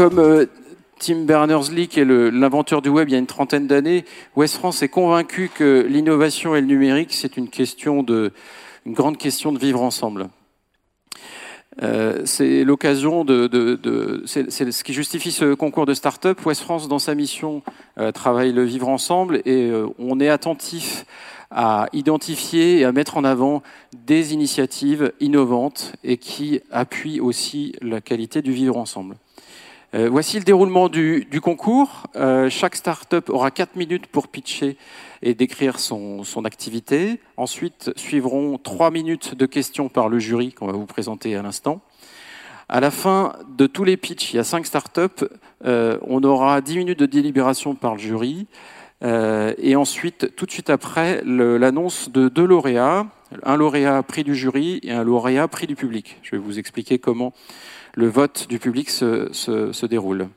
comme 0.00 0.18
euh, 0.18 0.46
Tim 0.98 1.26
Berners-Lee, 1.26 1.86
qui 1.86 2.00
est 2.00 2.06
l'inventeur 2.06 2.80
du 2.80 2.88
web 2.88 3.10
il 3.10 3.12
y 3.12 3.16
a 3.16 3.18
une 3.18 3.26
trentaine 3.26 3.66
d'années, 3.66 4.06
West 4.34 4.54
France 4.54 4.82
est 4.82 4.88
convaincu 4.88 5.50
que 5.54 5.86
l'innovation 5.86 6.56
et 6.56 6.62
le 6.62 6.66
numérique, 6.66 7.12
c'est 7.12 7.36
une 7.36 7.50
grande 8.86 9.18
question 9.18 9.52
de 9.52 9.58
vivre 9.58 9.82
ensemble. 9.82 10.30
Euh, 11.82 12.22
c'est 12.24 12.64
l'occasion 12.64 13.26
de, 13.26 14.22
ce 14.24 14.82
qui 14.82 14.94
justifie 14.94 15.32
ce 15.32 15.52
concours 15.52 15.84
de 15.84 15.92
start-up. 15.92 16.46
West 16.46 16.62
France, 16.62 16.88
dans 16.88 16.98
sa 16.98 17.14
mission, 17.14 17.62
euh, 17.98 18.10
travaille 18.10 18.54
le 18.54 18.64
vivre 18.64 18.88
ensemble 18.88 19.42
et 19.44 19.70
on 19.98 20.18
est 20.18 20.30
attentif 20.30 21.04
à 21.50 21.88
identifier 21.92 22.78
et 22.78 22.84
à 22.86 22.92
mettre 22.92 23.18
en 23.18 23.24
avant 23.24 23.62
des 24.06 24.32
initiatives 24.32 25.12
innovantes 25.20 25.92
et 26.04 26.16
qui 26.16 26.62
appuient 26.70 27.20
aussi 27.20 27.74
la 27.82 28.00
qualité 28.00 28.40
du 28.40 28.52
vivre 28.52 28.78
ensemble. 28.78 29.16
Euh, 29.92 30.08
voici 30.08 30.38
le 30.38 30.44
déroulement 30.44 30.88
du, 30.88 31.26
concours. 31.42 32.06
Euh, 32.14 32.48
chaque 32.48 32.76
start-up 32.76 33.28
aura 33.28 33.50
4 33.50 33.74
minutes 33.74 34.06
pour 34.06 34.28
pitcher 34.28 34.76
et 35.22 35.34
décrire 35.34 35.80
son, 35.80 36.22
activité. 36.44 37.20
Ensuite, 37.36 37.90
suivront 37.96 38.56
3 38.58 38.92
minutes 38.92 39.34
de 39.34 39.46
questions 39.46 39.88
par 39.88 40.08
le 40.08 40.20
jury 40.20 40.52
qu'on 40.52 40.66
va 40.66 40.72
vous 40.72 40.86
présenter 40.86 41.34
à 41.34 41.42
l'instant. 41.42 41.80
À 42.68 42.78
la 42.78 42.92
fin 42.92 43.32
de 43.56 43.66
tous 43.66 43.82
les 43.82 43.96
pitchs, 43.96 44.32
il 44.32 44.36
y 44.36 44.38
a 44.38 44.44
5 44.44 44.64
start-up, 44.64 45.24
euh, 45.64 45.98
on 46.02 46.22
aura 46.22 46.60
10 46.60 46.78
minutes 46.78 47.00
de 47.00 47.06
délibération 47.06 47.74
par 47.74 47.94
le 47.94 48.00
jury. 48.00 48.46
Et 49.02 49.76
ensuite, 49.76 50.36
tout 50.36 50.44
de 50.44 50.50
suite 50.50 50.68
après, 50.68 51.22
l'annonce 51.24 52.10
de 52.10 52.28
deux 52.28 52.44
lauréats, 52.44 53.06
un 53.44 53.56
lauréat 53.56 54.02
prix 54.02 54.24
du 54.24 54.34
jury 54.34 54.78
et 54.82 54.92
un 54.92 55.02
lauréat 55.02 55.48
prix 55.48 55.66
du 55.66 55.74
public. 55.74 56.18
Je 56.22 56.32
vais 56.32 56.38
vous 56.38 56.58
expliquer 56.58 56.98
comment 56.98 57.32
le 57.94 58.08
vote 58.08 58.46
du 58.48 58.58
public 58.58 58.90
se, 58.90 59.32
se, 59.32 59.86
déroule. 59.86 60.28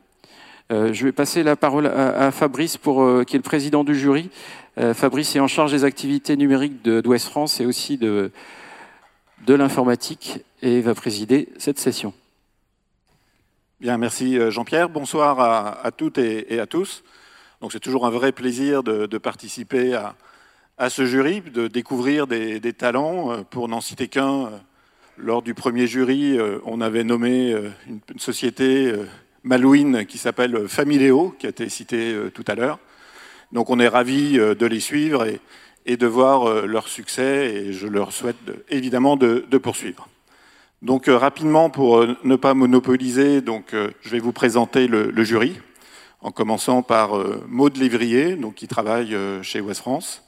Euh, 0.72 0.94
je 0.94 1.06
vais 1.06 1.12
passer 1.12 1.44
la 1.44 1.56
parole 1.56 1.88
à, 1.88 2.32
Fabrice, 2.32 2.78
euh, 2.88 3.24
qui 3.24 3.36
est 3.36 3.40
le 3.40 3.44
président 3.44 3.84
du 3.84 3.96
jury. 3.96 4.30
Euh, 4.78 4.94
Fabrice 4.94 5.36
est 5.36 5.40
en 5.40 5.48
charge 5.48 5.72
des 5.72 5.84
activités 5.84 6.36
numériques 6.36 6.84
d'Ouest 6.84 7.28
France 7.28 7.60
et 7.60 7.66
aussi 7.66 7.98
de, 7.98 8.32
de 9.46 9.54
l'informatique 9.54 10.40
et 10.62 10.82
va 10.82 10.96
présider 10.96 11.50
cette 11.58 11.80
session. 11.80 12.14
Bien, 13.80 13.98
merci 13.98 14.40
Jean-Pierre. 14.50 14.90
Bonsoir 14.90 15.40
à, 15.40 15.86
à, 15.86 15.92
toutes 15.92 16.18
et, 16.18 16.60
à 16.60 16.66
tous. 16.66 17.04
Donc 17.62 17.74
c'est 17.74 17.82
toujours 17.82 18.06
un 18.06 18.10
vrai 18.10 18.32
plaisir 18.32 18.82
de, 18.82 19.06
de 19.06 19.18
participer 19.18 19.94
à, 19.94 20.16
à, 20.78 20.90
ce 20.90 21.06
jury, 21.06 21.42
de 21.42 21.68
découvrir 21.68 22.26
des, 22.26 22.62
des 22.62 22.74
talents. 22.74 23.44
Pour 23.50 23.68
n'en 23.68 23.82
citer 23.82 24.08
qu'un, 24.08 24.52
lors 25.18 25.42
du 25.42 25.54
premier 25.54 25.88
jury, 25.88 26.38
euh, 26.38 26.60
on 26.66 26.82
avait 26.82 27.04
nommé 27.04 27.52
euh, 27.52 27.70
une, 27.88 28.20
société 28.20 28.88
euh, 28.88 29.06
Malouine 29.44 30.06
qui 30.06 30.18
s'appelle 30.18 30.68
Familéo, 30.68 31.36
qui 31.38 31.46
a 31.46 31.50
été 31.50 31.70
citée 31.70 32.16
tout 32.34 32.46
à 32.48 32.56
l'heure. 32.56 32.80
Donc 33.52 33.70
on 33.70 33.80
est 33.80 33.88
ravis 33.88 34.38
de 34.38 34.66
les 34.66 34.80
suivre 34.80 35.28
et, 35.86 35.98
de 35.98 36.08
voir 36.08 36.66
leur 36.66 36.88
succès 36.88 37.54
et 37.54 37.74
je 37.74 37.88
leur 37.88 38.14
souhaite 38.14 38.38
de, 38.46 38.64
évidemment 38.70 39.18
de, 39.18 39.58
poursuivre. 39.58 40.08
Donc 40.82 41.08
rapidement, 41.08 41.70
pour 41.70 42.06
ne 42.24 42.36
pas 42.38 42.54
monopoliser, 42.54 43.42
je 43.44 44.10
vais 44.10 44.20
vous 44.20 44.32
présenter 44.32 44.88
le, 44.88 45.24
jury, 45.26 45.60
en 46.22 46.32
commençant 46.32 46.82
par 46.82 47.22
Maude 47.50 47.76
Lévrier, 47.76 48.38
qui 48.56 48.70
travaille 48.70 49.14
chez 49.42 49.60
Ouest 49.60 49.82
France, 49.82 50.24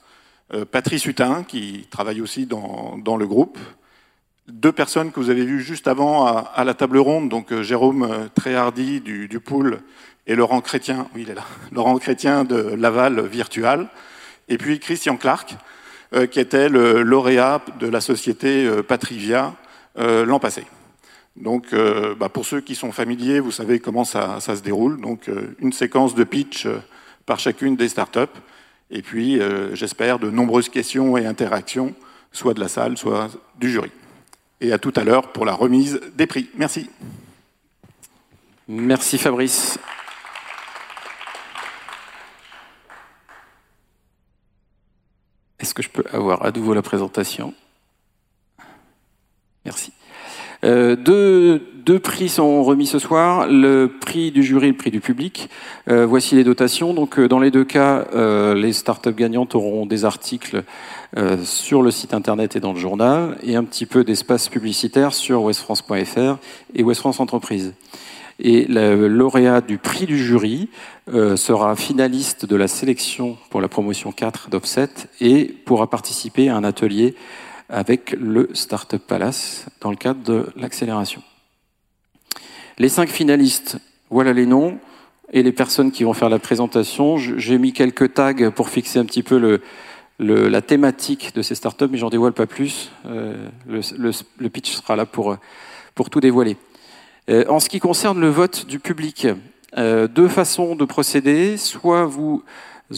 Patrice 0.70 1.06
Hutin, 1.06 1.42
qui 1.42 1.86
travaille 1.90 2.20
aussi 2.20 2.44
dans 2.44 3.16
le 3.16 3.26
groupe, 3.26 3.58
deux 4.48 4.72
personnes 4.72 5.10
que 5.10 5.20
vous 5.20 5.30
avez 5.30 5.44
vues 5.44 5.60
juste 5.60 5.88
avant 5.88 6.26
à, 6.26 6.64
la 6.64 6.74
table 6.74 6.98
ronde, 6.98 7.28
donc 7.28 7.52
euh, 7.52 7.62
Jérôme 7.62 8.02
euh, 8.02 8.28
Tréhardy 8.34 9.00
du, 9.00 9.28
du 9.28 9.40
Pool 9.40 9.80
et 10.26 10.34
Laurent 10.34 10.60
Chrétien, 10.60 11.08
il 11.16 11.30
est 11.30 11.34
là, 11.34 11.44
Laurent 11.72 11.98
Chrétien 11.98 12.44
de 12.44 12.56
Laval 12.56 13.26
Virtual, 13.26 13.88
et 14.48 14.58
puis 14.58 14.78
Christian 14.78 15.16
Clark, 15.16 15.56
euh, 16.14 16.26
qui 16.26 16.38
était 16.38 16.68
le 16.68 17.02
lauréat 17.02 17.60
de 17.80 17.88
la 17.88 18.00
société 18.00 18.70
Patrivia 18.86 19.54
euh, 19.98 20.24
l'an 20.24 20.38
passé. 20.38 20.64
Donc, 21.36 21.74
bah 22.18 22.30
pour 22.30 22.46
ceux 22.46 22.62
qui 22.62 22.74
sont 22.74 22.92
familiers, 22.92 23.40
vous 23.40 23.50
savez 23.50 23.78
comment 23.78 24.04
ça, 24.04 24.40
ça 24.40 24.56
se 24.56 24.62
déroule. 24.62 24.98
Donc, 25.02 25.30
une 25.58 25.74
séquence 25.74 26.14
de 26.14 26.24
pitch 26.24 26.66
par 27.26 27.38
chacune 27.38 27.76
des 27.76 27.90
startups, 27.90 28.20
et 28.90 29.02
puis, 29.02 29.38
j'espère, 29.74 30.18
de 30.18 30.30
nombreuses 30.30 30.70
questions 30.70 31.18
et 31.18 31.26
interactions, 31.26 31.94
soit 32.32 32.54
de 32.54 32.60
la 32.60 32.68
salle, 32.68 32.96
soit 32.96 33.28
du 33.60 33.68
jury 33.68 33.90
et 34.60 34.72
à 34.72 34.78
tout 34.78 34.92
à 34.96 35.04
l'heure 35.04 35.32
pour 35.32 35.44
la 35.44 35.54
remise 35.54 36.00
des 36.14 36.26
prix. 36.26 36.50
Merci. 36.56 36.90
Merci 38.68 39.18
Fabrice. 39.18 39.78
Est-ce 45.58 45.74
que 45.74 45.82
je 45.82 45.88
peux 45.88 46.04
avoir 46.12 46.44
à 46.44 46.50
nouveau 46.50 46.74
la 46.74 46.82
présentation? 46.82 47.54
Merci. 49.64 49.92
Euh, 50.66 50.96
deux, 50.96 51.98
prix 52.00 52.28
sont 52.28 52.64
remis 52.64 52.86
ce 52.86 52.98
soir, 52.98 53.46
le 53.46 53.86
prix 54.00 54.32
du 54.32 54.42
jury 54.42 54.66
et 54.66 54.70
le 54.70 54.76
prix 54.76 54.90
du 54.90 55.00
public. 55.00 55.48
Euh, 55.88 56.04
voici 56.04 56.34
les 56.34 56.42
dotations. 56.42 56.92
Donc, 56.92 57.18
euh, 57.18 57.28
dans 57.28 57.38
les 57.38 57.52
deux 57.52 57.64
cas, 57.64 58.04
les 58.54 58.72
startups 58.72 59.12
gagnantes 59.12 59.54
auront 59.54 59.86
des 59.86 60.04
articles 60.04 60.64
sur 61.44 61.82
le 61.82 61.90
site 61.90 62.12
internet 62.12 62.56
et 62.56 62.60
dans 62.60 62.72
le 62.72 62.78
journal, 62.78 63.38
et 63.42 63.56
un 63.56 63.64
petit 63.64 63.86
peu 63.86 64.04
d'espace 64.04 64.48
publicitaire 64.48 65.14
sur 65.14 65.42
westfrance.fr 65.44 66.36
et 66.74 66.82
West 66.82 67.00
France 67.00 67.20
Entreprise. 67.20 67.72
Et 68.38 68.66
le 68.68 69.08
lauréat 69.08 69.62
du 69.62 69.78
prix 69.78 70.04
du 70.04 70.18
jury 70.18 70.68
sera 71.08 71.74
finaliste 71.74 72.44
de 72.44 72.56
la 72.56 72.68
sélection 72.68 73.38
pour 73.48 73.62
la 73.62 73.68
promotion 73.68 74.12
4 74.12 74.50
d'Offset 74.50 74.90
et 75.20 75.44
pourra 75.64 75.88
participer 75.88 76.50
à 76.50 76.56
un 76.56 76.64
atelier 76.64 77.14
avec 77.68 78.12
le 78.12 78.48
Startup 78.52 79.02
Palace 79.04 79.66
dans 79.80 79.90
le 79.90 79.96
cadre 79.96 80.22
de 80.22 80.46
l'accélération. 80.56 81.22
Les 82.78 82.88
cinq 82.88 83.08
finalistes, 83.08 83.78
voilà 84.10 84.32
les 84.32 84.46
noms 84.46 84.78
et 85.32 85.42
les 85.42 85.52
personnes 85.52 85.90
qui 85.90 86.04
vont 86.04 86.12
faire 86.12 86.28
la 86.28 86.38
présentation. 86.38 87.16
J'ai 87.16 87.58
mis 87.58 87.72
quelques 87.72 88.14
tags 88.14 88.50
pour 88.50 88.68
fixer 88.68 88.98
un 88.98 89.04
petit 89.04 89.22
peu 89.22 89.38
le, 89.38 90.48
la 90.48 90.62
thématique 90.62 91.34
de 91.34 91.42
ces 91.42 91.54
startups, 91.54 91.88
mais 91.90 91.98
j'en 91.98 92.10
dévoile 92.10 92.32
pas 92.32 92.46
plus. 92.46 92.90
Euh, 93.06 93.48
le, 93.66 94.48
pitch 94.48 94.72
sera 94.72 94.96
là 94.96 95.06
pour, 95.06 95.36
pour 95.94 96.10
tout 96.10 96.20
dévoiler. 96.20 96.56
Euh, 97.28 97.44
en 97.48 97.58
ce 97.58 97.68
qui 97.68 97.80
concerne 97.80 98.20
le 98.20 98.28
vote 98.28 98.66
du 98.66 98.78
public, 98.78 99.26
euh, 99.76 100.06
deux 100.06 100.28
façons 100.28 100.76
de 100.76 100.84
procéder. 100.84 101.56
Soit 101.56 102.04
vous 102.04 102.42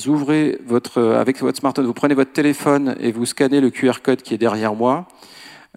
ouvrez 0.06 0.58
votre, 0.66 1.02
avec 1.02 1.40
votre 1.40 1.58
smartphone, 1.58 1.86
vous 1.86 1.94
prenez 1.94 2.14
votre 2.14 2.32
téléphone 2.32 2.96
et 3.00 3.12
vous 3.12 3.26
scannez 3.26 3.60
le 3.60 3.70
QR 3.70 4.00
code 4.02 4.22
qui 4.22 4.34
est 4.34 4.38
derrière 4.38 4.74
moi. 4.74 5.08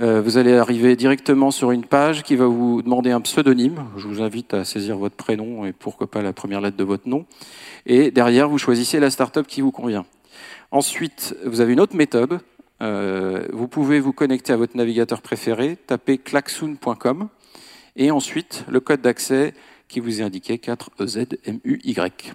Euh, 0.01 0.21
vous 0.21 0.37
allez 0.37 0.55
arriver 0.55 0.95
directement 0.95 1.51
sur 1.51 1.71
une 1.71 1.85
page 1.85 2.23
qui 2.23 2.35
va 2.35 2.45
vous 2.45 2.81
demander 2.81 3.11
un 3.11 3.21
pseudonyme. 3.21 3.85
Je 3.97 4.07
vous 4.07 4.21
invite 4.21 4.53
à 4.53 4.63
saisir 4.63 4.97
votre 4.97 5.15
prénom 5.15 5.65
et 5.65 5.73
pourquoi 5.73 6.09
pas 6.09 6.21
la 6.21 6.33
première 6.33 6.61
lettre 6.61 6.77
de 6.77 6.83
votre 6.83 7.07
nom. 7.07 7.25
Et 7.85 8.09
derrière, 8.09 8.49
vous 8.49 8.57
choisissez 8.57 8.99
la 8.99 9.11
startup 9.11 9.45
qui 9.45 9.61
vous 9.61 9.71
convient. 9.71 10.05
Ensuite, 10.71 11.35
vous 11.45 11.61
avez 11.61 11.73
une 11.73 11.79
autre 11.79 11.95
méthode. 11.95 12.39
Euh, 12.81 13.47
vous 13.51 13.67
pouvez 13.67 13.99
vous 13.99 14.13
connecter 14.13 14.53
à 14.53 14.57
votre 14.57 14.75
navigateur 14.75 15.21
préféré, 15.21 15.77
taper 15.87 16.17
klaxoon.com 16.17 17.27
et 17.95 18.09
ensuite 18.09 18.65
le 18.69 18.79
code 18.79 19.01
d'accès 19.01 19.53
qui 19.87 19.99
vous 19.99 20.21
est 20.21 20.23
indiqué 20.23 20.55
4EZMUY. 20.55 22.33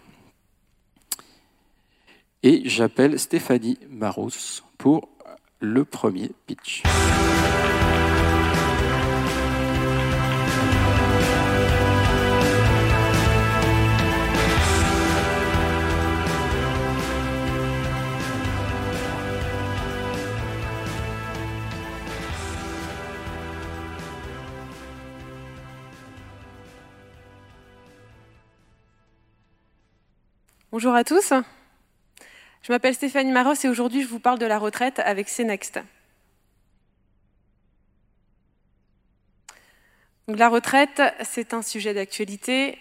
Et 2.48 2.62
j'appelle 2.64 3.18
Stéphanie 3.18 3.76
Maros 3.90 4.30
pour 4.78 5.08
le 5.58 5.84
premier 5.84 6.30
pitch. 6.46 6.84
Bonjour 30.70 30.94
à 30.94 31.02
tous. 31.02 31.32
Je 32.66 32.72
m'appelle 32.72 32.96
Stéphanie 32.96 33.30
Maros 33.30 33.54
et 33.62 33.68
aujourd'hui 33.68 34.02
je 34.02 34.08
vous 34.08 34.18
parle 34.18 34.40
de 34.40 34.46
la 34.46 34.58
retraite 34.58 34.98
avec 34.98 35.28
CNext. 35.28 35.78
La 40.26 40.48
retraite, 40.48 41.00
c'est 41.22 41.54
un 41.54 41.62
sujet 41.62 41.94
d'actualité. 41.94 42.76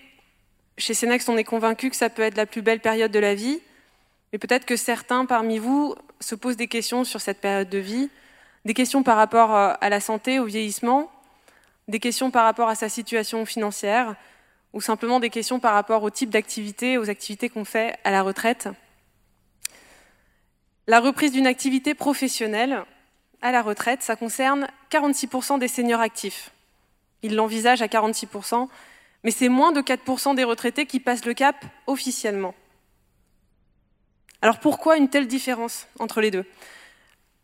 Chez 0.79 0.95
CNext, 0.95 1.29
on 1.29 1.37
est 1.37 1.43
convaincu 1.43 1.91
que 1.91 1.95
ça 1.95 2.09
peut 2.09 2.23
être 2.23 2.35
la 2.35 2.47
plus 2.47 2.63
belle 2.63 2.79
période 2.79 3.11
de 3.11 3.19
la 3.19 3.35
vie, 3.35 3.61
mais 4.33 4.39
peut-être 4.39 4.65
que 4.65 4.75
certains 4.75 5.27
parmi 5.27 5.59
vous 5.59 5.93
se 6.19 6.33
posent 6.33 6.57
des 6.57 6.67
questions 6.67 7.03
sur 7.03 7.21
cette 7.21 7.39
période 7.39 7.69
de 7.69 7.77
vie, 7.77 8.09
des 8.65 8.73
questions 8.73 9.03
par 9.03 9.17
rapport 9.17 9.51
à 9.51 9.89
la 9.91 9.99
santé, 9.99 10.39
au 10.39 10.45
vieillissement, 10.45 11.11
des 11.87 11.99
questions 11.99 12.31
par 12.31 12.45
rapport 12.45 12.69
à 12.69 12.75
sa 12.75 12.89
situation 12.89 13.45
financière, 13.45 14.15
ou 14.73 14.81
simplement 14.81 15.19
des 15.19 15.29
questions 15.29 15.59
par 15.59 15.75
rapport 15.75 16.01
au 16.01 16.09
type 16.09 16.31
d'activité, 16.31 16.97
aux 16.97 17.11
activités 17.11 17.49
qu'on 17.49 17.65
fait 17.65 17.95
à 18.03 18.09
la 18.09 18.23
retraite. 18.23 18.67
La 20.87 20.99
reprise 20.99 21.31
d'une 21.31 21.47
activité 21.47 21.95
professionnelle 21.95 22.83
à 23.41 23.51
la 23.51 23.61
retraite, 23.61 24.03
ça 24.03 24.15
concerne 24.15 24.67
46% 24.91 25.59
des 25.59 25.67
seniors 25.67 25.99
actifs. 25.99 26.51
Ils 27.23 27.35
l'envisagent 27.35 27.81
à 27.81 27.87
46%, 27.87 28.67
mais 29.23 29.31
c'est 29.31 29.49
moins 29.49 29.71
de 29.71 29.81
4% 29.81 30.35
des 30.35 30.43
retraités 30.43 30.85
qui 30.85 30.99
passent 30.99 31.25
le 31.25 31.33
cap 31.33 31.55
officiellement. 31.87 32.53
Alors 34.43 34.59
pourquoi 34.59 34.97
une 34.97 35.09
telle 35.09 35.27
différence 35.27 35.87
entre 35.97 36.21
les 36.21 36.29
deux? 36.29 36.45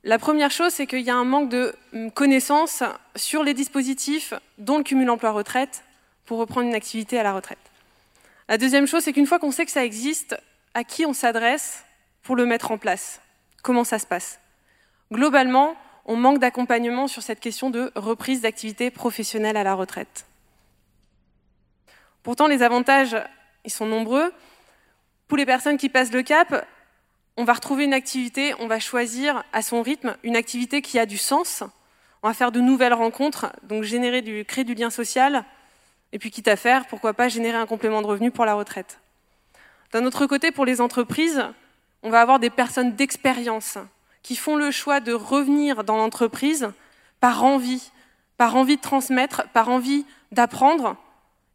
La 0.04 0.20
première 0.20 0.52
chose, 0.52 0.72
c'est 0.72 0.86
qu'il 0.86 1.02
y 1.02 1.10
a 1.10 1.16
un 1.16 1.24
manque 1.24 1.50
de 1.50 1.76
hum, 1.94 2.12
connaissances 2.12 2.84
sur 3.16 3.44
les 3.44 3.56
dispositifs 3.56 4.36
dont 4.60 4.78
le 4.78 4.84
cumul 4.84 5.10
emploi-retraite 5.10 5.84
pour 6.26 6.38
reprendre 6.38 6.68
une 6.68 6.76
activité 6.76 7.20
à 7.20 7.24
la 7.24 7.34
retraite. 7.34 7.58
La 8.50 8.60
deuxième 8.60 8.86
chose, 8.86 9.04
c'est 9.04 9.14
qu'une 9.14 9.28
fois 9.28 9.40
qu'on 9.40 9.52
sait 9.52 9.66
que 9.66 9.72
ça 9.72 9.84
existe, 9.84 10.36
à 10.74 10.84
qui 10.84 11.06
on 11.06 11.14
s'adresse 11.14 11.84
pour 12.22 12.36
le 12.36 12.46
mettre 12.46 12.72
en 12.72 12.78
place? 12.78 13.20
Comment 13.64 13.84
ça 13.84 14.00
se 14.00 14.06
passe 14.06 14.40
Globalement, 15.12 15.76
on 16.06 16.16
manque 16.16 16.40
d'accompagnement 16.40 17.08
sur 17.08 17.22
cette 17.22 17.40
question 17.40 17.70
de 17.70 17.92
reprise 17.96 18.42
d'activité 18.42 18.92
professionnelle 18.92 19.58
à 19.58 19.64
la 19.64 19.76
retraite. 19.76 20.26
Pourtant, 22.24 22.48
les 22.48 22.64
avantages, 22.64 23.18
ils 23.66 23.72
sont 23.72 23.86
nombreux. 23.86 24.34
Pour 25.28 25.38
les 25.38 25.46
personnes 25.46 25.78
qui 25.78 25.90
passent 25.90 26.12
le 26.12 26.24
cap, 26.24 26.68
on 27.38 27.44
va 27.44 27.54
retrouver 27.54 27.86
une 27.86 27.94
activité, 27.94 28.54
on 28.60 28.68
va 28.68 28.80
choisir 28.80 29.44
à 29.54 29.62
son 29.62 29.82
rythme 29.82 30.16
une 30.24 30.36
activité 30.36 30.82
qui 30.82 31.00
a 31.00 31.06
du 31.06 31.18
sens. 31.18 31.64
On 32.24 32.28
va 32.28 32.34
faire 32.34 32.52
de 32.52 32.60
nouvelles 32.60 32.94
rencontres, 32.94 33.52
donc 33.64 33.84
générer 33.84 34.44
créer 34.44 34.64
du 34.64 34.76
lien 34.76 34.90
social, 34.90 35.46
et 36.12 36.20
puis 36.20 36.30
quitte 36.30 36.48
à 36.48 36.56
faire, 36.56 36.86
pourquoi 36.88 37.14
pas 37.14 37.30
générer 37.30 37.58
un 37.58 37.66
complément 37.66 38.02
de 38.02 38.08
revenu 38.08 38.32
pour 38.32 38.46
la 38.46 38.54
retraite. 38.54 39.00
D'un 39.92 40.06
autre 40.06 40.26
côté, 40.26 40.52
pour 40.52 40.66
les 40.66 40.82
entreprises, 40.82 41.44
on 42.04 42.10
va 42.10 42.22
avoir 42.22 42.40
des 42.40 42.50
personnes 42.50 42.96
d'expérience 42.96 43.78
qui 44.24 44.36
font 44.36 44.56
le 44.56 44.72
choix 44.72 45.00
de 45.00 45.14
revenir 45.14 45.84
dans 45.84 45.98
l'entreprise 45.98 46.72
par 47.20 47.44
envie, 47.44 47.92
par 48.38 48.56
envie 48.56 48.78
de 48.78 48.82
transmettre, 48.82 49.48
par 49.54 49.70
envie 49.70 50.06
d'apprendre. 50.32 50.96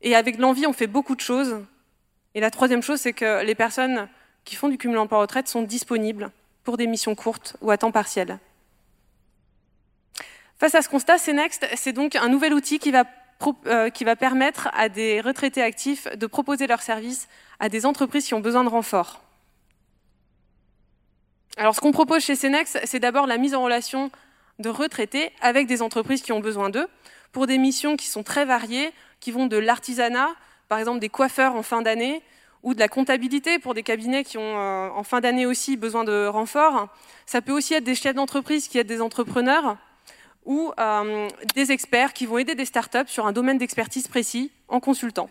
Et 0.02 0.14
avec 0.14 0.38
l'envie, 0.38 0.66
on 0.66 0.72
fait 0.72 0.86
beaucoup 0.86 1.14
de 1.14 1.20
choses. 1.20 1.60
Et 2.34 2.40
la 2.40 2.50
troisième 2.50 2.82
chose, 2.82 3.00
c'est 3.00 3.12
que 3.12 3.44
les 3.44 3.54
personnes 3.54 4.08
qui 4.44 4.56
font 4.56 4.68
du 4.68 4.78
cumul 4.78 4.98
emploi-retraite 4.98 5.48
sont 5.48 5.62
disponibles 5.62 6.30
pour 6.64 6.76
des 6.76 6.86
missions 6.86 7.14
courtes 7.14 7.56
ou 7.60 7.70
à 7.70 7.78
temps 7.78 7.92
partiel. 7.92 8.38
Face 10.58 10.74
à 10.74 10.82
ce 10.82 10.88
constat, 10.88 11.18
CNext, 11.18 11.66
c'est 11.74 11.92
donc 11.92 12.16
un 12.16 12.28
nouvel 12.28 12.54
outil 12.54 12.78
qui 12.78 12.90
va, 12.90 13.04
euh, 13.66 13.90
qui 13.90 14.04
va 14.04 14.16
permettre 14.16 14.68
à 14.72 14.88
des 14.88 15.20
retraités 15.20 15.62
actifs 15.62 16.08
de 16.16 16.26
proposer 16.26 16.66
leurs 16.66 16.82
services 16.82 17.28
à 17.60 17.68
des 17.68 17.84
entreprises 17.84 18.26
qui 18.26 18.34
ont 18.34 18.40
besoin 18.40 18.64
de 18.64 18.68
renfort. 18.68 19.25
Alors, 21.58 21.74
ce 21.74 21.80
qu'on 21.80 21.92
propose 21.92 22.22
chez 22.22 22.36
Cenex, 22.36 22.76
c'est 22.84 23.00
d'abord 23.00 23.26
la 23.26 23.38
mise 23.38 23.54
en 23.54 23.62
relation 23.62 24.10
de 24.58 24.68
retraités 24.68 25.30
avec 25.40 25.66
des 25.66 25.80
entreprises 25.80 26.20
qui 26.20 26.32
ont 26.32 26.40
besoin 26.40 26.68
d'eux 26.68 26.86
pour 27.32 27.46
des 27.46 27.56
missions 27.56 27.96
qui 27.96 28.08
sont 28.08 28.22
très 28.22 28.44
variées, 28.44 28.92
qui 29.20 29.30
vont 29.30 29.46
de 29.46 29.56
l'artisanat, 29.56 30.28
par 30.68 30.78
exemple 30.78 30.98
des 30.98 31.08
coiffeurs 31.08 31.54
en 31.54 31.62
fin 31.62 31.80
d'année, 31.80 32.22
ou 32.62 32.74
de 32.74 32.78
la 32.78 32.88
comptabilité 32.88 33.58
pour 33.58 33.72
des 33.72 33.82
cabinets 33.82 34.24
qui 34.24 34.36
ont 34.36 34.58
euh, 34.58 34.88
en 34.90 35.02
fin 35.02 35.20
d'année 35.20 35.46
aussi 35.46 35.76
besoin 35.78 36.04
de 36.04 36.26
renfort. 36.26 36.88
Ça 37.24 37.40
peut 37.40 37.52
aussi 37.52 37.72
être 37.74 37.84
des 37.84 37.94
chefs 37.94 38.14
d'entreprise 38.14 38.68
qui 38.68 38.78
aident 38.78 38.86
des 38.86 39.00
entrepreneurs 39.00 39.78
ou 40.44 40.72
euh, 40.78 41.28
des 41.54 41.72
experts 41.72 42.12
qui 42.12 42.26
vont 42.26 42.38
aider 42.38 42.54
des 42.54 42.64
startups 42.66 43.08
sur 43.08 43.26
un 43.26 43.32
domaine 43.32 43.56
d'expertise 43.56 44.08
précis 44.08 44.50
en 44.68 44.80
consultant. 44.80 45.30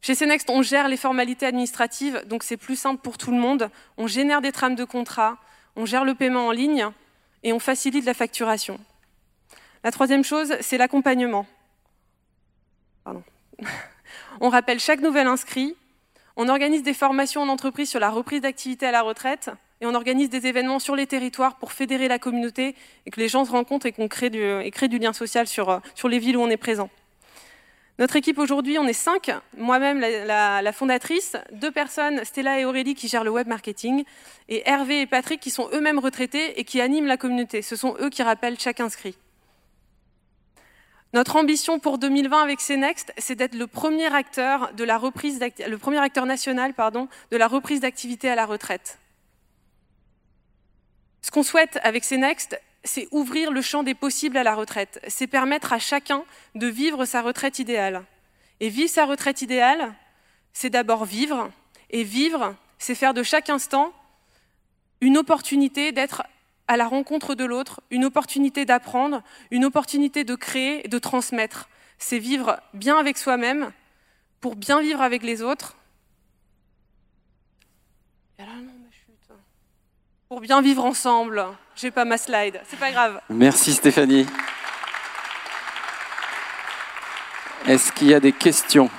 Chez 0.00 0.14
Cenext, 0.14 0.48
on 0.50 0.62
gère 0.62 0.88
les 0.88 0.96
formalités 0.96 1.46
administratives, 1.46 2.22
donc 2.26 2.42
c'est 2.42 2.56
plus 2.56 2.76
simple 2.76 3.02
pour 3.02 3.18
tout 3.18 3.30
le 3.30 3.38
monde. 3.38 3.70
On 3.96 4.06
génère 4.06 4.40
des 4.40 4.52
trames 4.52 4.76
de 4.76 4.84
contrat, 4.84 5.38
on 5.76 5.86
gère 5.86 6.04
le 6.04 6.14
paiement 6.14 6.46
en 6.46 6.50
ligne 6.52 6.88
et 7.42 7.52
on 7.52 7.58
facilite 7.58 8.04
la 8.04 8.14
facturation. 8.14 8.78
La 9.84 9.90
troisième 9.90 10.24
chose, 10.24 10.54
c'est 10.60 10.78
l'accompagnement. 10.78 11.46
On 14.40 14.50
rappelle 14.50 14.78
chaque 14.78 15.00
nouvel 15.00 15.26
inscrit, 15.26 15.74
on 16.36 16.48
organise 16.48 16.84
des 16.84 16.94
formations 16.94 17.42
en 17.42 17.48
entreprise 17.48 17.90
sur 17.90 17.98
la 17.98 18.10
reprise 18.10 18.42
d'activité 18.42 18.86
à 18.86 18.92
la 18.92 19.02
retraite 19.02 19.50
et 19.80 19.86
on 19.86 19.94
organise 19.94 20.30
des 20.30 20.46
événements 20.46 20.78
sur 20.78 20.94
les 20.94 21.08
territoires 21.08 21.56
pour 21.56 21.72
fédérer 21.72 22.06
la 22.06 22.20
communauté 22.20 22.76
et 23.06 23.10
que 23.10 23.18
les 23.18 23.28
gens 23.28 23.44
se 23.44 23.50
rencontrent 23.50 23.86
et 23.86 23.92
qu'on 23.92 24.06
crée 24.06 24.30
du, 24.30 24.98
lien 24.98 25.12
social 25.12 25.48
sur, 25.48 25.80
sur 25.96 26.08
les 26.08 26.20
villes 26.20 26.36
où 26.36 26.40
on 26.40 26.50
est 26.50 26.56
présent. 26.56 26.90
Notre 27.98 28.14
équipe 28.14 28.38
aujourd'hui, 28.38 28.78
on 28.78 28.86
est 28.86 28.92
cinq. 28.92 29.30
Moi-même, 29.56 29.98
la, 29.98 30.72
fondatrice, 30.72 31.36
deux 31.50 31.72
personnes, 31.72 32.24
Stella 32.24 32.60
et 32.60 32.64
Aurélie, 32.64 32.94
qui 32.94 33.08
gèrent 33.08 33.24
le 33.24 33.30
web 33.30 33.48
marketing, 33.48 34.04
et 34.48 34.68
Hervé 34.68 35.00
et 35.00 35.06
Patrick, 35.06 35.40
qui 35.40 35.50
sont 35.50 35.68
eux-mêmes 35.72 35.98
retraités 35.98 36.60
et 36.60 36.64
qui 36.64 36.80
animent 36.80 37.06
la 37.06 37.16
communauté. 37.16 37.60
Ce 37.60 37.74
sont 37.74 37.96
eux 38.00 38.08
qui 38.08 38.22
rappellent 38.22 38.58
chaque 38.58 38.78
inscrit. 38.78 39.16
Notre 41.12 41.36
ambition 41.36 41.80
pour 41.80 41.98
2020 41.98 42.40
avec 42.40 42.60
CNext, 42.60 43.12
c'est 43.18 43.34
d'être 43.34 43.54
le 43.54 43.66
premier 43.66 44.14
acteur 44.14 44.72
de 44.74 44.84
la 44.84 44.98
reprise, 44.98 45.40
le 45.66 45.78
premier 45.78 45.98
acteur 45.98 46.26
national, 46.26 46.74
pardon, 46.74 47.08
de 47.32 47.36
la 47.36 47.48
reprise 47.48 47.80
d'activité 47.80 48.28
à 48.28 48.36
la 48.36 48.46
retraite. 48.46 48.98
Ce 51.22 51.30
qu'on 51.30 51.42
souhaite 51.42 51.80
avec 51.82 52.04
CNext, 52.04 52.60
c'est 52.84 53.08
ouvrir 53.10 53.50
le 53.50 53.62
champ 53.62 53.82
des 53.82 53.94
possibles 53.94 54.36
à 54.36 54.42
la 54.42 54.54
retraite. 54.54 55.00
C'est 55.08 55.26
permettre 55.26 55.72
à 55.72 55.78
chacun 55.78 56.24
de 56.54 56.66
vivre 56.66 57.04
sa 57.04 57.22
retraite 57.22 57.58
idéale. 57.58 58.04
Et 58.60 58.68
vivre 58.68 58.90
sa 58.90 59.04
retraite 59.04 59.42
idéale, 59.42 59.94
c'est 60.52 60.70
d'abord 60.70 61.04
vivre. 61.04 61.50
Et 61.90 62.04
vivre, 62.04 62.54
c'est 62.78 62.94
faire 62.94 63.14
de 63.14 63.22
chaque 63.22 63.50
instant 63.50 63.92
une 65.00 65.16
opportunité 65.16 65.92
d'être 65.92 66.22
à 66.66 66.76
la 66.76 66.86
rencontre 66.86 67.34
de 67.34 67.44
l'autre, 67.44 67.80
une 67.90 68.04
opportunité 68.04 68.64
d'apprendre, 68.64 69.22
une 69.50 69.64
opportunité 69.64 70.24
de 70.24 70.34
créer 70.34 70.84
et 70.84 70.88
de 70.88 70.98
transmettre. 70.98 71.68
C'est 71.98 72.18
vivre 72.18 72.60
bien 72.74 72.98
avec 72.98 73.16
soi-même 73.16 73.72
pour 74.40 74.54
bien 74.54 74.80
vivre 74.80 75.00
avec 75.00 75.22
les 75.22 75.42
autres. 75.42 75.76
Pour 80.28 80.40
bien 80.40 80.60
vivre 80.60 80.84
ensemble. 80.84 81.46
J'ai 81.80 81.92
pas 81.92 82.04
ma 82.04 82.18
slide, 82.18 82.60
c'est 82.68 82.78
pas 82.78 82.90
grave. 82.90 83.20
Merci 83.30 83.72
Stéphanie. 83.72 84.26
Est-ce 87.68 87.92
qu'il 87.92 88.08
y 88.08 88.14
a 88.14 88.20
des 88.20 88.32
questions? 88.32 88.90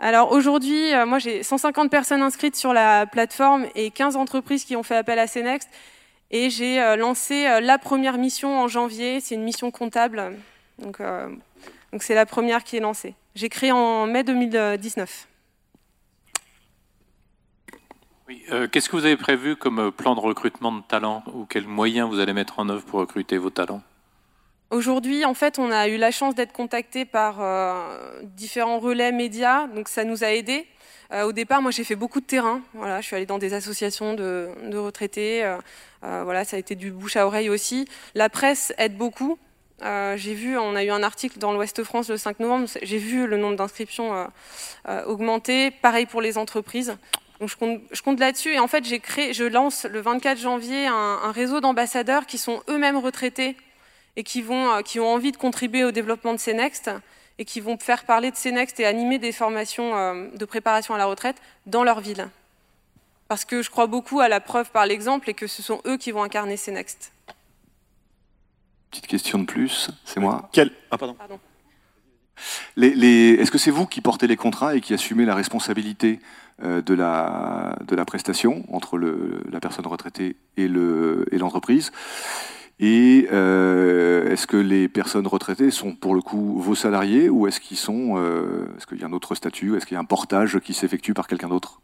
Alors 0.00 0.32
aujourd'hui, 0.32 0.92
euh, 0.92 1.06
moi 1.06 1.18
j'ai 1.18 1.42
150 1.42 1.90
personnes 1.90 2.20
inscrites 2.20 2.56
sur 2.56 2.74
la 2.74 3.06
plateforme 3.06 3.66
et 3.74 3.90
15 3.90 4.16
entreprises 4.16 4.64
qui 4.64 4.76
ont 4.76 4.82
fait 4.82 4.96
appel 4.96 5.18
à 5.18 5.26
Cenext. 5.26 5.70
Et 6.36 6.50
j'ai 6.50 6.82
euh, 6.82 6.96
lancé 6.96 7.46
euh, 7.46 7.60
la 7.60 7.78
première 7.78 8.18
mission 8.18 8.58
en 8.58 8.66
janvier, 8.66 9.20
c'est 9.20 9.36
une 9.36 9.44
mission 9.44 9.70
comptable. 9.70 10.36
Donc 10.78 10.98
c'est 12.00 12.16
la 12.16 12.26
première 12.26 12.64
qui 12.64 12.76
est 12.76 12.80
lancée. 12.80 13.14
J'ai 13.36 13.48
créé 13.48 13.70
en 13.70 14.08
mai 14.08 14.24
2019. 14.24 15.28
Qu'est-ce 18.72 18.88
que 18.88 18.96
vous 18.96 19.04
avez 19.04 19.16
prévu 19.16 19.54
comme 19.54 19.92
plan 19.92 20.16
de 20.16 20.20
recrutement 20.20 20.72
de 20.72 20.80
talents 20.80 21.22
ou 21.32 21.44
quels 21.44 21.68
moyens 21.68 22.10
vous 22.10 22.18
allez 22.18 22.32
mettre 22.32 22.58
en 22.58 22.68
œuvre 22.68 22.84
pour 22.84 22.98
recruter 22.98 23.38
vos 23.38 23.50
talents? 23.50 23.82
Aujourd'hui, 24.70 25.24
en 25.24 25.34
fait, 25.34 25.60
on 25.60 25.70
a 25.70 25.86
eu 25.86 25.96
la 25.98 26.10
chance 26.10 26.34
d'être 26.34 26.52
contacté 26.52 27.04
par 27.04 27.40
euh, 27.40 28.22
différents 28.22 28.80
relais 28.80 29.12
médias, 29.12 29.68
donc 29.68 29.88
ça 29.88 30.02
nous 30.02 30.24
a 30.24 30.32
aidés. 30.32 30.66
Euh, 31.14 31.22
au 31.22 31.32
départ, 31.32 31.62
moi, 31.62 31.70
j'ai 31.70 31.84
fait 31.84 31.94
beaucoup 31.94 32.20
de 32.20 32.26
terrain. 32.26 32.60
Voilà, 32.74 33.00
je 33.00 33.06
suis 33.06 33.16
allée 33.16 33.26
dans 33.26 33.38
des 33.38 33.54
associations 33.54 34.14
de, 34.14 34.76
retraités. 34.76 35.44
Euh, 35.44 35.56
voilà, 36.24 36.44
ça 36.44 36.56
a 36.56 36.58
été 36.58 36.74
du 36.74 36.90
bouche 36.90 37.16
à 37.16 37.26
oreille 37.26 37.48
aussi. 37.48 37.86
La 38.14 38.28
presse 38.28 38.74
aide 38.78 38.96
beaucoup. 38.96 39.38
j'ai 39.80 40.34
vu, 40.34 40.58
on 40.58 40.74
a 40.74 40.82
eu 40.84 40.90
un 40.90 41.02
article 41.02 41.38
dans 41.38 41.52
l'Ouest 41.52 41.84
France 41.84 42.10
le 42.10 42.16
5 42.16 42.40
novembre. 42.40 42.68
J'ai 42.82 42.98
vu 42.98 43.26
le 43.26 43.36
nombre 43.36 43.56
d'inscriptions 43.56 44.28
augmenter. 45.06 45.70
Pareil 45.70 46.06
pour 46.06 46.20
les 46.20 46.36
entreprises. 46.36 46.96
Donc 47.40 47.48
je 47.92 48.02
compte, 48.02 48.20
là-dessus. 48.20 48.54
Et 48.54 48.58
en 48.58 48.68
fait, 48.68 48.84
j'ai 48.84 49.00
créé, 49.00 49.32
je 49.32 49.44
lance 49.44 49.84
le 49.84 50.00
24 50.00 50.38
janvier 50.38 50.86
un, 50.86 51.32
réseau 51.32 51.60
d'ambassadeurs 51.60 52.26
qui 52.26 52.38
sont 52.38 52.62
eux-mêmes 52.68 52.96
retraités 52.96 53.56
et 54.16 54.22
qui, 54.22 54.42
vont, 54.42 54.70
euh, 54.70 54.82
qui 54.82 55.00
ont 55.00 55.12
envie 55.12 55.32
de 55.32 55.36
contribuer 55.36 55.84
au 55.84 55.90
développement 55.90 56.32
de 56.32 56.38
CNext 56.38 56.90
et 57.38 57.44
qui 57.44 57.60
vont 57.60 57.78
faire 57.78 58.04
parler 58.04 58.30
de 58.30 58.36
CNext 58.36 58.78
et 58.80 58.86
animer 58.86 59.18
des 59.18 59.32
formations 59.32 59.96
euh, 59.96 60.28
de 60.36 60.44
préparation 60.44 60.94
à 60.94 60.98
la 60.98 61.06
retraite 61.06 61.36
dans 61.66 61.84
leur 61.84 62.00
ville. 62.00 62.28
Parce 63.28 63.44
que 63.44 63.62
je 63.62 63.70
crois 63.70 63.86
beaucoup 63.86 64.20
à 64.20 64.28
la 64.28 64.40
preuve 64.40 64.70
par 64.70 64.86
l'exemple 64.86 65.30
et 65.30 65.34
que 65.34 65.46
ce 65.46 65.62
sont 65.62 65.80
eux 65.86 65.96
qui 65.96 66.12
vont 66.12 66.22
incarner 66.22 66.56
CNext. 66.56 67.12
Petite 68.90 69.06
question 69.06 69.38
de 69.40 69.44
plus, 69.44 69.90
c'est 70.04 70.20
moi. 70.20 70.48
Quel... 70.52 70.70
Ah, 70.90 70.98
pardon. 70.98 71.16
Est-ce 72.76 73.50
que 73.50 73.58
c'est 73.58 73.70
vous 73.70 73.86
qui 73.86 74.00
portez 74.00 74.26
les 74.26 74.36
contrats 74.36 74.76
et 74.76 74.80
qui 74.80 74.94
assumez 74.94 75.24
la 75.24 75.34
responsabilité 75.34 76.20
euh, 76.62 76.82
de, 76.82 76.94
la, 76.94 77.76
de 77.86 77.96
la 77.96 78.04
prestation 78.04 78.64
entre 78.72 78.96
le, 78.96 79.42
la 79.50 79.58
personne 79.58 79.86
retraitée 79.86 80.36
et 80.56 80.68
l'entreprise 80.68 81.90
et, 81.90 82.63
euh, 82.82 84.30
est-ce 84.30 84.46
que 84.46 84.56
les 84.56 84.88
personnes 84.88 85.26
retraitées 85.26 85.70
sont 85.70 85.94
pour 85.94 86.14
le 86.14 86.20
coup 86.20 86.60
vos 86.60 86.74
salariés 86.74 87.28
ou 87.28 87.46
est-ce 87.46 87.60
qu'ils 87.60 87.76
sont, 87.76 88.14
euh, 88.16 88.66
est-ce 88.76 88.86
qu'il 88.86 89.00
y 89.00 89.04
a 89.04 89.06
un 89.06 89.12
autre 89.12 89.34
statut, 89.34 89.76
est-ce 89.76 89.86
qu'il 89.86 89.94
y 89.94 89.98
a 89.98 90.00
un 90.00 90.04
portage 90.04 90.58
qui 90.60 90.74
s'effectue 90.74 91.14
par 91.14 91.26
quelqu'un 91.26 91.48
d'autre? 91.48 91.80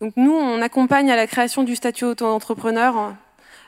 Donc 0.00 0.14
nous, 0.16 0.32
on 0.32 0.60
accompagne 0.62 1.10
à 1.10 1.16
la 1.16 1.26
création 1.26 1.62
du 1.62 1.76
statut 1.76 2.04
auto-entrepreneur 2.04 3.14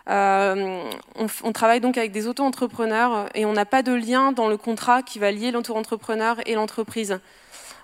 euh, 0.07 0.83
on, 1.17 1.53
travaille 1.53 1.81
donc 1.81 1.97
avec 1.97 2.13
des 2.13 2.27
auto-entrepreneurs 2.27 3.31
et 3.35 3.47
on 3.47 3.55
n'a 3.55 3.65
pas 3.65 3.83
de 3.83 3.93
lien 3.95 4.33
dans 4.33 4.49
le 4.49 4.59
contrat 4.59 5.03
qui 5.03 5.19
va 5.19 5.31
lier 5.31 5.51
l'auto-entrepreneur 5.51 6.37
et 6.45 6.55
l'entreprise. 6.55 7.21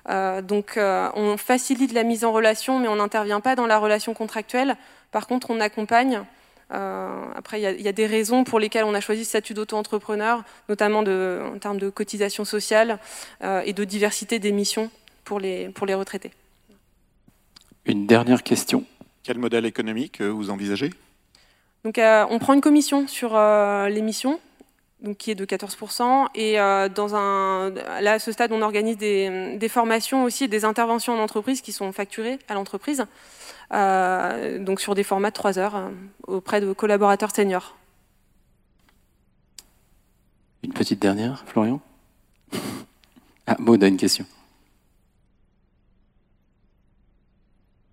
Donc 0.06 0.78
on 0.78 1.36
facilite 1.38 1.94
la 1.94 2.02
mise 2.02 2.24
en 2.24 2.32
relation, 2.32 2.78
mais 2.78 2.88
on 2.88 2.96
n'intervient 2.96 3.40
pas 3.40 3.56
dans 3.56 3.66
la 3.66 3.78
relation 3.78 4.12
contractuelle. 4.12 4.76
Par 5.12 5.26
contre, 5.26 5.50
on 5.50 5.60
accompagne. 5.60 6.22
Après, 6.70 7.60
il 7.60 7.80
y, 7.80 7.88
a 7.88 7.92
des 7.92 8.06
raisons 8.06 8.44
pour 8.44 8.60
lesquelles 8.60 8.84
on 8.84 8.94
a 8.94 9.00
choisi 9.00 9.24
ce 9.24 9.30
statut 9.30 9.54
d'auto-entrepreneur, 9.54 10.44
notamment 10.68 11.00
en 11.00 11.58
termes 11.58 11.78
de 11.78 11.90
cotisation 11.90 12.44
sociale 12.44 12.98
et 13.42 13.72
de 13.72 13.84
diversité 13.84 14.38
des 14.38 14.52
missions 14.52 14.90
pour 15.24 15.40
les, 15.40 15.68
pour 15.70 15.86
les 15.86 15.94
retraités. 15.94 16.30
Une 17.86 18.06
dernière 18.06 18.42
question. 18.42 18.84
Quel 19.24 19.38
modèle 19.38 19.66
économique 19.66 20.22
vous 20.22 20.50
envisagez? 20.50 20.90
Donc, 21.84 21.98
euh, 21.98 22.26
on 22.28 22.38
prend 22.38 22.52
une 22.52 22.60
commission 22.60 23.08
sur 23.08 23.34
euh, 23.34 23.88
l'émission, 23.88 24.38
donc 25.02 25.16
qui 25.16 25.30
est 25.30 25.34
de 25.34 25.44
14%. 25.46 26.26
Et 26.34 26.60
euh, 26.60 26.88
dans 26.88 27.14
un, 27.14 27.70
là, 28.00 28.12
à 28.12 28.18
ce 28.18 28.32
stade, 28.32 28.52
on 28.52 28.60
organise 28.60 28.98
des, 28.98 29.68
formations 29.68 30.24
aussi, 30.24 30.48
des 30.48 30.64
interventions 30.64 31.14
en 31.14 31.18
entreprise 31.18 31.62
qui 31.62 31.72
sont 31.72 31.90
facturées 31.92 32.38
à 32.48 32.54
l'entreprise, 32.54 33.06
donc 33.70 34.80
sur 34.80 34.94
des 34.94 35.04
formats 35.04 35.30
de 35.30 35.34
3 35.34 35.58
heures 35.58 35.90
auprès 36.26 36.60
de 36.60 36.72
collaborateurs 36.72 37.34
seniors. 37.34 37.76
Une 40.62 40.72
petite 40.72 41.00
dernière, 41.00 41.44
Florian? 41.46 41.80
Ah, 43.46 43.56
Maud 43.58 43.82
a 43.82 43.88
une 43.88 43.96
question. 43.96 44.26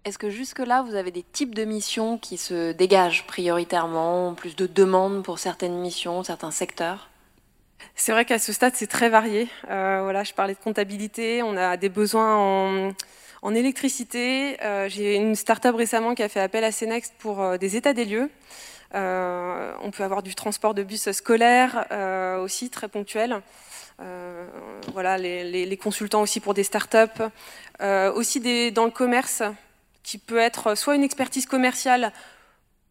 Est-ce 0.08 0.18
que 0.18 0.30
jusque-là, 0.30 0.84
vous 0.84 0.96
avez 0.96 1.12
des 1.12 1.24
types 1.24 1.54
de 1.54 1.66
missions 1.66 2.18
qui 2.18 2.38
se 2.38 2.72
dégagent 2.72 3.28
prioritairement, 3.28 4.34
plus 4.36 4.56
de 4.56 4.66
demandes 4.66 5.24
pour 5.24 5.38
certaines 5.38 5.78
missions, 5.80 6.24
certains 6.24 6.52
secteurs? 6.52 7.10
C'est 7.96 8.12
vrai 8.12 8.24
qu'à 8.24 8.40
ce 8.40 8.54
stade, 8.54 8.74
c'est 8.76 8.88
très 8.88 9.10
varié. 9.10 9.50
Euh, 9.70 10.02
voilà, 10.04 10.24
je 10.24 10.34
parlais 10.34 10.54
de 10.54 10.60
comptabilité, 10.60 11.44
on 11.44 11.58
a 11.58 11.76
des 11.76 11.90
besoins 11.90 12.38
en, 12.38 12.92
électricité. 13.56 14.58
Euh, 14.64 14.90
j'ai 14.90 15.16
une 15.16 15.36
start-up 15.36 15.76
récemment 15.76 16.16
qui 16.16 16.24
a 16.24 16.30
fait 16.30 16.40
appel 16.40 16.64
à 16.64 16.72
Cenext 16.72 17.14
pour 17.20 17.42
euh, 17.42 17.58
des 17.58 17.76
états 17.76 17.94
des 17.94 18.06
lieux. 18.06 18.30
on 18.94 19.92
peut 19.92 20.04
avoir 20.04 20.24
du 20.24 20.36
transport 20.36 20.74
de 20.74 20.84
bus 20.84 21.12
scolaire 21.12 21.86
aussi, 22.42 22.70
très 22.70 22.88
ponctuel. 22.88 23.42
voilà, 24.94 25.18
les, 25.18 25.78
consultants 25.78 26.22
aussi 26.22 26.40
pour 26.40 26.54
des 26.54 26.64
start-up. 26.64 27.12
aussi 28.16 28.72
dans 28.72 28.86
le 28.86 28.92
commerce, 28.92 29.44
qui 30.04 30.18
peut 30.18 30.38
être 30.40 30.76
soit 30.76 30.96
une 30.96 31.04
expertise 31.04 31.46
commerciale 31.46 32.14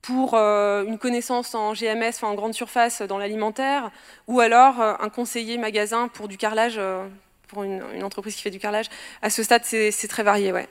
pour 0.06 0.34
euh, 0.34 0.84
une 0.84 0.98
connaissance 0.98 1.56
en 1.56 1.72
GMS, 1.72 2.22
en 2.22 2.34
grande 2.34 2.54
surface 2.54 3.02
dans 3.02 3.18
l'alimentaire, 3.18 3.90
ou 4.28 4.38
alors 4.38 4.80
euh, 4.80 4.94
un 5.00 5.08
conseiller 5.08 5.58
magasin 5.58 6.06
pour 6.06 6.28
du 6.28 6.36
carrelage, 6.36 6.76
euh, 6.78 7.08
pour 7.48 7.62
une, 7.64 7.82
entreprise 8.02 8.34
qui 8.34 8.42
fait 8.42 8.50
du 8.50 8.58
carrelage. 8.58 8.86
À 9.22 9.30
ce 9.30 9.42
stade, 9.42 9.64
c'est 9.64 10.08
très 10.08 10.22
varié, 10.22 10.52
ouais. 10.52 10.68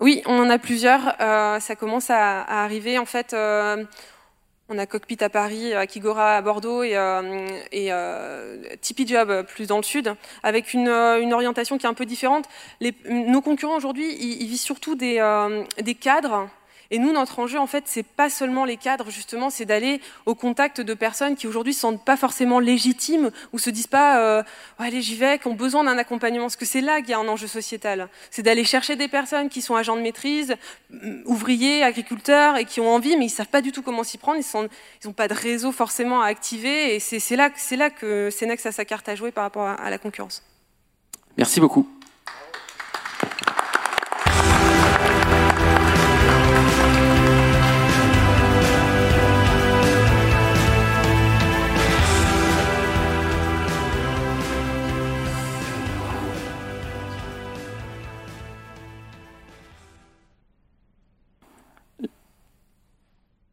Oui, 0.00 0.22
on 0.26 0.38
en 0.38 0.50
a 0.50 0.58
plusieurs. 0.58 1.16
ça 1.18 1.76
commence 1.78 2.10
à, 2.10 2.42
à, 2.42 2.64
arriver. 2.64 2.98
En 2.98 3.06
fait, 3.06 3.34
on 4.68 4.78
a 4.78 4.86
Cockpit 4.86 5.18
à 5.20 5.28
Paris, 5.28 5.74
Akigora 5.74 6.36
à 6.36 6.42
Bordeaux 6.42 6.82
et, 6.82 6.96
euh, 6.96 7.46
euh, 7.72 8.64
Tipeee 8.80 9.06
Job 9.06 9.46
plus 9.46 9.68
dans 9.68 9.76
le 9.76 9.84
sud, 9.84 10.12
avec 10.42 10.74
une, 10.74 10.88
euh, 10.88 11.30
orientation 11.30 11.78
qui 11.78 11.86
est 11.86 11.88
un 11.88 11.94
peu 11.94 12.06
différente. 12.06 12.46
nos 13.08 13.40
concurrents 13.40 13.76
aujourd'hui, 13.76 14.16
ils, 14.18 14.46
visent 14.46 14.62
surtout 14.62 14.96
des 14.96 15.20
cadres 16.00 16.48
et 16.90 16.98
nous, 16.98 17.12
notre 17.12 17.38
enjeu, 17.38 17.58
en 17.58 17.66
fait, 17.66 17.84
c'est 17.86 18.04
pas 18.04 18.30
seulement 18.30 18.64
les 18.64 18.76
cadres, 18.76 19.10
justement, 19.10 19.50
c'est 19.50 19.64
d'aller 19.64 20.00
au 20.24 20.34
contact 20.34 20.80
de 20.80 20.94
personnes 20.94 21.36
qui 21.36 21.46
aujourd'hui 21.46 21.74
se 21.74 21.80
sentent 21.80 22.04
pas 22.04 22.16
forcément 22.16 22.60
légitimes 22.60 23.30
ou 23.52 23.58
se 23.58 23.70
disent 23.70 23.86
pas, 23.86 24.20
euh, 24.20 24.42
allez, 24.78 25.02
j'y 25.02 25.16
vais, 25.16 25.38
qui 25.38 25.48
ont 25.48 25.54
besoin 25.54 25.84
d'un 25.84 25.98
accompagnement. 25.98 26.44
Parce 26.44 26.56
que 26.56 26.64
c'est 26.64 26.80
là 26.80 27.00
qu'il 27.00 27.10
y 27.10 27.14
a 27.14 27.18
un 27.18 27.28
enjeu 27.28 27.46
sociétal. 27.46 28.08
C'est 28.30 28.42
d'aller 28.42 28.64
chercher 28.64 28.96
des 28.96 29.08
personnes 29.08 29.48
qui 29.48 29.62
sont 29.62 29.74
agents 29.74 29.96
de 29.96 30.02
maîtrise, 30.02 30.56
mm, 30.90 31.22
ouvriers, 31.24 31.82
agriculteurs, 31.82 32.56
et 32.56 32.64
qui 32.64 32.80
ont 32.80 32.88
envie, 32.94 33.16
mais 33.16 33.26
ils 33.26 33.30
savent 33.30 33.48
pas 33.48 33.62
du 33.62 33.72
tout 33.72 33.82
comment 33.82 34.04
s'y 34.04 34.18
prendre. 34.18 34.40
Ils 34.40 35.06
n'ont 35.06 35.12
pas 35.12 35.28
de 35.28 35.34
réseau 35.34 35.72
forcément 35.72 36.22
à 36.22 36.26
activer. 36.26 36.94
Et 36.94 37.00
c'est 37.00 37.36
là, 37.36 37.50
là 37.72 37.90
que 37.90 38.30
Cenex 38.30 38.66
a 38.66 38.72
sa 38.72 38.84
carte 38.84 39.08
à 39.08 39.14
jouer 39.14 39.32
par 39.32 39.44
rapport 39.44 39.66
à 39.66 39.90
la 39.90 39.98
concurrence. 39.98 40.42
Merci 41.36 41.60
beaucoup. 41.60 41.95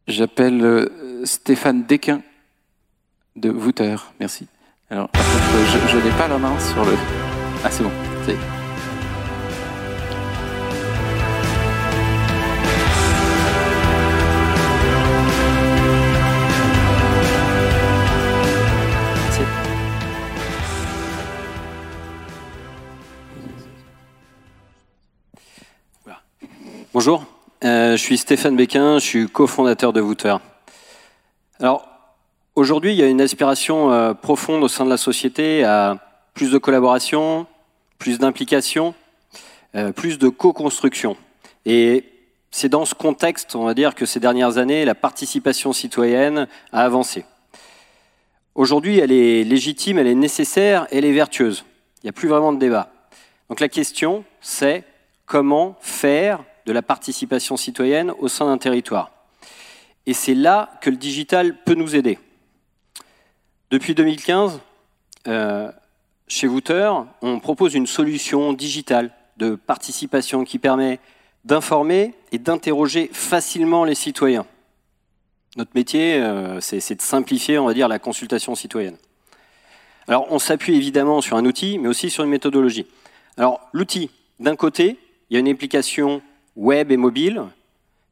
J'appelle 0.08 0.62
euh, 0.64 1.26
Stéphane 1.26 1.84
Desquin 1.84 2.22
de 3.36 3.50
Wouter. 3.50 3.96
Merci. 4.20 4.48
Alors, 4.90 5.10
je, 5.16 5.98
n'ai 5.98 6.12
pas 6.18 6.28
la 6.28 6.38
main 6.38 6.60
sur 6.60 6.84
le. 6.84 6.92
Ah, 7.64 7.72
c'est 7.72 7.84
bon. 7.84 7.92
C'est. 8.26 8.36
Bonjour. 26.94 27.33
Euh, 27.64 27.96
je 27.96 28.02
suis 28.02 28.18
Stéphane 28.18 28.58
Béquin, 28.58 29.00
je 29.00 29.06
suis 29.06 29.30
cofondateur 29.30 29.94
de 29.94 30.02
Wouter. 30.02 30.36
Alors, 31.60 31.88
aujourd'hui, 32.56 32.92
il 32.92 32.98
y 32.98 33.04
a 33.04 33.08
une 33.08 33.22
aspiration 33.22 33.90
euh, 33.90 34.14
profonde 34.14 34.64
au 34.64 34.68
sein 34.68 34.84
de 34.84 34.90
la 34.90 34.98
société 34.98 35.64
à 35.64 35.98
plus 36.34 36.52
de 36.52 36.58
collaboration, 36.58 37.48
plus 38.00 38.20
d'implication, 38.20 38.94
euh, 39.76 39.94
plus 39.94 40.18
de 40.20 40.28
co-construction. 40.28 41.16
Et 41.66 42.04
c'est 42.52 42.68
dans 42.68 42.84
ce 42.84 42.96
contexte, 42.96 43.56
on 43.56 43.64
va 43.64 43.74
dire, 43.74 43.96
que 43.96 44.06
ces 44.06 44.20
dernières 44.20 44.58
années, 44.58 44.84
la 44.84 44.96
participation 44.96 45.72
citoyenne 45.72 46.50
a 46.74 46.84
avancé. 46.84 47.24
Aujourd'hui, 48.56 49.00
elle 49.00 49.14
est 49.14 49.46
légitime, 49.46 50.00
elle 50.00 50.08
est 50.08 50.16
nécessaire, 50.16 50.86
elle 50.92 51.06
est 51.06 51.14
vertueuse. 51.14 51.64
Il 52.02 52.08
n'y 52.08 52.10
a 52.10 52.14
plus 52.14 52.28
vraiment 52.28 52.52
de 52.52 52.60
débat. 52.60 52.92
Donc 53.48 53.62
la 53.62 53.70
question, 53.70 54.26
c'est 54.42 54.84
comment 55.26 55.78
faire 55.80 56.44
de 56.66 56.72
la 56.72 56.82
participation 56.82 57.58
citoyenne 57.58 58.12
au 58.20 58.28
sein 58.28 58.46
d'un 58.46 58.58
territoire. 58.58 59.12
Et 60.06 60.14
c'est 60.14 60.34
là 60.34 60.72
que 60.82 60.90
le 60.90 60.98
digital 60.98 61.58
peut 61.64 61.76
nous 61.76 61.96
aider. 61.96 62.20
Depuis 63.72 63.96
2015, 63.96 64.60
euh, 65.28 65.72
chez 66.28 66.48
Wouter, 66.48 66.92
on 67.22 67.40
propose 67.40 67.74
une 67.74 67.88
solution 67.88 68.54
digitale 68.54 69.12
de 69.38 69.56
participation 69.56 70.44
qui 70.44 70.60
permet 70.60 71.00
d'informer 71.46 72.14
et 72.32 72.38
d'interroger 72.38 73.10
facilement 73.12 73.84
les 73.84 73.96
citoyens. 73.96 74.46
Notre 75.56 75.72
métier, 75.76 76.16
euh, 76.16 76.60
c'est 76.62 76.96
de 76.96 77.02
simplifier, 77.02 77.60
on 77.60 77.66
va 77.66 77.74
dire, 77.74 77.88
la 77.88 78.00
consultation 78.00 78.56
citoyenne. 78.56 78.98
Alors, 80.08 80.28
on 80.32 80.40
s'appuie 80.40 80.76
évidemment 80.76 81.22
sur 81.22 81.38
un 81.38 81.46
outil, 81.46 81.78
mais 81.78 81.88
aussi 81.88 82.10
sur 82.10 82.24
une 82.24 82.30
méthodologie. 82.30 82.88
Alors, 83.38 83.62
l'outil, 83.72 84.10
d'un 84.40 84.56
côté, 84.56 84.98
il 85.30 85.34
y 85.34 85.38
a 85.38 85.40
une 85.40 85.48
application 85.48 86.22
web 86.56 86.92
et 86.92 86.98
mobile 86.98 87.44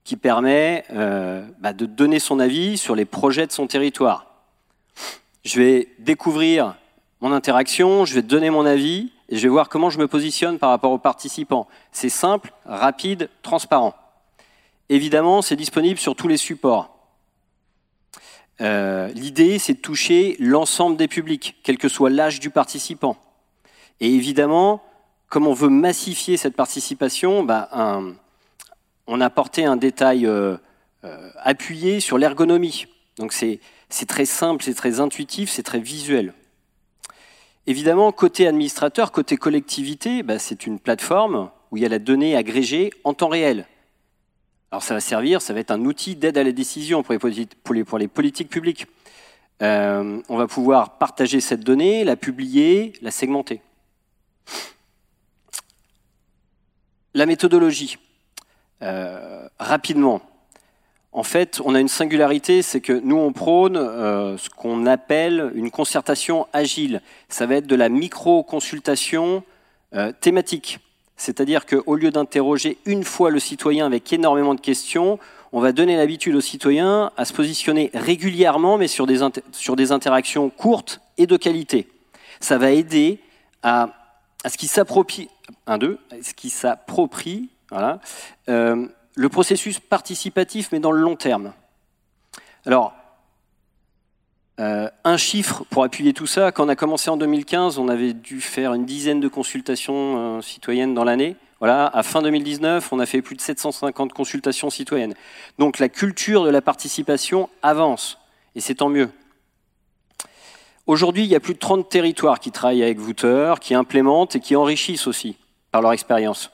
qui 0.03 0.15
permet 0.17 0.83
euh, 0.91 1.45
bah, 1.59 1.73
de 1.73 1.85
donner 1.85 2.19
son 2.19 2.39
avis 2.39 2.77
sur 2.77 2.95
les 2.95 3.05
projets 3.05 3.47
de 3.47 3.51
son 3.51 3.67
territoire. 3.67 4.25
Je 5.43 5.59
vais 5.59 5.89
découvrir 5.99 6.75
mon 7.21 7.31
interaction, 7.31 8.05
je 8.05 8.15
vais 8.15 8.21
donner 8.21 8.49
mon 8.49 8.65
avis 8.65 9.11
et 9.29 9.37
je 9.37 9.43
vais 9.43 9.49
voir 9.49 9.69
comment 9.69 9.89
je 9.89 9.99
me 9.99 10.07
positionne 10.07 10.57
par 10.57 10.69
rapport 10.69 10.91
aux 10.91 10.97
participants. 10.97 11.67
C'est 11.91 12.09
simple, 12.09 12.51
rapide, 12.65 13.29
transparent. 13.43 13.93
Évidemment, 14.89 15.41
c'est 15.41 15.55
disponible 15.55 15.99
sur 15.99 16.15
tous 16.15 16.27
les 16.27 16.37
supports. 16.37 16.97
Euh, 18.59 19.07
l'idée, 19.09 19.57
c'est 19.57 19.75
de 19.75 19.79
toucher 19.79 20.35
l'ensemble 20.39 20.97
des 20.97 21.07
publics, 21.07 21.55
quel 21.63 21.77
que 21.77 21.89
soit 21.89 22.09
l'âge 22.09 22.39
du 22.39 22.49
participant. 22.49 23.17
Et 23.99 24.13
évidemment, 24.13 24.83
comme 25.29 25.47
on 25.47 25.53
veut 25.53 25.69
massifier 25.69 26.37
cette 26.37 26.55
participation, 26.55 27.43
bah, 27.43 27.69
on 29.11 29.19
a 29.19 29.29
porté 29.29 29.65
un 29.65 29.75
détail 29.75 30.25
euh, 30.25 30.55
euh, 31.03 31.29
appuyé 31.43 31.99
sur 31.99 32.17
l'ergonomie. 32.17 32.85
Donc 33.17 33.33
c'est 33.33 33.59
très 34.07 34.23
simple, 34.25 34.63
c'est 34.63 34.73
très 34.73 35.01
intuitif, 35.01 35.49
c'est 35.49 35.63
très 35.63 35.79
visuel. 35.79 36.33
Évidemment, 37.67 38.13
côté 38.13 38.47
administrateur, 38.47 39.11
côté 39.11 39.35
collectivité, 39.35 40.23
bah, 40.23 40.39
c'est 40.39 40.65
une 40.65 40.79
plateforme 40.79 41.51
où 41.69 41.77
il 41.77 41.83
y 41.83 41.85
a 41.85 41.89
la 41.89 41.99
donnée 41.99 42.37
agrégée 42.37 42.89
en 43.03 43.13
temps 43.13 43.27
réel. 43.27 43.67
Alors 44.71 44.81
ça 44.81 44.93
va 44.93 45.01
servir, 45.01 45.41
ça 45.41 45.53
va 45.53 45.59
être 45.59 45.71
un 45.71 45.83
outil 45.83 46.15
d'aide 46.15 46.37
à 46.37 46.43
la 46.45 46.53
décision 46.53 47.03
pour 47.03 47.13
les, 47.13 47.83
pour 47.83 47.97
les, 47.99 48.07
politiques 48.07 48.49
publiques. 48.49 48.87
Euh, 49.61 50.21
on 50.29 50.37
va 50.37 50.47
pouvoir 50.47 50.97
partager 50.97 51.41
cette 51.41 51.65
donnée, 51.65 52.05
la 52.05 52.15
publier, 52.15 52.93
la 53.01 53.11
segmenter. 53.11 53.61
La 57.13 57.25
méthodologie. 57.25 57.97
Euh, 58.81 59.47
rapidement. 59.59 60.21
En 61.13 61.23
fait, 61.23 61.59
on 61.65 61.75
a 61.75 61.79
une 61.79 61.89
singularité, 61.89 62.61
c'est 62.61 62.79
que 62.79 62.93
nous, 62.93 63.17
on 63.17 63.33
prône 63.33 63.75
euh, 63.75 64.37
ce 64.37 64.49
qu'on 64.49 64.85
appelle 64.85 65.51
une 65.55 65.69
concertation 65.69 66.47
agile. 66.53 67.01
Ça 67.27 67.45
va 67.45 67.55
être 67.55 67.67
de 67.67 67.75
la 67.75 67.89
micro-consultation 67.89 69.43
thématique. 70.21 70.79
C'est-à-dire 71.17 71.65
qu'au 71.65 71.95
lieu 71.95 72.11
d'interroger 72.11 72.77
une 72.85 73.03
fois 73.03 73.29
le 73.29 73.39
citoyen 73.39 73.85
avec 73.85 74.13
énormément 74.13 74.55
de 74.55 74.61
questions, 74.61 75.19
on 75.53 75.59
va 75.59 75.73
donner 75.73 75.97
l'habitude 75.97 76.35
au 76.35 76.41
citoyen 76.41 77.11
à 77.17 77.25
se 77.25 77.33
positionner 77.33 77.91
régulièrement, 77.93 78.77
mais 78.77 78.87
sur 78.87 79.05
des, 79.05 79.19
sur 79.51 79.75
des 79.75 79.91
interactions 79.91 80.49
courtes 80.49 81.01
et 81.17 81.27
de 81.27 81.35
qualité. 81.35 81.87
Ça 82.39 82.57
va 82.57 82.71
aider 82.71 83.19
à, 83.63 83.89
deux, 85.77 85.99
ce 86.21 86.33
qui 86.33 86.49
s'approprie, 86.49 87.49
euh, 88.49 88.87
le 89.15 89.29
processus 89.29 89.79
participatif, 89.79 90.69
mais 90.71 90.79
dans 90.79 90.91
le 90.91 91.01
long 91.01 91.15
terme. 91.15 91.53
Alors, 92.65 92.93
euh, 94.59 94.89
un 95.03 95.17
chiffre 95.17 95.63
pour 95.69 95.83
appuyer 95.83 96.13
tout 96.13 96.27
ça, 96.27 96.51
quand 96.51 96.65
on 96.65 96.69
a 96.69 96.75
commencé 96.75 97.09
en 97.09 97.17
2015, 97.17 97.79
on 97.79 97.87
avait 97.87 98.13
dû 98.13 98.41
faire 98.41 98.73
une 98.73 98.85
dizaine 98.85 99.19
de 99.19 99.27
consultations 99.27 100.37
euh, 100.37 100.41
citoyennes 100.41 100.93
dans 100.93 101.03
l'année. 101.03 101.35
Voilà, 101.59 101.87
à 101.87 102.03
fin 102.03 102.21
2019, 102.21 102.91
on 102.91 102.99
a 102.99 103.05
fait 103.05 103.21
plus 103.21 103.35
de 103.35 103.41
750 103.41 104.13
consultations 104.13 104.69
citoyennes. 104.69 105.15
Donc 105.57 105.79
la 105.79 105.89
culture 105.89 106.43
de 106.43 106.49
la 106.49 106.61
participation 106.61 107.49
avance, 107.63 108.19
et 108.55 108.61
c'est 108.61 108.75
tant 108.75 108.89
mieux. 108.89 109.09
Aujourd'hui, 110.87 111.23
il 111.23 111.29
y 111.29 111.35
a 111.35 111.39
plus 111.39 111.53
de 111.53 111.59
30 111.59 111.87
territoires 111.89 112.39
qui 112.39 112.51
travaillent 112.51 112.83
avec 112.83 112.99
Vouter, 112.99 113.55
qui 113.61 113.73
implémentent 113.73 114.35
et 114.35 114.39
qui 114.39 114.55
enrichissent 114.55 115.07
aussi 115.07 115.37
par 115.71 115.81
leur 115.81 115.93
expérience. 115.93 116.51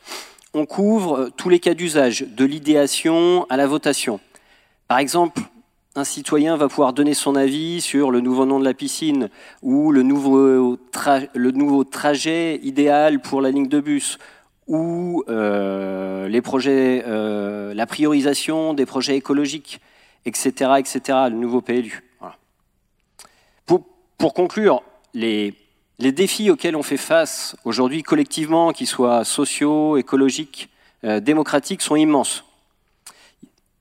On 0.59 0.65
couvre 0.65 1.19
euh, 1.19 1.29
tous 1.29 1.49
les 1.49 1.59
cas 1.59 1.75
d'usage, 1.75 2.25
de 2.27 2.43
l'idéation 2.43 3.45
à 3.47 3.57
la 3.57 3.67
votation. 3.67 4.19
Par 4.87 4.97
exemple, 4.97 5.39
un 5.93 6.03
citoyen 6.03 6.57
va 6.57 6.67
pouvoir 6.67 6.93
donner 6.93 7.13
son 7.13 7.35
avis 7.35 7.79
sur 7.79 8.09
le 8.09 8.21
nouveau 8.21 8.47
nom 8.47 8.59
de 8.59 8.65
la 8.65 8.73
piscine 8.73 9.29
ou 9.61 9.91
le 9.91 10.01
nouveau, 10.01 11.83
trajet 11.83 12.59
idéal 12.63 13.21
pour 13.21 13.39
la 13.39 13.51
ligne 13.51 13.67
de 13.67 13.79
bus 13.79 14.17
ou 14.65 15.23
euh, 15.29 16.27
les 16.27 16.41
projets, 16.41 17.03
euh, 17.05 17.75
la 17.75 17.85
priorisation 17.85 18.73
des 18.73 18.87
projets 18.87 19.15
écologiques, 19.15 19.79
etc., 20.25 20.71
etc., 20.79 20.99
le 21.29 21.35
nouveau 21.35 21.61
PLU. 21.61 22.03
Pour, 23.67 24.33
conclure, 24.33 24.81
les, 25.13 25.53
les, 25.99 26.11
défis 26.11 26.49
auxquels 26.49 26.75
on 26.75 26.83
fait 26.83 26.97
face 26.97 27.55
aujourd'hui 27.63 28.03
collectivement, 28.03 28.71
qu'ils 28.71 28.87
soient 28.87 29.23
sociaux, 29.23 29.97
écologiques, 29.97 30.69
euh, 31.03 31.19
démocratiques, 31.19 31.81
sont 31.81 31.95
immenses 31.95 32.43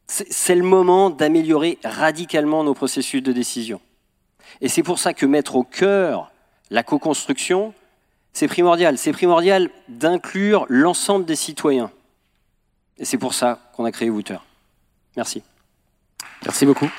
c'est 0.08 0.54
le 0.54 0.62
moment 0.62 1.10
d'améliorer 1.10 1.78
radicalement 1.84 2.62
nos 2.64 2.74
processus 2.74 3.22
de 3.22 3.32
décision. 3.32 3.80
Et 4.60 4.68
c'est 4.68 4.82
pour 4.82 4.98
ça 4.98 5.14
que 5.14 5.26
mettre 5.26 5.56
au 5.56 5.64
cœur 5.64 6.30
la 6.70 6.82
co-construction, 6.82 7.74
c'est 8.32 8.48
primordial. 8.48 8.98
C'est 8.98 9.12
primordial 9.12 9.70
d'inclure 9.88 10.66
l'ensemble 10.68 11.24
des 11.24 11.36
citoyens. 11.36 11.90
Et 12.98 13.04
c'est 13.04 13.18
pour 13.18 13.34
ça 13.34 13.70
qu'on 13.74 13.84
a 13.84 13.92
créé 13.92 14.10
Wouter. 14.10 14.38
Merci. 15.16 15.42
Merci 16.44 16.66
beaucoup. 16.66 16.90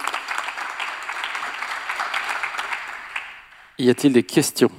Y 3.79 3.89
a-t-il 3.89 4.13
des 4.13 4.23
questions 4.23 4.71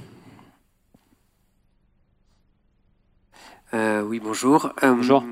euh, 3.73 4.01
Oui, 4.19 4.25
bonjour. 4.25 4.73
Euh, 4.83 4.93
bonjour. 4.93 5.23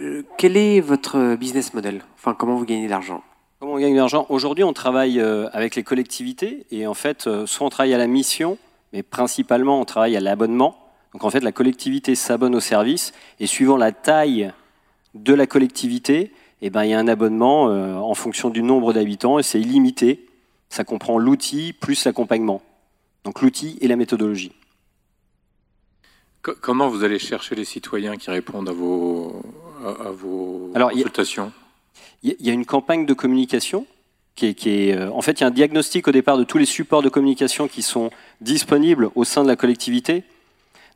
Euh, 0.00 0.24
quel 0.36 0.56
est 0.56 0.80
votre 0.80 1.36
business 1.36 1.74
model? 1.74 2.02
Enfin, 2.16 2.34
comment 2.34 2.56
vous 2.56 2.64
gagnez 2.64 2.86
de 2.86 2.90
l'argent? 2.90 3.22
Comment 3.60 3.74
on 3.74 3.78
gagne 3.78 3.92
de 3.92 3.98
l'argent? 3.98 4.26
Aujourd'hui, 4.30 4.64
on 4.64 4.72
travaille 4.72 5.20
euh, 5.20 5.48
avec 5.52 5.76
les 5.76 5.84
collectivités 5.84 6.66
et 6.72 6.88
en 6.88 6.94
fait, 6.94 7.28
soit 7.46 7.66
on 7.66 7.70
travaille 7.70 7.94
à 7.94 7.98
la 7.98 8.08
mission, 8.08 8.58
mais 8.92 9.04
principalement 9.04 9.80
on 9.80 9.84
travaille 9.84 10.16
à 10.16 10.20
l'abonnement. 10.20 10.76
Donc 11.12 11.22
en 11.22 11.30
fait, 11.30 11.38
la 11.38 11.52
collectivité 11.52 12.16
s'abonne 12.16 12.56
au 12.56 12.60
service 12.60 13.12
et 13.38 13.46
suivant 13.46 13.76
la 13.76 13.92
taille 13.92 14.52
de 15.14 15.34
la 15.34 15.46
collectivité, 15.46 16.32
eh 16.62 16.70
ben, 16.70 16.82
il 16.82 16.90
y 16.90 16.94
a 16.94 16.98
un 16.98 17.06
abonnement 17.06 17.66
en 17.66 18.14
fonction 18.14 18.50
du 18.50 18.64
nombre 18.64 18.92
d'habitants 18.92 19.38
et 19.38 19.44
c'est 19.44 19.60
illimité. 19.60 20.26
Ça 20.68 20.82
comprend 20.82 21.16
l'outil 21.16 21.74
plus 21.74 22.04
l'accompagnement. 22.06 22.60
Donc 23.22 23.40
l'outil 23.40 23.78
et 23.80 23.86
la 23.86 23.94
méthodologie. 23.94 24.52
Comment 26.42 26.88
vous 26.88 27.04
allez 27.04 27.20
chercher 27.20 27.54
les 27.54 27.64
citoyens 27.64 28.16
qui 28.16 28.28
répondent 28.28 28.68
à 28.68 28.72
vos, 28.72 29.42
à, 29.84 30.10
vos 30.10 30.72
consultations? 30.74 31.52
Il 32.24 32.34
y, 32.40 32.50
a 32.50 32.52
une 32.52 32.66
campagne 32.66 33.06
de 33.06 33.14
communication 33.14 33.86
qui 34.34 34.46
est, 34.46 34.54
qui 34.54 34.70
est, 34.70 34.96
euh, 34.96 35.10
en 35.12 35.22
fait, 35.22 35.38
il 35.38 35.42
y 35.42 35.44
a 35.44 35.46
un 35.46 35.52
diagnostic 35.52 36.08
au 36.08 36.10
départ 36.10 36.36
de 36.38 36.42
tous 36.42 36.58
les 36.58 36.66
supports 36.66 37.02
de 37.02 37.08
communication 37.08 37.68
qui 37.68 37.82
sont 37.82 38.10
disponibles 38.40 39.10
au 39.14 39.22
sein 39.22 39.44
de 39.44 39.48
la 39.48 39.54
collectivité. 39.54 40.24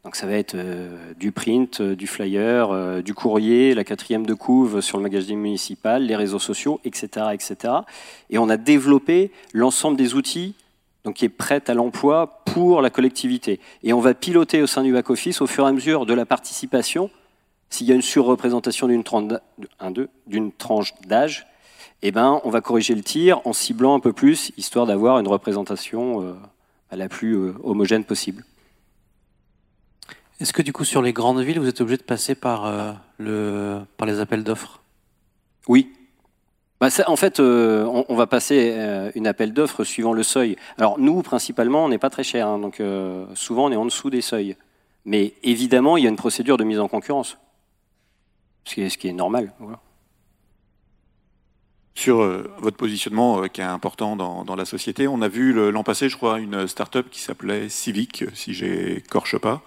Donc 0.03 0.17
ça 0.17 0.27
va 0.27 0.33
être 0.33 0.57
euh, 0.57 1.13
du 1.15 1.31
print, 1.31 1.81
euh, 1.81 1.95
du 1.95 2.09
flyer, 2.09 3.03
du 3.05 3.15
courrier, 3.15 3.75
la 3.75 3.85
quatrième 3.85 4.27
de 4.27 4.35
couve 4.35 4.81
sur 4.81 4.99
le 4.99 5.05
magazine 5.05 5.39
municipal, 5.39 6.05
les 6.05 6.17
réseaux 6.17 6.41
sociaux, 6.41 6.81
etc., 6.85 7.27
etc. 7.33 7.73
Et 8.31 8.39
on 8.39 8.49
a 8.49 8.57
développé 8.57 9.31
l'ensemble 9.53 9.97
des 9.97 10.15
outils 10.15 10.55
donc 11.07 11.15
qui 11.15 11.25
est 11.25 11.31
prêt 11.31 11.63
à 11.69 11.75
l'emploi 11.75 12.43
pour 12.45 12.83
la 12.83 12.91
collectivité. 12.91 13.61
Et 13.85 13.93
on 13.93 14.01
va 14.01 14.13
piloter 14.13 14.61
au 14.61 14.67
sein 14.67 14.83
du 14.83 14.93
back-office 14.93 15.41
au 15.41 15.47
fur 15.47 15.65
et 15.65 15.69
à 15.69 15.73
mesure 15.73 16.05
de 16.05 16.13
la 16.13 16.27
participation 16.27 17.11
s'il 17.71 17.87
y 17.87 17.93
a 17.93 17.95
une 17.95 18.03
surreprésentation 18.03 18.89
d'une 18.89 20.53
tranche 20.53 20.95
d'âge, 21.07 21.47
eh 22.03 22.11
ben, 22.11 22.41
on 22.45 22.51
va 22.51 22.61
corriger 22.61 22.95
le 22.95 23.03
tir 23.03 23.41
en 23.45 23.53
ciblant 23.53 23.95
un 23.95 24.01
peu 24.01 24.13
plus, 24.13 24.53
histoire 24.57 24.87
d'avoir 24.87 25.19
une 25.19 25.29
représentation 25.29 26.23
euh, 26.23 26.35
la 26.91 27.09
plus 27.09 27.35
euh, 27.35 27.55
homogène 27.63 28.05
possible. 28.05 28.45
Est-ce 30.41 30.53
que 30.53 30.63
du 30.63 30.73
coup, 30.73 30.85
sur 30.85 31.03
les 31.03 31.13
grandes 31.13 31.41
villes, 31.41 31.59
vous 31.59 31.69
êtes 31.69 31.81
obligé 31.81 31.97
de 31.97 32.03
passer 32.03 32.35
par, 32.35 32.67
euh, 32.67 32.93
le, 33.19 33.81
par 33.97 34.07
les 34.07 34.21
appels 34.21 34.45
d'offres? 34.45 34.83
Oui. 35.69 35.93
Bah, 36.81 36.89
en 37.07 37.17
fait, 37.17 37.41
on, 37.41 38.15
va 38.15 38.27
passer 38.27 39.11
une 39.15 39.27
appel 39.27 39.55
d'offres 39.55 39.83
suivant 39.83 40.13
le 40.13 40.23
seuil. 40.23 40.57
Alors 40.77 40.99
nous, 40.99 41.23
principalement, 41.23 41.85
on 41.87 41.89
n'est 41.89 41.99
pas 41.99 42.11
très 42.11 42.25
cher, 42.25 42.47
hein, 42.47 42.59
donc 42.59 42.83
souvent 43.35 43.67
on 43.67 43.73
est 43.73 43.77
en 43.77 43.87
dessous 43.87 44.11
des 44.11 44.21
seuils. 44.21 44.57
Mais 45.07 45.33
évidemment, 45.43 45.97
il 45.97 46.05
y 46.05 46.07
a 46.07 46.11
une 46.11 46.17
procédure 46.17 46.59
de 46.59 46.65
mise 46.65 46.81
en 46.81 46.89
concurrence 46.89 47.39
ce 48.67 48.99
qui 48.99 49.09
est, 49.09 49.13
normal. 49.13 49.53
Sur 51.95 52.21
euh, 52.21 52.51
votre 52.59 52.77
positionnement 52.77 53.43
euh, 53.43 53.47
qui 53.47 53.61
est 53.61 53.65
important 53.65 54.17
dans, 54.17 54.57
la 54.57 54.65
société, 54.65 55.09
on 55.09 55.23
a 55.23 55.29
vu 55.29 55.53
l'an 55.71 55.83
passé, 55.83 56.09
je 56.09 56.17
crois, 56.17 56.41
une 56.41 56.67
start-up 56.67 57.09
qui 57.11 57.21
s'appelait 57.21 57.69
Civic, 57.69 58.25
si 58.35 58.53
j'écorche 58.53 59.39
pas. 59.39 59.63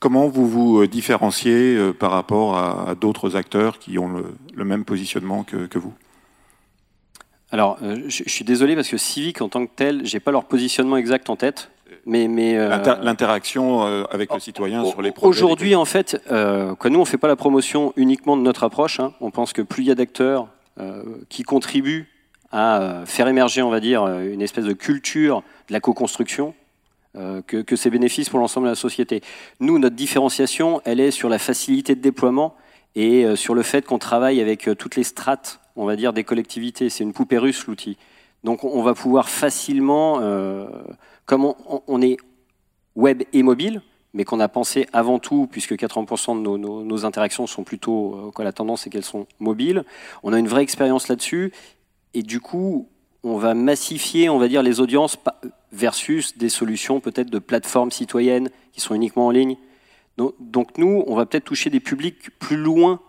Comment 0.00 0.28
vous 0.28 0.48
vous 0.48 0.82
euh, 0.82 0.88
différenciez 0.88 1.92
par 1.98 2.10
rapport 2.10 2.56
à, 2.56 2.94
d'autres 2.94 3.36
acteurs 3.36 3.78
qui 3.78 3.98
ont 3.98 4.08
le, 4.54 4.64
même 4.64 4.84
positionnement 4.84 5.44
que, 5.44 5.78
vous? 5.78 5.94
Alors, 7.54 7.78
je, 8.08 8.24
suis 8.26 8.44
désolé 8.44 8.74
parce 8.74 8.88
que 8.88 8.96
Civic 8.96 9.40
en 9.40 9.48
tant 9.48 9.64
que 9.64 9.70
tel, 9.76 10.04
j'ai 10.04 10.18
pas 10.18 10.32
leur 10.32 10.44
positionnement 10.44 10.96
exact 10.96 11.30
en 11.30 11.36
tête. 11.36 11.70
Mais, 12.04 12.26
mais 12.26 12.58
euh, 12.58 12.76
l'interaction 13.00 13.86
euh, 13.86 14.02
avec 14.10 14.34
le 14.34 14.40
citoyen 14.40 14.84
sur 14.84 15.00
les 15.00 15.12
projets. 15.12 15.28
Aujourd'hui, 15.28 15.76
en 15.76 15.84
fait, 15.84 16.20
euh, 16.32 16.74
nous 16.84 16.98
on 16.98 17.04
fait 17.04 17.16
pas 17.16 17.28
la 17.28 17.36
promotion 17.36 17.92
uniquement 17.94 18.36
de 18.36 18.42
notre 18.42 18.64
approche. 18.64 18.98
Hein. 18.98 19.12
On 19.20 19.30
pense 19.30 19.52
que 19.52 19.62
plus 19.62 19.84
il 19.84 19.86
y 19.86 19.90
a 19.92 19.94
d'acteurs 19.94 20.48
qui 21.28 21.44
contribuent 21.44 22.08
à 22.50 23.04
faire 23.06 23.28
émerger, 23.28 23.62
on 23.62 23.70
va 23.70 23.78
dire, 23.78 24.04
une 24.06 24.42
espèce 24.42 24.64
de 24.64 24.72
culture 24.72 25.44
de 25.68 25.72
la 25.72 25.78
co-construction, 25.78 26.52
que, 27.14 27.62
que 27.62 27.76
c'est 27.76 27.90
bénéfice 27.90 28.28
pour 28.28 28.40
l'ensemble 28.40 28.66
de 28.66 28.72
la 28.72 28.76
société. 28.76 29.20
Nous, 29.60 29.78
notre 29.78 29.94
différenciation, 29.94 30.82
elle 30.84 30.98
est 30.98 31.12
sur 31.12 31.28
la 31.28 31.38
facilité 31.38 31.94
de 31.94 32.00
déploiement 32.00 32.56
et 32.96 33.36
sur 33.36 33.54
le 33.54 33.62
fait 33.62 33.86
qu'on 33.86 34.00
travaille 34.00 34.40
avec 34.40 34.68
toutes 34.76 34.96
les 34.96 35.04
strates, 35.04 35.60
on 35.76 35.84
va 35.84 35.96
dire, 35.96 36.12
des 36.12 36.24
collectivités. 36.24 36.90
C'est 36.90 37.04
une 37.04 37.12
poupée 37.12 37.38
russe 37.38 37.66
l'outil. 37.66 37.96
Donc 38.44 38.62
on 38.62 38.82
va 38.82 38.94
pouvoir 38.94 39.28
facilement, 39.28 40.18
euh, 40.20 40.66
comme 41.24 41.54
on, 41.86 42.02
est 42.02 42.18
web 42.94 43.22
et 43.32 43.42
mobile, 43.42 43.80
mais 44.12 44.24
qu'on 44.24 44.38
a 44.38 44.48
pensé 44.48 44.86
avant 44.92 45.18
tout, 45.18 45.48
puisque 45.50 45.72
80% 45.72 46.42
de 46.42 46.58
nos, 46.58 47.06
interactions 47.06 47.46
sont 47.46 47.64
plutôt, 47.64 48.14
euh, 48.14 48.30
quoi, 48.30 48.44
la 48.44 48.52
tendance 48.52 48.82
c'est 48.82 48.90
qu'elles 48.90 49.02
sont 49.02 49.26
mobiles, 49.40 49.84
on 50.22 50.34
a 50.34 50.38
une 50.38 50.46
vraie 50.46 50.62
expérience 50.62 51.08
là-dessus, 51.08 51.52
et 52.12 52.22
du 52.22 52.38
coup, 52.40 52.88
on 53.24 53.38
va 53.38 53.54
massifier, 53.54 54.28
on 54.28 54.38
va 54.38 54.48
dire, 54.48 54.62
les 54.62 54.80
audiences 54.80 55.16
versus 55.72 56.36
des 56.36 56.50
solutions 56.50 57.00
peut-être 57.00 57.30
de 57.30 57.38
plateformes 57.38 57.90
citoyennes 57.90 58.50
qui 58.72 58.82
sont 58.82 58.94
uniquement 58.94 59.26
en 59.26 59.30
ligne. 59.30 59.56
Donc, 60.16 60.78
nous, 60.78 61.02
on 61.06 61.16
va 61.16 61.26
peut-être 61.26 61.44
toucher 61.44 61.70
des 61.70 61.80
publics 61.80 62.38
plus 62.38 62.58
loin, 62.58 63.00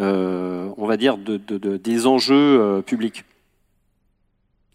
on 0.00 0.86
va 0.86 0.96
dire, 0.96 1.18
de, 1.18 1.36
de, 1.36 1.58
de, 1.58 1.76
des 1.76 2.06
enjeux 2.06 2.60
euh, 2.60 2.82
publics. 2.82 3.24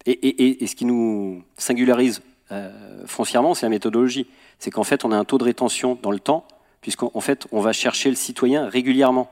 Et, 0.05 0.65
ce 0.67 0.75
qui 0.75 0.85
nous 0.85 1.43
singularise 1.57 2.21
euh, 2.51 3.05
foncièrement, 3.07 3.55
c'est 3.55 3.65
la 3.65 3.71
méthodologie. 3.71 4.27
C'est 4.59 4.69
qu'en 4.69 4.83
fait, 4.83 5.03
on 5.03 5.11
a 5.11 5.17
un 5.17 5.25
taux 5.25 5.39
de 5.39 5.43
rétention 5.43 5.97
dans 6.01 6.11
le 6.11 6.19
temps, 6.19 6.47
puisqu'en 6.81 7.19
fait, 7.21 7.47
on 7.51 7.59
va 7.59 7.73
chercher 7.73 8.09
le 8.09 8.15
citoyen 8.15 8.69
régulièrement. 8.69 9.31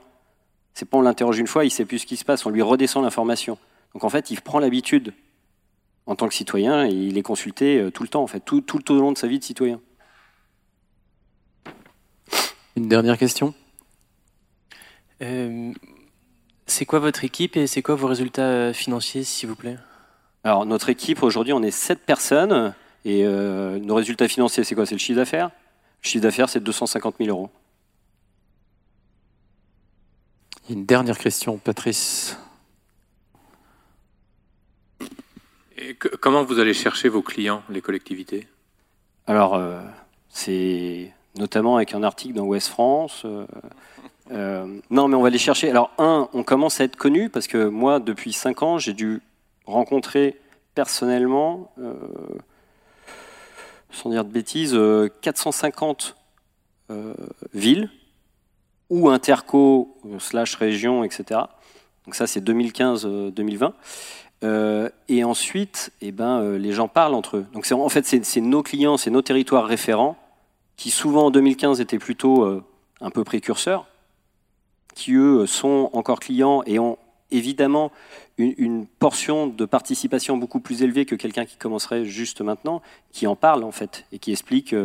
C'est 0.74 0.90
pas 0.90 0.98
on 0.98 1.02
l'interroge 1.02 1.38
une 1.38 1.46
fois, 1.48 1.66
il 1.66 1.70
sait 1.70 1.86
plus 1.86 2.00
ce 2.00 2.06
qui 2.08 2.18
se 2.18 2.26
passe, 2.26 2.46
on 2.48 2.50
lui 2.50 2.64
redescend 2.64 3.04
l'information. 3.04 3.60
Donc 3.94 4.04
en 4.04 4.10
fait, 4.10 4.32
il 4.32 4.42
prend 4.42 4.58
l'habitude 4.58 5.14
en 6.08 6.16
tant 6.16 6.28
que 6.28 6.34
citoyen 6.34 6.88
et 6.88 6.92
il 6.92 7.20
est 7.20 7.22
consulté 7.22 7.80
euh, 7.80 7.92
tout 7.92 8.02
le 8.02 8.10
temps, 8.10 8.24
en 8.24 8.28
fait, 8.28 8.40
tout, 8.40 8.62
tout 8.62 8.80
le 8.90 9.00
long 9.00 9.12
de 9.12 9.18
sa 9.18 9.28
vie 9.28 9.38
de 9.38 9.44
citoyen. 9.44 9.80
Une 12.76 12.88
dernière 12.88 13.20
question? 13.20 13.54
euh, 13.54 13.63
C'est 15.20 16.86
quoi 16.86 17.00
votre 17.00 17.24
équipe 17.24 17.58
et 17.58 17.68
c'est 17.68 17.82
quoi 17.82 17.96
vos 17.96 18.08
résultats 18.08 18.42
euh, 18.44 18.74
financiers, 18.74 19.24
s'il 19.24 19.50
vous 19.50 19.56
plaît? 19.56 19.78
Alors, 20.44 20.66
notre 20.66 20.90
équipe, 20.90 21.24
aujourd'hui, 21.24 21.54
on 21.54 21.64
est 21.64 21.72
7 21.72 22.00
personnes. 22.00 22.74
Et 23.06 23.26
euh, 23.26 23.80
nos 23.80 23.96
résultats 23.96 24.28
financiers, 24.28 24.64
c'est 24.64 24.76
quoi? 24.76 24.86
C'est 24.86 24.96
le 24.96 25.00
chiffre 25.00 25.18
d'affaires? 25.18 25.52
Le 26.04 26.08
chiffre 26.08 26.24
d'affaires, 26.24 26.50
c'est 26.50 26.62
250 26.62 27.16
000 27.20 27.30
euros. 27.30 27.50
Une 30.70 30.86
dernière 30.86 31.18
question, 31.18 31.58
Patrice. 31.58 32.38
Et 35.78 35.96
que, 35.96 36.08
comment 36.08 36.44
vous 36.46 36.60
allez 36.60 36.74
chercher 36.74 37.10
vos 37.10 37.22
clients, 37.22 37.64
les 37.70 37.82
collectivités? 37.82 38.48
Alors, 39.28 39.56
euh, 39.56 39.82
c'est 40.30 41.12
notamment 41.36 41.76
avec 41.76 41.94
un 41.94 42.04
article 42.04 42.36
dans 42.36 42.46
Ouest 42.46 42.70
France. 42.70 43.24
Euh, 43.26 43.46
euh, 44.34 44.66
non, 44.90 45.08
mais 45.08 45.16
on 45.16 45.22
va 45.22 45.30
les 45.30 45.38
chercher. 45.38 45.70
Alors, 45.70 45.92
un, 45.98 46.28
on 46.34 46.44
commence 46.44 46.82
à 46.82 46.84
être 46.84 46.96
connu 46.96 47.30
parce 47.30 47.48
que 47.48 47.68
moi, 47.68 48.00
depuis 48.00 48.34
5 48.34 48.64
ans, 48.64 48.78
j'ai 48.78 48.94
dû 48.94 49.22
rencontrer 49.66 50.40
personnellement, 50.76 51.72
euh, 51.80 51.94
sans 53.92 54.10
dire 54.10 54.26
de 54.26 54.32
bêtises, 54.32 54.78
450 55.22 56.16
villes 57.54 57.90
ou 58.90 59.10
interco 59.10 59.98
slash 60.20 60.56
région, 60.56 61.04
etc. 61.04 61.42
Donc 62.06 62.16
ça, 62.16 62.28
c'est 62.28 62.42
2015-2020. 62.42 63.74
Euh, 64.44 64.90
et 65.08 65.24
ensuite, 65.24 65.92
eh 66.02 66.12
ben, 66.12 66.42
euh, 66.42 66.58
les 66.58 66.74
gens 66.74 66.88
parlent 66.88 67.14
entre 67.14 67.38
eux. 67.38 67.46
Donc 67.54 67.66
en 67.72 67.90
fait, 67.90 68.06
c'est 68.06 68.42
nos 68.42 68.62
clients, 68.62 68.98
c'est 68.98 69.10
nos 69.10 69.22
territoires 69.22 69.66
référents, 69.66 70.18
qui 70.76 70.92
souvent 70.92 71.28
en 71.28 71.32
2015 71.32 71.80
étaient 71.80 72.00
plutôt 72.00 72.44
euh, 72.44 72.64
un 73.00 73.10
peu 73.10 73.24
précurseurs, 73.24 73.88
qui 74.96 75.14
eux 75.14 75.46
sont 75.46 75.90
encore 75.94 76.20
clients 76.20 76.64
et 76.66 76.80
ont 76.80 76.98
évidemment 77.32 77.92
une, 78.38 78.54
une 78.58 78.86
portion 78.86 79.48
de 79.48 79.66
participation 79.66 80.38
beaucoup 80.38 80.60
plus 80.60 80.84
élevée 80.84 81.06
que 81.06 81.16
quelqu'un 81.16 81.46
qui 81.46 81.58
commencerait 81.58 82.06
juste 82.06 82.42
maintenant, 82.42 82.82
qui 83.12 83.28
en 83.28 83.36
parle 83.36 83.64
en 83.64 83.72
fait 83.72 84.06
et 84.12 84.20
qui 84.20 84.32
explique. 84.32 84.76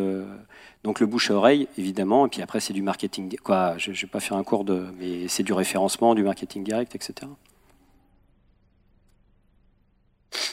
donc 0.84 1.00
le 1.00 1.06
bouche 1.06 1.30
à 1.30 1.34
oreille, 1.34 1.68
évidemment, 1.76 2.26
et 2.26 2.28
puis 2.28 2.42
après 2.42 2.60
c'est 2.60 2.72
du 2.72 2.82
marketing. 2.82 3.36
Quoi, 3.42 3.76
je 3.76 3.90
ne 3.90 3.96
vais 3.96 4.06
pas 4.06 4.20
faire 4.20 4.36
un 4.36 4.44
cours 4.44 4.64
de, 4.64 4.86
mais 4.98 5.28
c'est 5.28 5.42
du 5.42 5.52
référencement, 5.52 6.14
du 6.14 6.22
marketing 6.22 6.64
direct, 6.64 6.94
etc. 6.94 7.28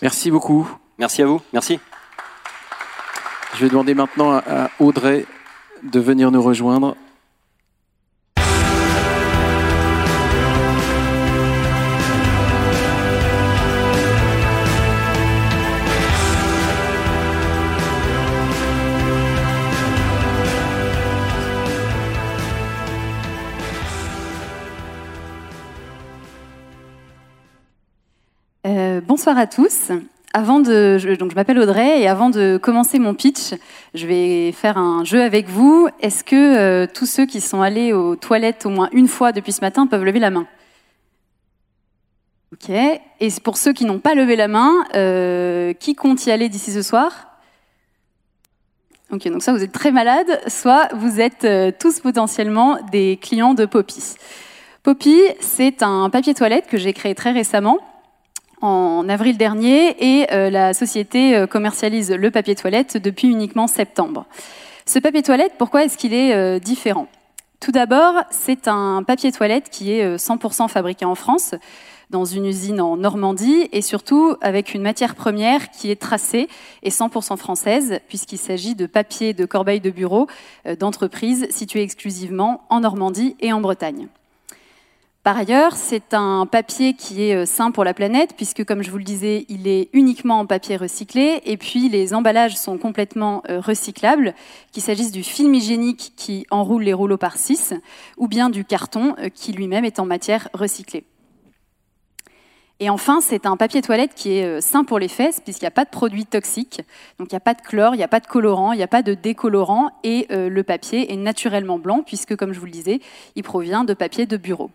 Merci 0.01 0.31
beaucoup. 0.31 0.69
Merci 0.97 1.21
à 1.21 1.25
vous. 1.25 1.41
Merci. 1.53 1.79
Je 3.53 3.61
vais 3.61 3.69
demander 3.69 3.93
maintenant 3.93 4.33
à 4.33 4.69
Audrey 4.79 5.25
de 5.83 5.99
venir 5.99 6.31
nous 6.31 6.41
rejoindre. 6.41 6.95
Bonsoir 29.25 29.41
à 29.41 29.47
tous. 29.47 29.91
Avant 30.33 30.59
de, 30.59 30.99
je, 30.99 31.33
m'appelle 31.33 31.57
Audrey 31.57 31.99
et 31.99 32.07
avant 32.07 32.29
de 32.29 32.59
commencer 32.61 32.99
mon 32.99 33.15
pitch, 33.15 33.55
je 33.95 34.05
vais 34.05 34.51
faire 34.51 34.77
un 34.77 35.03
jeu 35.03 35.19
avec 35.19 35.49
vous. 35.49 35.89
Est-ce 35.99 36.23
que 36.23 36.35
euh, 36.35 36.85
tous 36.85 37.07
ceux 37.07 37.25
qui 37.25 37.41
sont 37.41 37.63
allés 37.63 37.91
aux 37.91 38.15
toilettes 38.15 38.67
au 38.67 38.69
moins 38.69 38.88
une 38.91 39.07
fois 39.07 39.31
depuis 39.31 39.51
ce 39.51 39.61
matin 39.61 39.88
peuvent 39.88 40.03
lever 40.03 40.19
la 40.19 40.29
main? 40.29 40.45
Ok. 42.53 42.69
Et 42.69 43.29
pour 43.43 43.57
ceux 43.57 43.73
qui 43.73 43.85
n'ont 43.85 43.97
pas 43.97 44.13
levé 44.13 44.35
la 44.35 44.47
main, 44.47 44.85
euh, 44.93 45.73
qui 45.73 45.95
compte 45.95 46.23
y 46.27 46.29
aller 46.29 46.47
d'ici 46.47 46.71
ce 46.71 46.83
soir? 46.83 47.39
Ok, 49.11 49.27
donc 49.29 49.41
ça 49.41 49.53
vous 49.53 49.63
êtes 49.63 49.71
très 49.71 49.91
malade, 49.91 50.39
soit 50.45 50.88
vous 50.93 51.19
êtes 51.19 51.47
tous 51.79 51.99
potentiellement 51.99 52.77
des 52.91 53.17
clients 53.19 53.55
de 53.55 53.65
Poppy. 53.65 54.03
Poppy, 54.83 55.19
c'est 55.39 55.81
un 55.81 56.11
papier 56.11 56.35
toilette 56.35 56.67
que 56.67 56.77
j'ai 56.77 56.93
créé 56.93 57.15
très 57.15 57.31
récemment 57.31 57.79
en 58.65 59.08
avril 59.10 59.38
dernier 59.38 59.95
et 60.04 60.34
euh, 60.34 60.49
la 60.49 60.73
société 60.73 61.36
euh, 61.36 61.47
commercialise 61.47 62.12
le 62.12 62.32
papier 62.32 62.56
toilette 62.56 62.97
depuis 62.97 63.28
uniquement 63.28 63.67
septembre. 63.67 64.25
Ce 64.86 64.99
papier 64.99 65.21
toilette, 65.21 65.54
pourquoi 65.58 65.86
est-ce 65.86 65.97
qu'il 65.97 66.13
est 66.13 66.34
euh, 66.34 66.60
différent? 66.60 67.08
Tout 67.60 67.71
d'abord, 67.71 68.15
c'est 68.32 68.67
un 68.67 69.04
papier 69.04 69.32
toilette 69.32 69.69
qui 69.69 69.91
est 69.91 70.17
100% 70.17 70.67
fabriqué 70.67 71.06
en 71.06 71.15
France, 71.15 71.56
dans 72.10 72.25
une 72.25 72.45
usine 72.45 72.82
en 72.82 72.97
Normandie 72.97 73.69
et 73.71 73.82
surtout 73.82 74.36
avec 74.41 74.73
une 74.75 74.84
matière 74.84 75.15
première 75.15 75.71
qui 75.71 75.89
est 75.89 75.99
tracée 75.99 76.47
et 76.84 76.89
100% 76.89 77.38
française, 77.38 77.99
puisqu'il 78.08 78.38
s'agit 78.38 78.75
de 78.75 78.86
papier 78.86 79.34
de 79.34 79.45
corbeille 79.45 79.80
de 79.80 79.89
bureau 79.89 80.28
d'entreprises 80.80 81.47
situées 81.49 81.82
exclusivement 81.82 82.62
en 82.69 82.82
Normandie 82.82 83.36
et 83.39 83.51
en 83.54 83.62
Bretagne. 83.62 84.10
Par 85.25 85.38
ailleurs, 85.38 85.75
c'est 85.75 86.13
un 86.13 86.45
papier 86.45 86.93
qui 86.93 87.23
est 87.23 87.47
sain 87.47 87.71
pour 87.71 87.83
la 87.83 87.95
planète, 87.95 88.35
puisque, 88.38 88.63
comme 88.63 88.83
je 88.83 88.91
vous 88.91 88.99
le 88.99 89.03
disais, 89.03 89.47
il 89.49 89.67
est 89.67 89.89
uniquement 89.91 90.38
en 90.38 90.45
papier 90.45 90.77
recyclé, 90.77 91.41
et 91.45 91.57
puis 91.57 91.89
les 91.89 92.13
emballages 92.13 92.55
sont 92.55 92.77
complètement 92.77 93.41
recyclables, 93.49 94.35
qu'il 94.71 94.83
s'agisse 94.83 95.11
du 95.11 95.23
film 95.23 95.55
hygiénique 95.55 96.13
qui 96.15 96.45
enroule 96.51 96.83
les 96.83 96.93
rouleaux 96.93 97.17
par 97.17 97.38
6, 97.38 97.73
ou 98.17 98.27
bien 98.27 98.51
du 98.51 98.65
carton 98.65 99.15
qui 99.33 99.51
lui-même 99.51 99.83
est 99.83 99.97
en 99.97 100.05
matière 100.05 100.47
recyclée. 100.53 101.05
Et 102.79 102.91
enfin, 102.91 103.19
c'est 103.19 103.47
un 103.47 103.57
papier 103.57 103.81
toilette 103.81 104.13
qui 104.13 104.33
est 104.33 104.61
sain 104.61 104.83
pour 104.83 104.99
les 104.99 105.07
fesses, 105.07 105.41
puisqu'il 105.43 105.63
n'y 105.63 105.69
a 105.69 105.71
pas 105.71 105.85
de 105.85 105.89
produits 105.89 106.27
toxiques, 106.27 106.83
donc 107.17 107.31
il 107.31 107.33
n'y 107.33 107.38
a 107.38 107.39
pas 107.39 107.55
de 107.55 107.61
chlore, 107.61 107.95
il 107.95 107.97
n'y 107.97 108.03
a 108.03 108.07
pas 108.07 108.19
de 108.19 108.27
colorant, 108.27 108.73
il 108.73 108.77
n'y 108.77 108.83
a 108.83 108.88
pas 108.88 109.01
de 109.01 109.15
décolorant, 109.15 109.89
et 110.03 110.27
euh, 110.29 110.49
le 110.49 110.61
papier 110.61 111.11
est 111.11 111.17
naturellement 111.17 111.79
blanc, 111.79 112.03
puisque, 112.05 112.35
comme 112.35 112.53
je 112.53 112.59
vous 112.59 112.67
le 112.67 112.71
disais, 112.71 112.99
il 113.35 113.41
provient 113.41 113.85
de 113.85 113.95
papier 113.95 114.27
de 114.27 114.38
bureau. 114.38 114.69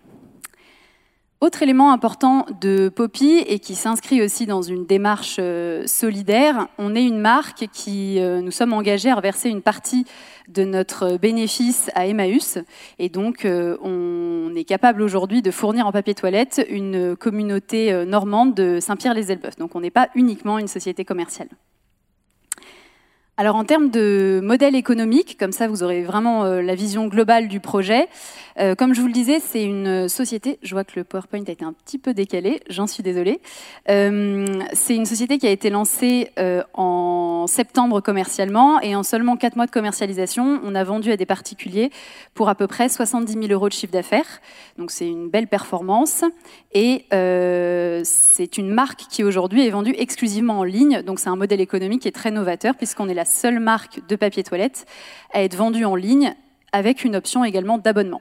Autre 1.43 1.63
élément 1.63 1.91
important 1.91 2.45
de 2.61 2.91
Poppy 2.91 3.39
et 3.47 3.61
qui 3.61 3.75
s'inscrit 3.75 4.21
aussi 4.21 4.45
dans 4.45 4.61
une 4.61 4.85
démarche 4.85 5.37
euh, 5.39 5.87
solidaire, 5.87 6.69
on 6.77 6.95
est 6.95 7.03
une 7.03 7.19
marque 7.19 7.67
qui 7.73 8.21
euh, 8.21 8.43
nous 8.43 8.51
sommes 8.51 8.75
engagés 8.75 9.09
à 9.09 9.15
reverser 9.15 9.49
une 9.49 9.63
partie 9.63 10.05
de 10.49 10.65
notre 10.65 11.17
bénéfice 11.17 11.91
à 11.95 12.07
Emmaüs 12.07 12.59
et 12.99 13.09
donc 13.09 13.47
euh, 13.47 13.79
on 13.81 14.55
est 14.55 14.65
capable 14.65 15.01
aujourd'hui 15.01 15.41
de 15.41 15.51
fournir 15.51 15.87
en 15.87 15.93
papier 15.93 16.15
toilette 16.15 16.63
une 16.69 17.17
communauté 17.17 18.05
normande 18.05 18.55
de 18.55 18.79
Saint-Pierre-les-Elbeufs. 18.79 19.57
Donc 19.57 19.75
on 19.75 19.81
n'est 19.81 19.91
pas 19.91 20.11
uniquement 20.15 20.59
une 20.59 20.69
société 20.69 21.07
commerciale. 21.07 21.49
Alors 23.39 23.57
en 23.57 23.65
termes 23.65 23.89
de 23.89 24.41
modèle 24.43 24.77
économique, 24.77 25.39
comme 25.39 25.53
ça 25.53 25.69
vous 25.69 25.83
aurez 25.83 26.03
vraiment 26.03 26.45
la 26.45 26.75
vision 26.75 27.07
globale 27.07 27.49
du 27.49 27.59
projet. 27.59 28.07
Euh, 28.61 28.75
comme 28.75 28.95
je 28.95 29.01
vous 29.01 29.07
le 29.07 29.13
disais, 29.13 29.41
c'est 29.41 29.65
une 29.65 30.09
société, 30.09 30.59
je 30.63 30.75
vois 30.75 30.85
que 30.85 30.93
le 30.97 31.05
PowerPoint 31.05 31.43
a 31.49 31.51
été 31.51 31.65
un 31.65 31.73
petit 31.73 31.99
peu 31.99 32.15
décalé, 32.15 32.61
j'en 32.69 32.87
suis 32.87 33.03
désolée. 33.03 33.41
Euh, 33.89 34.47
c'est 34.73 34.95
une 34.95 35.07
société 35.07 35.39
qui 35.39 35.47
a 35.47 35.51
été 35.51 35.71
lancée 35.71 36.31
en 36.75 37.31
en 37.41 37.47
septembre 37.47 38.01
commercialement 38.01 38.81
et 38.81 38.95
en 38.95 39.03
seulement 39.03 39.37
4 39.37 39.57
mois 39.57 39.67
de 39.67 39.71
commercialisation, 39.71 40.61
on 40.63 40.75
a 40.75 40.85
vendu 40.85 41.11
à 41.11 41.17
des 41.17 41.25
particuliers 41.27 41.91
pour 42.35 42.49
à 42.51 42.55
peu 42.55 42.67
près 42.67 42.89
70 42.89 43.33
000 43.33 43.47
euros 43.47 43.69
de 43.69 43.73
chiffre 43.73 43.93
d'affaires. 43.93 44.41
Donc 44.77 44.91
c'est 44.91 45.09
une 45.09 45.31
belle 45.31 45.47
performance 45.47 46.23
et 46.73 47.07
euh, 47.15 48.03
c'est 48.05 48.59
une 48.59 48.71
marque 48.71 49.01
qui 49.09 49.25
aujourd'hui 49.25 49.67
est 49.67 49.71
vendue 49.71 49.95
exclusivement 49.97 50.59
en 50.59 50.65
ligne. 50.65 51.03
Donc 51.03 51.19
c'est 51.19 51.31
un 51.31 51.37
modèle 51.37 51.61
économique 51.61 52.03
qui 52.03 52.09
est 52.09 52.13
très 52.13 52.31
novateur 52.31 52.75
puisqu'on 52.77 53.09
est 53.09 53.15
la 53.15 53.25
seule 53.25 53.59
marque 53.59 54.07
de 54.07 54.17
papier 54.17 54.45
toilette 54.45 54.87
à 55.33 55.43
être 55.43 55.57
vendue 55.57 55.87
en 55.87 55.97
ligne 55.97 56.35
avec 56.73 57.05
une 57.05 57.17
option 57.17 57.43
également 57.45 57.79
d'abonnement. 57.79 58.21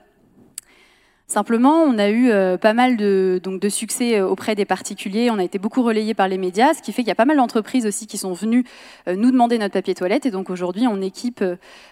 Simplement, 1.30 1.84
on 1.84 1.96
a 1.96 2.08
eu 2.08 2.32
euh, 2.32 2.56
pas 2.56 2.74
mal 2.74 2.96
de, 2.96 3.40
donc, 3.40 3.60
de 3.60 3.68
succès 3.68 4.18
euh, 4.18 4.26
auprès 4.26 4.56
des 4.56 4.64
particuliers, 4.64 5.30
on 5.30 5.38
a 5.38 5.44
été 5.44 5.60
beaucoup 5.60 5.84
relayé 5.84 6.12
par 6.12 6.26
les 6.26 6.38
médias, 6.38 6.74
ce 6.74 6.82
qui 6.82 6.90
fait 6.92 7.02
qu'il 7.02 7.08
y 7.08 7.12
a 7.12 7.14
pas 7.14 7.24
mal 7.24 7.36
d'entreprises 7.36 7.86
aussi 7.86 8.08
qui 8.08 8.18
sont 8.18 8.32
venues 8.32 8.64
euh, 9.06 9.14
nous 9.14 9.30
demander 9.30 9.56
notre 9.56 9.74
papier 9.74 9.94
toilette. 9.94 10.26
Et 10.26 10.32
donc 10.32 10.50
aujourd'hui, 10.50 10.88
on 10.88 11.00
équipe 11.00 11.44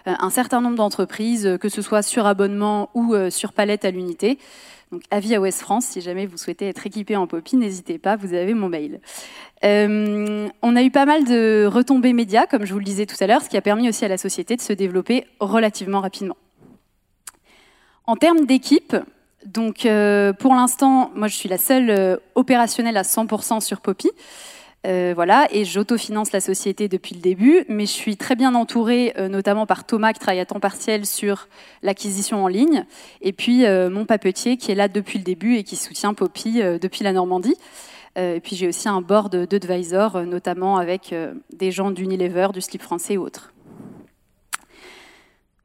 un 0.05 0.29
certain 0.29 0.59
nombre 0.59 0.75
d'entreprises, 0.75 1.57
que 1.61 1.69
ce 1.69 1.81
soit 1.81 2.01
sur 2.01 2.25
abonnement 2.25 2.89
ou 2.93 3.15
sur 3.29 3.53
palette 3.53 3.85
à 3.85 3.91
l'unité. 3.91 4.39
Donc 4.91 5.03
avis 5.09 5.33
à 5.35 5.39
Ouest 5.39 5.61
France, 5.61 5.85
si 5.85 6.01
jamais 6.01 6.25
vous 6.25 6.35
souhaitez 6.35 6.67
être 6.67 6.85
équipé 6.85 7.15
en 7.15 7.25
Poppy, 7.25 7.55
n'hésitez 7.55 7.97
pas, 7.97 8.17
vous 8.17 8.33
avez 8.33 8.53
mon 8.53 8.67
mail. 8.67 8.99
on 9.63 10.75
a 10.75 10.83
eu 10.83 10.91
pas 10.91 11.05
mal 11.05 11.23
de 11.23 11.65
retombées 11.65 12.11
médias, 12.11 12.45
comme 12.45 12.65
je 12.65 12.73
vous 12.73 12.79
le 12.79 12.85
disais 12.85 13.05
tout 13.05 13.15
à 13.21 13.27
l'heure, 13.27 13.41
ce 13.41 13.47
qui 13.47 13.55
a 13.55 13.61
permis 13.61 13.87
aussi 13.87 14.03
à 14.03 14.09
la 14.09 14.17
société 14.17 14.57
de 14.57 14.61
se 14.61 14.73
développer 14.73 15.23
relativement 15.39 16.01
rapidement. 16.01 16.35
En 18.05 18.17
termes 18.17 18.45
d'équipe, 18.45 18.97
donc 19.45 19.85
euh, 19.85 20.33
pour 20.33 20.53
l'instant, 20.53 21.11
moi 21.15 21.27
je 21.27 21.35
suis 21.35 21.49
la 21.49 21.57
seule 21.57 21.89
euh, 21.89 22.17
opérationnelle 22.35 22.97
à 22.97 23.03
100% 23.03 23.61
sur 23.61 23.81
Poppy. 23.81 24.09
Euh, 24.87 25.11
voilà, 25.13 25.45
et 25.51 25.65
j'autofinance 25.65 26.31
la 26.31 26.39
société 26.39 26.87
depuis 26.87 27.13
le 27.13 27.19
début, 27.19 27.65
mais 27.67 27.85
je 27.85 27.91
suis 27.91 28.15
très 28.15 28.37
bien 28.37 28.55
entourée, 28.55 29.13
notamment 29.29 29.65
par 29.65 29.83
Thomas 29.83 30.13
qui 30.13 30.19
travaille 30.19 30.39
à 30.39 30.45
temps 30.45 30.61
partiel 30.61 31.05
sur 31.05 31.49
l'acquisition 31.83 32.45
en 32.45 32.47
ligne, 32.47 32.85
et 33.21 33.33
puis 33.33 33.65
mon 33.67 34.05
papetier 34.05 34.55
qui 34.55 34.71
est 34.71 34.75
là 34.75 34.87
depuis 34.87 35.17
le 35.17 35.25
début 35.25 35.57
et 35.57 35.65
qui 35.65 35.75
soutient 35.75 36.13
Poppy 36.13 36.61
depuis 36.79 37.03
la 37.03 37.11
Normandie. 37.11 37.57
et 38.15 38.39
puis 38.41 38.55
j'ai 38.55 38.69
aussi 38.69 38.87
un 38.87 39.01
board 39.01 39.35
d'advisors, 39.35 40.21
notamment 40.23 40.77
avec 40.77 41.13
des 41.51 41.71
gens 41.73 41.91
d'Unilever, 41.91 42.47
du 42.53 42.61
Slip 42.61 42.81
français 42.81 43.15
et 43.15 43.17
autres. 43.17 43.51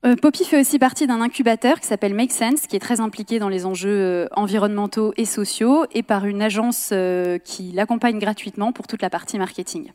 Euh, 0.04 0.16
Poppy 0.16 0.44
fait 0.44 0.60
aussi 0.60 0.78
partie 0.78 1.06
d'un 1.06 1.22
incubateur 1.22 1.80
qui 1.80 1.86
s'appelle 1.86 2.14
Make 2.14 2.32
Sense, 2.32 2.66
qui 2.66 2.76
est 2.76 2.80
très 2.80 3.00
impliqué 3.00 3.38
dans 3.38 3.48
les 3.48 3.64
enjeux 3.64 3.88
euh, 3.88 4.26
environnementaux 4.32 5.14
et 5.16 5.24
sociaux, 5.24 5.86
et 5.92 6.02
par 6.02 6.26
une 6.26 6.42
agence 6.42 6.90
euh, 6.92 7.38
qui 7.38 7.72
l'accompagne 7.72 8.18
gratuitement 8.18 8.72
pour 8.72 8.86
toute 8.86 9.00
la 9.00 9.08
partie 9.08 9.38
marketing. 9.38 9.92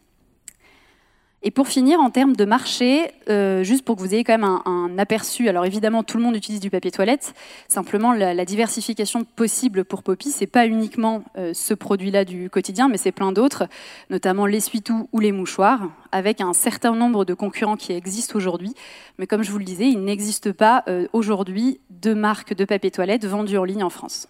Et 1.42 1.52
pour 1.52 1.70
finir, 1.70 2.02
en 2.02 2.10
termes 2.10 2.36
de 2.36 2.44
marché, 2.44 3.12
euh, 3.30 3.64
juste 3.64 3.86
pour 3.86 3.96
que 3.96 4.02
vous 4.02 4.14
ayez 4.14 4.26
quand 4.26 4.38
même 4.38 4.60
un, 4.66 4.98
aperçu, 4.98 5.48
alors 5.48 5.66
évidemment 5.66 6.04
tout 6.04 6.18
le 6.18 6.24
monde 6.24 6.36
utilise 6.36 6.60
du 6.60 6.70
papier 6.70 6.92
toilette, 6.92 7.34
simplement 7.70 8.12
la, 8.12 8.44
diversification 8.44 9.24
possible 9.24 9.86
pour 9.86 10.04
Poppy, 10.04 10.32
c'est 10.32 10.48
pas 10.48 10.66
uniquement 10.66 11.24
euh, 11.38 11.54
ce 11.54 11.74
produit-là 11.74 12.26
du 12.26 12.50
quotidien, 12.50 12.90
mais 12.90 12.98
c'est 12.98 13.14
plein 13.14 13.32
d'autres, 13.32 13.68
notamment 14.10 14.46
l'essuie-tout 14.46 15.08
ou 15.14 15.20
les 15.20 15.32
mouchoirs, 15.32 15.90
avec 16.12 16.42
un 16.42 16.52
certain 16.52 16.94
nombre 16.94 17.24
de 17.24 17.34
concurrents 17.34 17.78
qui 17.78 17.94
existent 17.94 18.36
aujourd'hui. 18.36 18.74
Mais 19.18 19.28
comme 19.28 19.44
je 19.44 19.52
vous 19.52 19.60
le 19.60 19.66
disais, 19.66 19.88
il 19.88 20.04
n'existe 20.04 20.52
pas 20.52 20.84
euh, 20.90 21.08
aujourd'hui 21.14 21.80
de 21.90 22.14
marque 22.14 22.54
de 22.54 22.66
papier 22.66 22.92
toilette 22.92 23.26
vendue 23.26 23.58
en 23.58 23.64
ligne 23.64 23.84
en 23.84 23.90
France. 23.90 24.28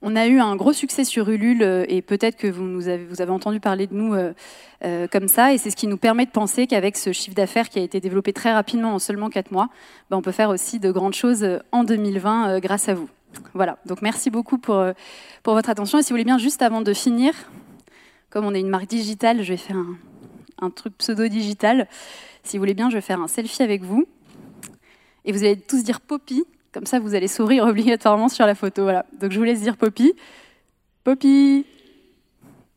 On 0.00 0.14
a 0.14 0.28
eu 0.28 0.38
un 0.38 0.54
gros 0.54 0.72
succès 0.72 1.02
sur 1.02 1.28
Ulule 1.28 1.62
euh, 1.62 1.84
et 1.88 2.02
peut-être 2.02 2.36
que 2.36 2.46
vous, 2.46 2.62
nous 2.62 2.88
avez, 2.88 3.30
entendu 3.30 3.58
parler 3.58 3.88
de 3.88 3.94
nous 3.94 4.14
euh, 4.14 4.32
euh, 4.84 5.08
comme 5.08 5.26
ça. 5.26 5.52
Et 5.52 5.58
c'est 5.58 5.70
ce 5.70 5.76
qui 5.76 5.88
nous 5.88 5.96
permet 5.96 6.24
de 6.24 6.30
penser 6.30 6.68
qu'avec 6.68 6.96
ce 6.96 7.12
chiffre 7.12 7.34
d'affaires 7.34 7.68
qui 7.68 7.80
a 7.80 7.82
été 7.82 8.00
développé 8.00 8.32
très 8.32 8.52
rapidement 8.52 8.94
en 8.94 8.98
seulement 9.00 9.28
4 9.28 9.50
mois, 9.50 9.68
ben, 10.10 10.16
on 10.16 10.22
peut 10.22 10.32
faire 10.32 10.50
aussi 10.50 10.78
de 10.78 10.92
grandes 10.92 11.14
choses 11.14 11.60
en 11.72 11.82
2020 11.82 12.60
grâce 12.60 12.88
à 12.88 12.94
vous. 12.94 13.08
Voilà, 13.54 13.78
donc 13.86 14.00
merci 14.00 14.30
beaucoup 14.30 14.56
pour, 14.58 14.82
pour 15.42 15.54
votre 15.54 15.68
attention. 15.68 15.98
Et 15.98 16.02
si 16.02 16.10
vous 16.10 16.14
voulez 16.14 16.24
bien, 16.24 16.38
juste 16.38 16.62
avant 16.62 16.80
de 16.80 16.94
finir, 16.94 17.34
comme 18.30 18.46
on 18.46 18.54
est 18.54 18.60
une 18.60 18.68
marque 18.68 18.88
digitale, 18.88 19.42
je 19.42 19.52
vais 19.52 19.58
faire 19.58 19.76
un, 19.76 19.96
un 20.60 20.70
truc 20.70 20.96
pseudo-digital. 20.98 21.88
Si 22.44 22.56
vous 22.56 22.62
voulez 22.62 22.74
bien, 22.74 22.88
je 22.88 22.94
vais 22.94 23.00
faire 23.00 23.20
un 23.20 23.28
selfie 23.28 23.62
avec 23.62 23.82
vous. 23.82 24.06
Et 25.24 25.32
vous 25.32 25.42
allez 25.44 25.58
tous 25.58 25.82
dire 25.82 26.00
Poppy, 26.00 26.44
comme 26.72 26.86
ça, 26.86 26.98
vous 26.98 27.14
allez 27.14 27.28
sourire 27.28 27.64
obligatoirement 27.64 28.28
sur 28.28 28.46
la 28.46 28.54
photo. 28.54 28.82
Voilà. 28.82 29.06
Donc 29.20 29.32
je 29.32 29.38
vous 29.38 29.44
laisse 29.44 29.60
dire 29.60 29.76
Poppy. 29.76 30.12
Poppy. 31.04 31.64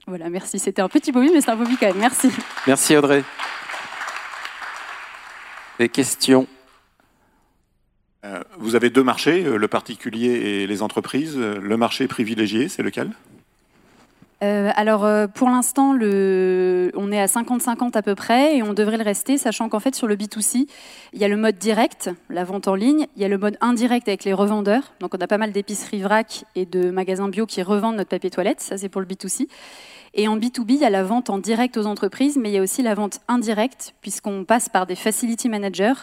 Voilà, 0.08 0.30
merci. 0.30 0.60
C'était 0.60 0.82
un 0.82 0.90
petit 0.90 1.12
Poppy, 1.12 1.30
mais 1.34 1.42
c'est 1.42 1.52
un 1.52 1.58
Poppy 1.58 1.78
quand 1.78 1.88
même. 1.88 1.98
Merci. 1.98 2.30
Merci 2.68 2.96
Audrey. 2.98 3.24
Des 5.80 5.90
questions? 5.90 6.48
Euh, 8.24 8.42
Vous 8.58 8.76
avez 8.76 8.90
deux 8.90 9.04
marchés, 9.04 9.44
euh, 9.46 9.58
le 9.58 9.68
particulier 9.68 10.30
et 10.30 10.68
les 10.68 10.82
entreprises. 10.82 11.38
Le 11.38 11.78
marché 11.78 12.08
privilégié, 12.08 12.70
c'est 12.70 12.84
lequel? 12.84 13.12
Euh, 14.44 14.72
alors 14.76 15.06
euh, 15.06 15.28
pour 15.28 15.50
l'instant, 15.50 15.92
on 15.92 17.12
est 17.12 17.20
à 17.20 17.26
50-50 17.28 17.96
à 17.96 18.02
peu 18.02 18.16
près 18.16 18.58
et 18.58 18.64
on 18.64 18.74
devrait 18.74 18.98
le 18.98 19.04
rester, 19.04 19.38
sachant 19.38 19.70
qu'en 19.70 19.80
fait 19.80 19.96
sur 19.96 20.08
le 20.08 20.16
B2C, 20.16 20.68
il 21.14 21.20
y 21.20 21.24
a 21.24 21.28
le 21.28 21.38
mode 21.38 21.58
direct, 21.58 22.10
la 22.30 22.44
vente 22.44 22.68
en 22.68 22.76
ligne, 22.76 23.08
il 23.16 23.22
y 23.22 23.26
a 23.26 23.28
le 23.28 23.38
mode 23.38 23.58
indirect 23.62 24.08
avec 24.08 24.24
les 24.24 24.34
revendeurs. 24.34 24.94
Donc 25.00 25.14
on 25.14 25.22
a 25.22 25.28
pas 25.28 25.38
mal 25.38 25.52
d'épiceries 25.52 26.02
vrac 26.02 26.46
et 26.56 26.66
de 26.66 26.90
magasins 26.90 27.30
bio 27.30 27.46
qui 27.46 27.62
revendent 27.62 27.98
notre 27.98 28.10
papier 28.10 28.32
toilette, 28.32 28.62
ça 28.62 28.78
c'est 28.78 28.90
pour 28.90 29.02
le 29.02 29.08
B2C. 29.08 29.48
Et 30.14 30.28
en 30.28 30.38
B2B, 30.38 30.72
il 30.72 30.80
y 30.80 30.86
a 30.86 30.90
la 30.90 31.04
vente 31.04 31.30
en 31.30 31.38
direct 31.38 31.78
aux 31.78 31.86
entreprises, 31.86 32.38
mais 32.38 32.50
il 32.50 32.54
y 32.54 32.58
a 32.58 32.62
aussi 32.62 32.82
la 32.82 32.96
vente 32.96 33.22
indirecte, 33.30 33.94
puisqu'on 34.02 34.44
passe 34.44 34.68
par 34.68 34.86
des 34.86 34.96
facility 34.96 35.48
managers, 35.48 35.94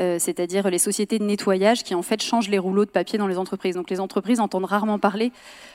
euh, 0.00 0.18
c'est-à-dire 0.18 0.70
les 0.70 0.78
sociétés 0.78 1.18
de 1.18 1.24
nettoyage 1.24 1.84
qui 1.84 1.94
en 1.94 2.02
fait 2.02 2.22
changent 2.22 2.48
les 2.48 2.58
rouleaux 2.58 2.84
de 2.84 2.90
papier 2.90 3.18
dans 3.18 3.26
les 3.26 3.38
entreprises. 3.38 3.74
Donc 3.74 3.90
les 3.90 4.00
entreprises 4.00 4.40
entendent 4.40 4.64
rarement 4.64 4.98
parler 4.98 5.30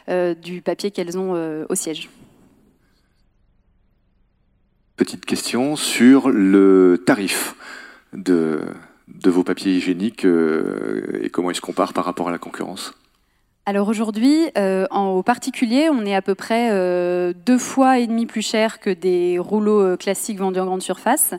euh, 0.10 0.34
du 0.34 0.62
papier 0.62 0.92
qu'elles 0.92 1.18
ont 1.18 1.36
euh, 1.36 1.66
au 1.70 1.76
siège. 1.76 2.10
Petite 4.98 5.26
question 5.26 5.76
sur 5.76 6.30
le 6.30 7.04
tarif 7.06 7.56
de, 8.14 8.62
vos 9.26 9.44
papiers 9.44 9.76
hygiéniques 9.76 10.26
et 10.26 11.30
comment 11.30 11.52
il 11.52 11.56
se 11.56 11.62
compare 11.62 11.94
par 11.94 12.06
rapport 12.06 12.30
à 12.30 12.32
la 12.32 12.38
concurrence? 12.38 12.94
Alors 13.68 13.88
aujourd'hui, 13.88 14.52
euh, 14.60 14.86
au 14.92 15.24
particulier, 15.24 15.90
on 15.90 16.06
est 16.06 16.14
à 16.14 16.22
peu 16.22 16.36
près 16.36 16.70
euh, 16.72 17.34
deux 17.48 17.58
fois 17.58 17.98
et 17.98 18.06
demi 18.06 18.28
plus 18.28 18.44
cher 18.44 18.80
que 18.80 18.92
des 18.92 19.40
rouleaux 19.40 19.82
euh, 19.82 19.98
classiques 19.98 20.38
vendus 20.38 20.60
en 20.60 20.66
grande 20.66 20.84
surface 20.84 21.34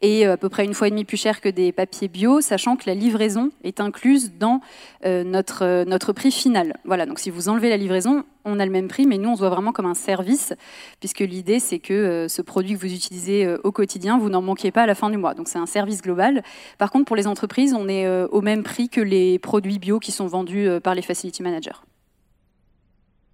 et 0.00 0.26
euh, 0.26 0.32
à 0.32 0.36
peu 0.38 0.48
près 0.48 0.64
une 0.64 0.72
fois 0.72 0.86
et 0.86 0.90
demi 0.90 1.04
plus 1.04 1.18
cher 1.18 1.42
que 1.42 1.50
des 1.50 1.72
papiers 1.72 2.08
bio, 2.08 2.40
sachant 2.40 2.76
que 2.76 2.84
la 2.86 2.94
livraison 2.94 3.50
est 3.62 3.80
incluse 3.80 4.32
dans 4.38 4.60
notre, 5.04 5.84
notre 5.84 6.12
prix 6.12 6.32
final. 6.32 6.78
Voilà, 6.84 7.04
donc 7.04 7.18
si 7.18 7.30
vous 7.30 7.48
enlevez 7.48 7.68
la 7.68 7.76
livraison, 7.76 8.24
on 8.46 8.58
a 8.58 8.64
le 8.64 8.72
même 8.72 8.88
prix, 8.88 9.06
mais 9.06 9.18
nous, 9.18 9.28
on 9.28 9.34
se 9.34 9.40
voit 9.40 9.50
vraiment 9.50 9.72
comme 9.72 9.86
un 9.86 9.94
service, 9.94 10.54
puisque 11.00 11.20
l'idée, 11.20 11.60
c'est 11.60 11.78
que 11.78 12.26
ce 12.28 12.40
produit 12.40 12.74
que 12.74 12.78
vous 12.78 12.94
utilisez 12.94 13.56
au 13.64 13.72
quotidien, 13.72 14.18
vous 14.18 14.30
n'en 14.30 14.40
manquez 14.40 14.70
pas 14.70 14.84
à 14.84 14.86
la 14.86 14.94
fin 14.94 15.10
du 15.10 15.18
mois. 15.18 15.34
Donc 15.34 15.48
c'est 15.48 15.58
un 15.58 15.66
service 15.66 16.00
global. 16.00 16.42
Par 16.78 16.90
contre, 16.90 17.04
pour 17.04 17.16
les 17.16 17.26
entreprises, 17.26 17.74
on 17.74 17.88
est 17.88 18.08
au 18.08 18.40
même 18.40 18.62
prix 18.62 18.88
que 18.88 19.00
les 19.00 19.38
produits 19.38 19.78
bio 19.78 19.98
qui 19.98 20.12
sont 20.12 20.26
vendus 20.26 20.68
par 20.82 20.94
les 20.94 21.02
facility 21.02 21.42
managers. 21.42 21.82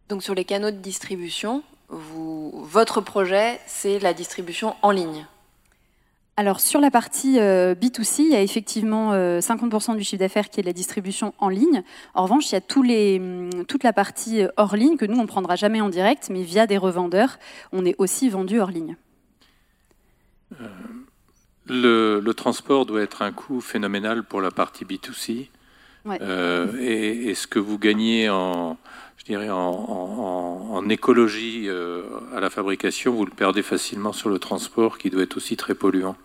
Donc 0.09 0.23
sur 0.23 0.35
les 0.35 0.45
canaux 0.45 0.71
de 0.71 0.77
distribution, 0.77 1.63
votre 1.89 3.01
projet, 3.01 3.61
c'est 3.67 3.99
la 3.99 4.15
distribution 4.15 4.75
en 4.83 4.91
ligne 4.91 5.27
alors 6.37 6.61
sur 6.61 6.81
la 6.81 6.91
partie 6.91 7.39
euh, 7.39 7.75
B2C, 7.75 8.21
il 8.21 8.29
y 8.31 8.35
a 8.35 8.41
effectivement 8.41 9.13
50% 9.13 9.93
euh, 9.93 9.97
du 9.97 10.05
chiffre 10.05 10.19
d'affaires 10.19 10.49
qui 10.49 10.61
est 10.61 10.63
de 10.63 10.67
la 10.67 10.73
distribution 10.73 11.35
en 11.39 11.51
ligne. 11.51 11.83
En 12.15 12.23
revanche, 12.23 12.51
il 12.51 12.55
y 12.55 12.57
a 12.57 13.21
hum, 13.21 13.65
toute 13.67 13.85
la 13.85 13.93
partie 13.93 14.43
euh, 14.43 14.49
hors 14.57 14.75
ligne 14.75 14.97
que 14.97 15.05
nous, 15.05 15.19
on 15.19 15.23
ne 15.23 15.27
prendra 15.27 15.57
jamais 15.57 15.83
en 15.83 15.91
direct, 15.91 16.31
mais 16.31 16.43
via 16.43 16.67
des 16.67 16.79
revendeurs, 16.79 17.39
on 17.73 17.85
est 17.85 17.95
aussi 17.99 18.31
vendu 18.31 18.61
hors 18.61 18.71
ligne. 18.71 18.97
le, 21.67 22.33
transport 22.33 22.87
doit 22.87 23.03
être 23.03 23.21
un 23.21 23.33
coût 23.33 23.61
phénoménal 23.61 24.25
pour 24.25 24.41
la 24.41 24.51
partie 24.51 24.87
B2C. 24.87 25.49
Et, 26.11 27.29
et, 27.29 27.35
ce 27.35 27.47
que 27.47 27.59
vous 27.59 27.79
gagnez 27.79 28.29
en, 28.29 28.77
je 29.19 29.25
dirais, 29.25 29.51
en, 29.51 30.89
écologie 30.89 31.69
euh, 31.69 32.03
à 32.35 32.41
la 32.41 32.51
fabrication, 32.51 33.15
vous 33.15 33.25
le 33.25 33.31
perdez 33.31 33.63
facilement 33.63 34.13
sur 34.13 34.29
le 34.29 34.39
transport 34.39 34.99
qui 34.99 35.11
doit 35.11 35.23
être 35.23 35.37
aussi 35.37 35.57
très 35.57 35.75
polluant 35.75 36.17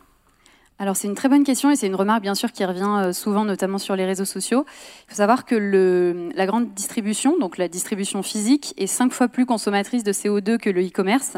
alors 0.80 0.96
c'est 0.96 1.08
une 1.08 1.16
très 1.16 1.28
bonne 1.28 1.44
question 1.44 1.72
et 1.72 1.76
c'est 1.76 1.88
une 1.88 1.96
remarque 1.96 2.22
bien 2.22 2.36
sûr 2.36 2.52
qui 2.52 2.64
revient 2.64 2.98
euh, 3.00 3.14
souvent 3.14 3.46
notamment 3.46 3.80
sur 3.80 3.96
les 3.96 4.06
réseaux 4.06 4.26
sociaux. 4.26 4.64
Il 5.08 5.12
faut 5.12 5.16
savoir 5.16 5.46
que 5.46 5.56
le, 5.56 6.30
la 6.36 6.46
grande 6.46 6.72
distribution, 6.74 7.38
donc 7.40 7.58
la 7.58 7.68
distribution 7.68 8.22
physique, 8.22 8.76
est 8.78 8.86
cinq 8.86 9.12
fois 9.12 9.28
plus 9.28 9.48
consommatrice 9.48 10.04
de 10.04 10.12
CO2 10.12 10.58
que 10.60 10.70
le 10.70 10.86
e-commerce. 10.86 11.38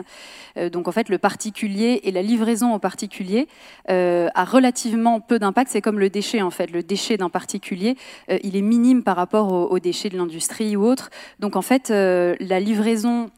Euh, 0.58 0.69
donc 0.69 0.89
en 0.89 0.91
fait 0.91 1.08
le 1.08 1.17
particulier 1.17 2.02
et 2.04 2.12
la 2.12 2.21
livraison 2.21 2.73
au 2.73 2.80
particulier 2.80 3.47
euh, 3.89 4.28
a 4.36 4.43
relativement 4.43 5.21
peu 5.21 5.39
d'impact. 5.39 5.71
C'est 5.71 5.82
comme 5.82 5.99
le 5.99 6.10
déchet 6.10 6.41
en 6.41 6.52
fait. 6.52 6.69
Le 6.69 6.84
déchet 6.84 7.15
d'un 7.15 7.30
particulier, 7.30 7.95
il 8.43 8.58
est 8.58 8.62
minime 8.62 9.04
par 9.04 9.15
rapport 9.15 9.71
aux, 9.71 9.80
déchets 9.80 10.10
de 10.10 10.17
l'industrie 10.17 10.75
ou 10.75 10.86
autre. 10.86 11.10
Donc 11.39 11.56
en 11.56 11.62
fait 11.62 11.89
la 11.89 12.60
livraison 12.60 13.30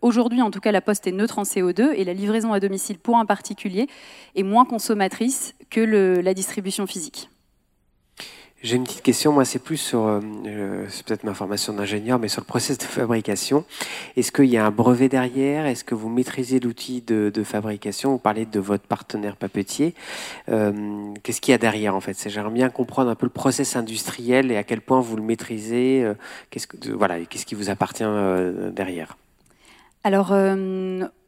Aujourd'hui, 0.00 0.42
en 0.42 0.50
tout 0.50 0.60
cas, 0.60 0.72
la 0.72 0.80
poste 0.80 1.06
est 1.06 1.12
neutre 1.12 1.38
en 1.38 1.42
CO2 1.42 1.92
et 1.94 2.04
la 2.04 2.14
livraison 2.14 2.52
à 2.52 2.60
domicile 2.60 2.98
pour 2.98 3.16
un 3.16 3.24
particulier 3.24 3.88
est 4.34 4.42
moins 4.42 4.64
consommatrice 4.64 5.54
que 5.70 5.80
la 5.80 6.34
distribution 6.34 6.86
physique. 6.86 7.28
J'ai 8.64 8.76
une 8.76 8.84
petite 8.84 9.02
question, 9.02 9.30
moi 9.30 9.44
c'est 9.44 9.58
plus 9.58 9.76
sur, 9.76 10.06
euh, 10.06 10.20
euh, 10.46 10.86
c'est 10.88 11.04
peut-être 11.04 11.24
ma 11.24 11.34
formation 11.34 11.74
d'ingénieur, 11.74 12.18
mais 12.18 12.28
sur 12.28 12.40
le 12.40 12.46
process 12.46 12.78
de 12.78 12.84
fabrication. 12.84 13.66
Est-ce 14.16 14.32
qu'il 14.32 14.46
y 14.46 14.56
a 14.56 14.64
un 14.64 14.70
brevet 14.70 15.10
derrière? 15.10 15.66
Est-ce 15.66 15.84
que 15.84 15.94
vous 15.94 16.08
maîtrisez 16.08 16.60
l'outil 16.60 17.02
de, 17.02 17.30
fabrication? 17.44 18.12
Vous 18.12 18.18
parlez 18.18 18.46
de 18.46 18.58
votre 18.60 18.84
partenaire 18.84 19.36
papetier. 19.36 19.94
Euh, 20.48 21.12
qu'est-ce 21.22 21.42
qu'il 21.42 21.52
y 21.52 21.54
a 21.54 21.58
derrière 21.58 21.94
en 21.94 22.00
fait? 22.00 22.16
J'aimerais 22.30 22.54
bien 22.54 22.70
comprendre 22.70 23.10
un 23.10 23.14
peu 23.14 23.26
le 23.26 23.32
process 23.32 23.76
industriel 23.76 24.50
et 24.50 24.56
à 24.56 24.62
quel 24.62 24.80
point 24.80 25.02
vous 25.02 25.16
le 25.16 25.22
maîtrisez. 25.22 26.06
voilà, 26.94 27.20
qu'est-ce 27.26 27.44
qui 27.44 27.54
vous 27.54 27.68
appartient 27.68 28.02
derrière 28.72 29.18
Alors 30.04 30.32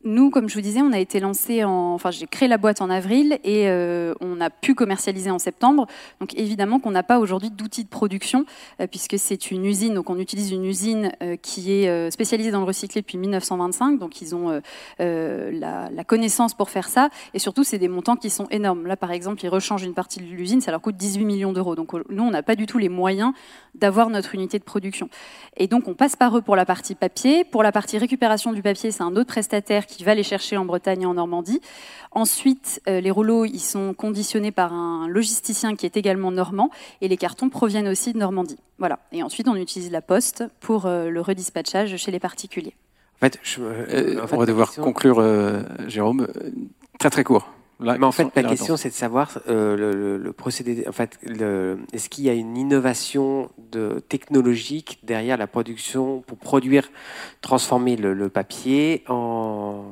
nous, 0.07 0.31
comme 0.31 0.49
je 0.49 0.55
vous 0.55 0.61
disais, 0.61 0.81
on 0.81 0.93
a 0.93 1.01
été 1.01 1.19
lancé 1.19 1.65
en, 1.65 1.93
enfin, 1.93 2.13
j'ai 2.13 2.27
créé 2.27 2.49
la 2.49 2.59
boîte 2.59 2.81
en 2.81 2.91
avril 2.91 3.41
et 3.43 3.69
euh, 3.69 4.15
on 4.21 4.41
a 4.41 4.51
pu 4.51 4.77
commercialiser 4.77 5.33
en 5.33 5.41
septembre. 5.41 5.87
Donc 6.21 6.33
évidemment 6.39 6.79
qu'on 6.79 6.93
n'a 6.93 7.03
pas 7.03 7.19
aujourd'hui 7.19 7.51
d'outils 7.51 7.83
de 7.83 7.89
production 7.89 8.47
euh, 8.81 8.87
puisque 8.87 9.19
c'est 9.19 9.51
une 9.51 9.67
usine. 9.67 9.95
Donc 9.95 10.09
on 10.09 10.19
utilise 10.19 10.53
une 10.53 10.65
usine 10.65 11.11
euh, 11.23 11.37
qui 11.37 11.73
est 11.73 12.11
spécialisée 12.11 12.53
dans 12.53 12.61
le 12.61 12.67
recyclé 12.67 13.01
depuis 13.01 13.19
1925. 13.19 13.99
Donc 13.99 14.23
ils 14.23 14.35
ont 14.35 14.61
la, 15.01 15.91
la, 15.91 16.05
connaissance 16.05 16.55
pour 16.55 16.71
faire 16.71 16.89
ça 16.89 17.09
et 17.35 17.41
surtout 17.41 17.65
c'est 17.65 17.79
des 17.79 17.89
montants 17.89 18.17
qui 18.17 18.31
sont 18.31 18.47
énormes. 18.51 18.87
Là 18.87 18.97
par 18.97 19.11
exemple, 19.11 19.45
ils 19.45 19.49
rechangent 19.49 19.83
une 19.83 19.95
partie 19.95 20.21
de 20.21 20.27
l'usine, 20.27 20.61
ça 20.61 20.71
leur 20.71 20.81
coûte 20.81 20.97
18 20.97 21.25
millions 21.25 21.53
d'euros. 21.53 21.75
Donc 21.75 21.93
nous, 22.09 22.23
on 22.23 22.31
n'a 22.31 22.45
pas 22.45 22.55
du 22.55 22.67
tout 22.67 22.79
les 22.79 22.89
moyens 22.89 23.33
d'avoir 23.75 24.09
notre 24.09 24.35
unité 24.37 24.61
de 24.61 24.65
production. 24.65 25.09
Et 25.57 25.67
donc 25.67 25.89
on 25.89 25.95
passe 25.95 26.15
par 26.15 26.37
eux 26.37 26.43
pour 26.43 26.55
la 26.55 26.65
partie 26.65 26.95
papier. 26.95 27.45
Pour 27.45 27.65
la 27.65 27.73
partie 27.73 27.99
récupération 27.99 28.53
du 28.53 28.63
papier, 28.63 28.93
c'est 28.93 29.03
un 29.03 29.17
autre 29.17 29.27
prestataire 29.29 29.87
qui 29.87 29.96
qui 29.97 30.05
va 30.05 30.15
les 30.15 30.23
chercher 30.23 30.57
en 30.57 30.65
Bretagne 30.65 31.03
et 31.03 31.07
en 31.07 31.15
Normandie. 31.15 31.61
Ensuite, 32.13 32.81
euh, 32.89 33.01
les 33.01 33.11
rouleaux, 33.11 33.45
ils 33.45 33.61
sont 33.61 33.95
conditionnés 33.95 34.53
par 34.53 34.73
un 34.73 35.09
logisticien 35.09 35.75
qui 35.75 35.87
est 35.87 35.97
également 35.97 36.31
normand, 36.31 36.71
et 37.01 37.09
les 37.09 37.17
cartons 37.17 37.49
proviennent 37.49 37.89
aussi 37.89 38.13
de 38.13 38.19
Normandie. 38.19 38.59
Voilà. 38.79 38.99
Et 39.13 39.23
ensuite, 39.23 39.49
on 39.49 39.57
utilise 39.57 39.91
la 39.91 40.03
poste 40.03 40.45
pour 40.61 40.87
euh, 40.87 41.09
le 41.09 41.21
redispatchage 41.21 41.97
chez 41.97 42.11
les 42.11 42.21
particuliers. 42.21 42.75
En 43.17 43.21
fait, 43.21 43.39
je, 43.43 43.63
euh, 43.63 44.27
on 44.31 44.37
va 44.37 44.47
devoir 44.47 44.75
conclure, 44.75 45.23
Jérôme. 45.89 46.29
Très 46.99 47.11
très 47.11 47.25
court. 47.25 47.49
Mais 47.79 48.05
en 48.05 48.13
fait, 48.13 48.29
la 48.35 48.43
question, 48.43 48.77
c'est 48.77 48.89
de 48.89 48.95
savoir 48.95 49.39
le, 49.47 50.31
procédé. 50.31 50.85
En 50.89 50.93
fait, 50.93 51.19
est-ce 51.93 52.09
qu'il 52.09 52.25
y 52.25 52.31
a 52.31 52.35
une 52.35 52.57
innovation 52.57 53.51
de, 53.71 54.03
technologique 54.09 55.01
derrière 55.03 55.37
la 55.37 55.47
production 55.47 56.23
pour 56.27 56.39
produire, 56.39 56.91
transformer 57.41 57.97
le 57.97 58.29
papier 58.29 59.05
en 59.09 59.85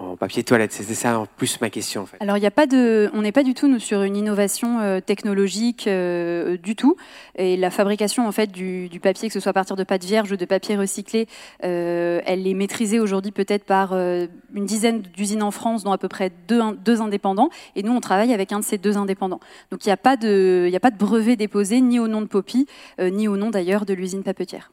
en 0.00 0.16
papier 0.16 0.44
toilette. 0.44 0.72
C'était 0.72 0.94
ça 0.94 1.18
en 1.18 1.26
plus 1.26 1.60
ma 1.60 1.70
question. 1.70 2.02
En 2.02 2.06
fait. 2.06 2.16
Alors, 2.20 2.36
il 2.36 2.40
n'y 2.40 2.46
a 2.46 2.50
pas 2.50 2.66
de, 2.66 3.10
on 3.14 3.22
n'est 3.22 3.32
pas 3.32 3.42
du 3.42 3.54
tout 3.54 3.68
nous, 3.68 3.78
sur 3.78 4.02
une 4.02 4.16
innovation 4.16 4.80
euh, 4.80 5.00
technologique 5.00 5.86
euh, 5.86 6.56
du 6.56 6.76
tout. 6.76 6.96
Et 7.36 7.56
la 7.56 7.70
fabrication 7.70 8.26
en 8.26 8.32
fait 8.32 8.50
du, 8.50 8.88
papier, 9.02 9.28
que 9.28 9.34
ce 9.34 9.40
soit 9.40 9.50
à 9.50 9.52
partir 9.52 9.76
de 9.76 9.84
pâte 9.84 10.04
vierge 10.04 10.32
ou 10.32 10.36
de 10.36 10.44
papier 10.44 10.76
recyclé, 10.76 11.26
euh, 11.64 12.20
elle 12.24 12.46
est 12.46 12.54
maîtrisée 12.54 13.00
aujourd'hui 13.00 13.32
peut-être 13.32 13.64
par 13.64 13.94
une 13.94 14.66
dizaine 14.66 15.02
d'usines 15.02 15.42
en 15.42 15.50
France, 15.50 15.84
dont 15.84 15.92
à 15.92 15.98
peu 15.98 16.08
près 16.08 16.30
deux, 16.48 16.60
deux, 16.84 17.00
indépendants. 17.00 17.50
Et 17.76 17.82
nous, 17.82 17.92
on 17.92 18.00
travaille 18.00 18.32
avec 18.32 18.52
un 18.52 18.60
de 18.60 18.64
ces 18.64 18.78
deux 18.78 18.96
indépendants. 18.96 19.40
Donc, 19.70 19.84
il 19.84 19.88
n'y 19.88 19.92
a 19.92 19.96
pas 19.96 20.16
de, 20.16 20.66
il 20.68 20.76
a 20.76 20.80
pas 20.80 20.90
de 20.90 20.98
brevet 20.98 21.36
déposé 21.36 21.80
ni 21.80 21.98
au 21.98 22.08
nom 22.08 22.20
de 22.20 22.26
Poppy, 22.26 22.66
ni 23.00 23.28
au 23.28 23.36
nom 23.36 23.50
d'ailleurs 23.50 23.84
de 23.84 23.94
l'usine 23.94 24.22
papetière. 24.22 24.70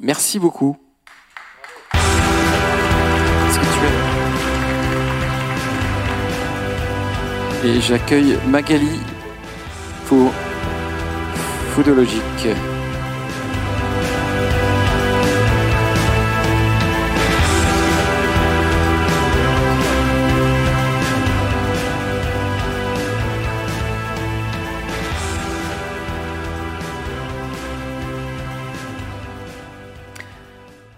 Merci 0.00 0.38
beaucoup. 0.38 0.76
Et 7.62 7.78
j'accueille 7.78 8.38
Magali 8.48 9.00
pour 10.06 10.32
Foodologique. 11.74 12.22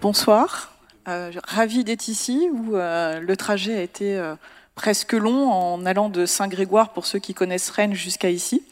Bonsoir, 0.01 0.73
euh, 1.09 1.31
ravi 1.45 1.83
d'être 1.83 2.07
ici 2.07 2.49
où 2.53 2.77
euh, 2.77 3.19
le 3.19 3.35
trajet 3.35 3.77
a 3.77 3.81
été 3.81 4.17
euh, 4.17 4.35
presque 4.75 5.13
long 5.13 5.51
en 5.51 5.85
allant 5.85 6.09
de 6.09 6.25
Saint-Grégoire, 6.25 6.89
pour 6.89 7.05
ceux 7.05 7.19
qui 7.19 7.33
connaissent 7.33 7.69
Rennes, 7.69 7.93
jusqu'à 7.93 8.29
ici. 8.29 8.63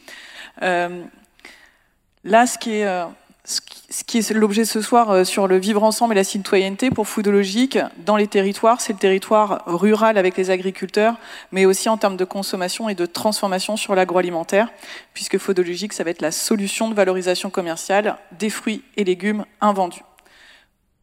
Euh, 0.62 1.04
là, 2.24 2.48
ce 2.48 2.58
qui 2.58 2.78
est, 2.78 2.86
euh, 2.86 3.06
ce 3.46 4.04
qui 4.04 4.18
est 4.18 4.32
l'objet 4.32 4.66
ce 4.66 4.82
soir 4.82 5.10
euh, 5.10 5.24
sur 5.24 5.48
le 5.48 5.58
vivre 5.58 5.84
ensemble 5.84 6.14
et 6.14 6.16
la 6.16 6.24
citoyenneté 6.24 6.90
pour 6.90 7.08
Foodologique 7.08 7.78
dans 8.06 8.16
les 8.16 8.28
territoires, 8.28 8.82
c'est 8.82 8.94
le 8.94 9.00
territoire 9.00 9.64
rural 9.66 10.18
avec 10.18 10.38
les 10.38 10.50
agriculteurs, 10.50 11.16
mais 11.52 11.66
aussi 11.66 11.90
en 11.90 11.98
termes 11.98 12.18
de 12.18 12.26
consommation 12.26 12.90
et 12.90 12.96
de 12.96 13.06
transformation 13.06 13.78
sur 13.78 13.96
l'agroalimentaire, 13.96 14.70
puisque 15.14 15.38
Foodologique, 15.38 15.94
ça 15.94 16.04
va 16.04 16.12
être 16.12 16.22
la 16.22 16.32
solution 16.32 16.90
de 16.90 16.96
valorisation 16.96 17.50
commerciale 17.50 18.18
des 18.38 18.50
fruits 18.50 18.84
et 18.98 19.04
légumes 19.04 19.46
invendus. 19.60 20.04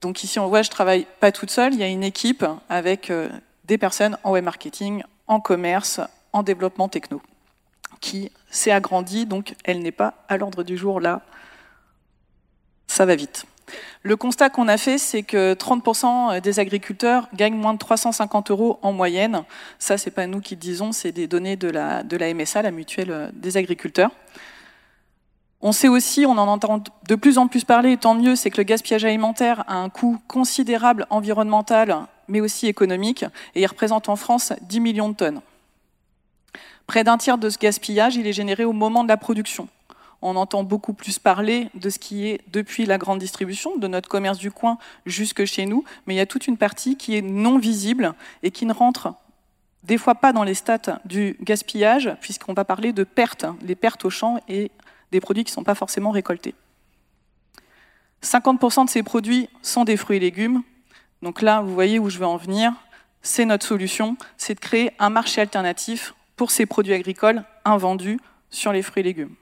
Donc 0.01 0.23
ici, 0.23 0.39
on 0.39 0.47
voit, 0.47 0.63
je 0.63 0.71
travaille 0.71 1.07
pas 1.19 1.33
toute 1.33 1.51
seule, 1.51 1.75
il 1.75 1.81
y 1.81 1.83
a 1.83 1.89
une 1.89 2.05
équipe 2.05 2.45
avec 2.69 3.11
des 3.69 3.79
personnes 3.79 4.19
en 4.25 4.33
web 4.33 4.45
marketing, 4.45 5.03
en 5.29 5.41
commerce, 5.41 6.01
en 6.33 6.43
développement 6.43 6.89
techno, 6.89 7.23
qui 8.01 8.33
s'est 8.51 8.73
agrandie, 8.73 9.27
donc 9.27 9.55
elle 9.65 9.81
n'est 9.81 9.93
pas 9.93 10.15
à 10.29 10.37
l'ordre 10.39 10.65
du 10.65 10.77
jour 10.77 11.01
là. 11.01 11.21
Ça 12.87 13.05
va 13.05 13.15
vite. 13.15 13.45
Le 14.03 14.17
constat 14.17 14.49
qu'on 14.49 14.67
a 14.69 14.79
fait, 14.79 14.97
c'est 14.97 15.23
que 15.23 15.53
30% 15.53 16.41
des 16.41 16.59
agriculteurs 16.59 17.29
gagnent 17.35 17.57
moins 17.57 17.75
de 17.75 17.79
350 17.79 18.51
euros 18.51 18.79
en 18.81 18.93
moyenne. 18.93 19.45
Ça, 19.79 19.99
c'est 19.99 20.11
pas 20.11 20.27
nous 20.27 20.41
qui 20.41 20.55
le 20.55 20.61
disons, 20.61 20.93
c'est 20.93 21.13
des 21.13 21.27
données 21.27 21.57
de 21.57 21.69
la, 21.69 22.03
de 22.03 22.17
la 22.17 22.33
MSA, 22.33 22.63
la 22.63 22.71
mutuelle 22.71 23.31
des 23.35 23.59
agriculteurs. 23.59 24.11
On 25.61 25.73
sait 25.73 25.89
aussi, 25.89 26.25
on 26.25 26.39
en 26.39 26.49
entend 26.49 26.83
de 27.07 27.15
plus 27.15 27.37
en 27.37 27.49
plus 27.49 27.65
parler, 27.65 27.93
et 27.93 27.97
tant 27.99 28.15
mieux, 28.15 28.37
c'est 28.37 28.49
que 28.49 28.57
le 28.57 28.63
gaspillage 28.63 29.05
alimentaire 29.05 29.65
a 29.67 29.75
un 29.75 29.91
coût 29.91 30.19
considérable 30.29 31.07
environnemental 31.11 32.07
mais 32.29 32.41
aussi 32.41 32.67
économique, 32.67 33.25
et 33.55 33.63
il 33.63 33.67
représente 33.67 34.09
en 34.09 34.17
France 34.17 34.53
10 34.63 34.81
millions 34.81 35.09
de 35.09 35.15
tonnes. 35.15 35.41
Près 36.87 37.05
d'un 37.05 37.19
tiers 37.19 37.39
de 37.39 37.51
ce 37.51 37.59
gaspillage, 37.59 38.17
il 38.17 38.27
est 38.27 38.33
généré 38.33 38.65
au 38.65 38.73
moment 38.73 39.05
de 39.05 39.09
la 39.09 39.17
production. 39.17 39.69
On 40.21 40.37
entend 40.37 40.65
beaucoup 40.65 40.95
plus 40.95 41.19
parler 41.19 41.69
de 41.75 41.91
ce 41.91 41.99
qui 41.99 42.27
est 42.27 42.41
depuis 42.51 42.87
la 42.87 42.99
grande 42.99 43.19
distribution, 43.19 43.77
de 43.77 43.87
notre 43.87 44.09
commerce 44.09 44.39
du 44.39 44.51
coin 44.51 44.79
jusque 45.07 45.45
chez 45.45 45.67
nous, 45.67 45.85
mais 46.07 46.15
il 46.15 46.17
y 46.17 46.21
a 46.21 46.27
toute 46.27 46.47
une 46.47 46.57
partie 46.57 46.97
qui 46.97 47.17
est 47.17 47.23
non 47.23 47.59
visible 47.59 48.15
et 48.43 48.51
qui 48.51 48.67
ne 48.67 48.73
rentre 48.73 49.15
des 49.85 49.99
fois 49.99 50.17
pas 50.17 50.33
dans 50.33 50.45
les 50.45 50.55
stats 50.55 51.01
du 51.05 51.37
gaspillage, 51.41 52.11
puisqu'on 52.21 52.53
va 52.53 52.65
parler 52.65 52.93
de 52.93 53.05
pertes, 53.05 53.47
les 53.63 53.77
pertes 53.77 54.05
au 54.05 54.11
champ 54.11 54.41
et 54.49 54.71
des 55.13 55.21
produits 55.21 55.45
qui 55.45 55.53
ne 55.53 55.55
sont 55.55 55.65
pas 55.65 55.75
forcément 55.75 56.11
récoltés. 56.11 56.55
50% 58.23 58.87
de 58.87 58.91
ces 58.91 59.03
produits 59.03 59.49
sont 59.63 59.85
des 59.85 59.97
fruits 59.97 60.17
et 60.17 60.21
légumes, 60.21 60.63
donc 61.23 61.43
là, 61.43 61.61
vous 61.61 61.75
voyez 61.75 61.99
où 61.99 62.11
je 62.11 62.19
veux 62.19 62.27
en 62.27 62.37
venir. 62.37 62.73
C'est 63.23 63.45
notre 63.45 63.67
solution, 63.67 64.17
c'est 64.37 64.55
de 64.55 64.61
créer 64.61 64.93
un 64.99 65.11
marché 65.11 65.41
alternatif 65.41 66.15
pour 66.37 66.51
ces 66.51 66.67
produits 66.67 66.95
agricoles 66.95 67.43
invendus 67.65 68.21
sur 68.51 68.73
les 68.73 68.83
fruits 68.83 69.01
et 69.01 69.05
légumes. 69.05 69.35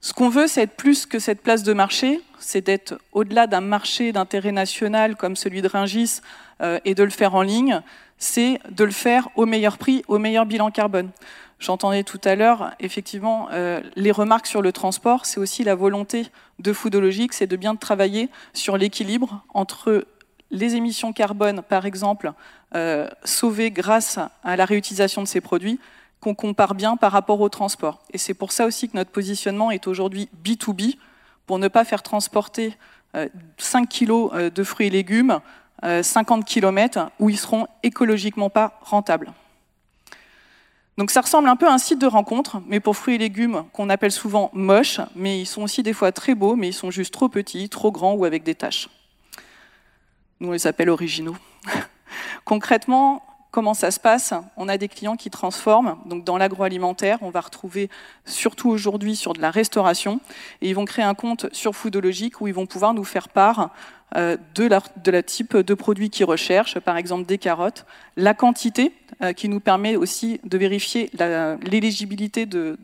Ce 0.00 0.12
qu'on 0.12 0.28
veut, 0.28 0.46
c'est 0.46 0.62
être 0.62 0.76
plus 0.76 1.04
que 1.04 1.18
cette 1.18 1.42
place 1.42 1.64
de 1.64 1.72
marché, 1.72 2.20
c'est 2.38 2.60
d'être 2.60 2.96
au-delà 3.12 3.48
d'un 3.48 3.60
marché 3.60 4.12
d'intérêt 4.12 4.52
national 4.52 5.16
comme 5.16 5.34
celui 5.34 5.62
de 5.62 5.68
Ringis 5.68 6.20
euh, 6.60 6.78
et 6.84 6.94
de 6.94 7.02
le 7.02 7.10
faire 7.10 7.34
en 7.34 7.42
ligne, 7.42 7.82
c'est 8.18 8.60
de 8.70 8.84
le 8.84 8.92
faire 8.92 9.28
au 9.34 9.46
meilleur 9.46 9.78
prix, 9.78 10.04
au 10.06 10.18
meilleur 10.18 10.46
bilan 10.46 10.70
carbone. 10.70 11.10
J'entendais 11.58 12.04
tout 12.04 12.20
à 12.24 12.34
l'heure, 12.34 12.72
effectivement, 12.80 13.48
euh, 13.52 13.80
les 13.96 14.10
remarques 14.10 14.46
sur 14.46 14.60
le 14.60 14.72
transport, 14.72 15.24
c'est 15.24 15.40
aussi 15.40 15.64
la 15.64 15.74
volonté 15.74 16.26
de 16.58 16.72
Foodologique, 16.72 17.32
c'est 17.32 17.46
de 17.46 17.56
bien 17.56 17.76
travailler 17.76 18.28
sur 18.52 18.76
l'équilibre 18.76 19.42
entre 19.54 20.06
les 20.50 20.76
émissions 20.76 21.14
carbone, 21.14 21.62
par 21.62 21.86
exemple, 21.86 22.32
euh, 22.74 23.08
sauvées 23.24 23.70
grâce 23.70 24.18
à 24.44 24.56
la 24.56 24.66
réutilisation 24.66 25.22
de 25.22 25.26
ces 25.26 25.40
produits, 25.40 25.80
qu'on 26.20 26.34
compare 26.34 26.74
bien 26.74 26.96
par 26.96 27.12
rapport 27.12 27.40
au 27.40 27.48
transport. 27.48 28.00
Et 28.12 28.18
c'est 28.18 28.34
pour 28.34 28.52
ça 28.52 28.66
aussi 28.66 28.88
que 28.88 28.96
notre 28.96 29.10
positionnement 29.10 29.70
est 29.70 29.86
aujourd'hui 29.86 30.28
B2B, 30.44 30.96
pour 31.46 31.58
ne 31.58 31.68
pas 31.68 31.84
faire 31.84 32.02
transporter 32.02 32.76
5 33.56 33.82
euh, 33.82 33.86
kilos 33.86 34.32
de 34.32 34.64
fruits 34.64 34.88
et 34.88 34.90
légumes 34.90 35.40
50 35.82 36.44
km 36.44 37.10
où 37.20 37.30
ils 37.30 37.38
seront 37.38 37.66
écologiquement 37.82 38.50
pas 38.50 38.80
rentables. 38.82 39.32
Donc 40.98 41.10
ça 41.10 41.20
ressemble 41.20 41.48
un 41.48 41.56
peu 41.56 41.68
à 41.68 41.72
un 41.72 41.78
site 41.78 42.00
de 42.00 42.06
rencontre, 42.06 42.62
mais 42.66 42.80
pour 42.80 42.96
fruits 42.96 43.16
et 43.16 43.18
légumes 43.18 43.64
qu'on 43.72 43.90
appelle 43.90 44.12
souvent 44.12 44.50
moches, 44.54 45.00
mais 45.14 45.40
ils 45.40 45.46
sont 45.46 45.62
aussi 45.62 45.82
des 45.82 45.92
fois 45.92 46.10
très 46.10 46.34
beaux, 46.34 46.56
mais 46.56 46.68
ils 46.68 46.74
sont 46.74 46.90
juste 46.90 47.12
trop 47.12 47.28
petits, 47.28 47.68
trop 47.68 47.92
grands 47.92 48.14
ou 48.14 48.24
avec 48.24 48.42
des 48.44 48.54
taches. 48.54 48.88
Nous, 50.40 50.48
on 50.48 50.52
les 50.52 50.66
appelle 50.66 50.88
originaux. 50.88 51.36
Concrètement, 52.44 53.22
comment 53.50 53.74
ça 53.74 53.90
se 53.90 54.00
passe? 54.00 54.32
On 54.56 54.68
a 54.68 54.78
des 54.78 54.88
clients 54.88 55.16
qui 55.16 55.28
transforment. 55.28 55.96
Donc, 56.06 56.24
dans 56.24 56.38
l'agroalimentaire, 56.38 57.18
on 57.20 57.30
va 57.30 57.40
retrouver 57.40 57.90
surtout 58.24 58.70
aujourd'hui 58.70 59.16
sur 59.16 59.34
de 59.34 59.40
la 59.40 59.50
restauration. 59.50 60.20
Et 60.62 60.70
ils 60.70 60.74
vont 60.74 60.84
créer 60.86 61.04
un 61.04 61.14
compte 61.14 61.46
sur 61.52 61.74
Foodologique 61.74 62.40
où 62.40 62.48
ils 62.48 62.54
vont 62.54 62.66
pouvoir 62.66 62.94
nous 62.94 63.04
faire 63.04 63.28
part 63.28 63.70
de 64.14 64.66
la, 64.66 64.82
de 65.04 65.10
la 65.10 65.22
type 65.22 65.56
de 65.56 65.74
produit 65.74 66.10
qu'ils 66.10 66.26
recherchent, 66.26 66.78
par 66.78 66.96
exemple 66.96 67.26
des 67.26 67.38
carottes, 67.38 67.86
la 68.16 68.34
quantité 68.34 68.92
euh, 69.22 69.32
qui 69.32 69.48
nous 69.48 69.60
permet 69.60 69.96
aussi 69.96 70.40
de 70.44 70.58
vérifier 70.58 71.10
l'éligibilité 71.62 72.44
de, 72.44 72.76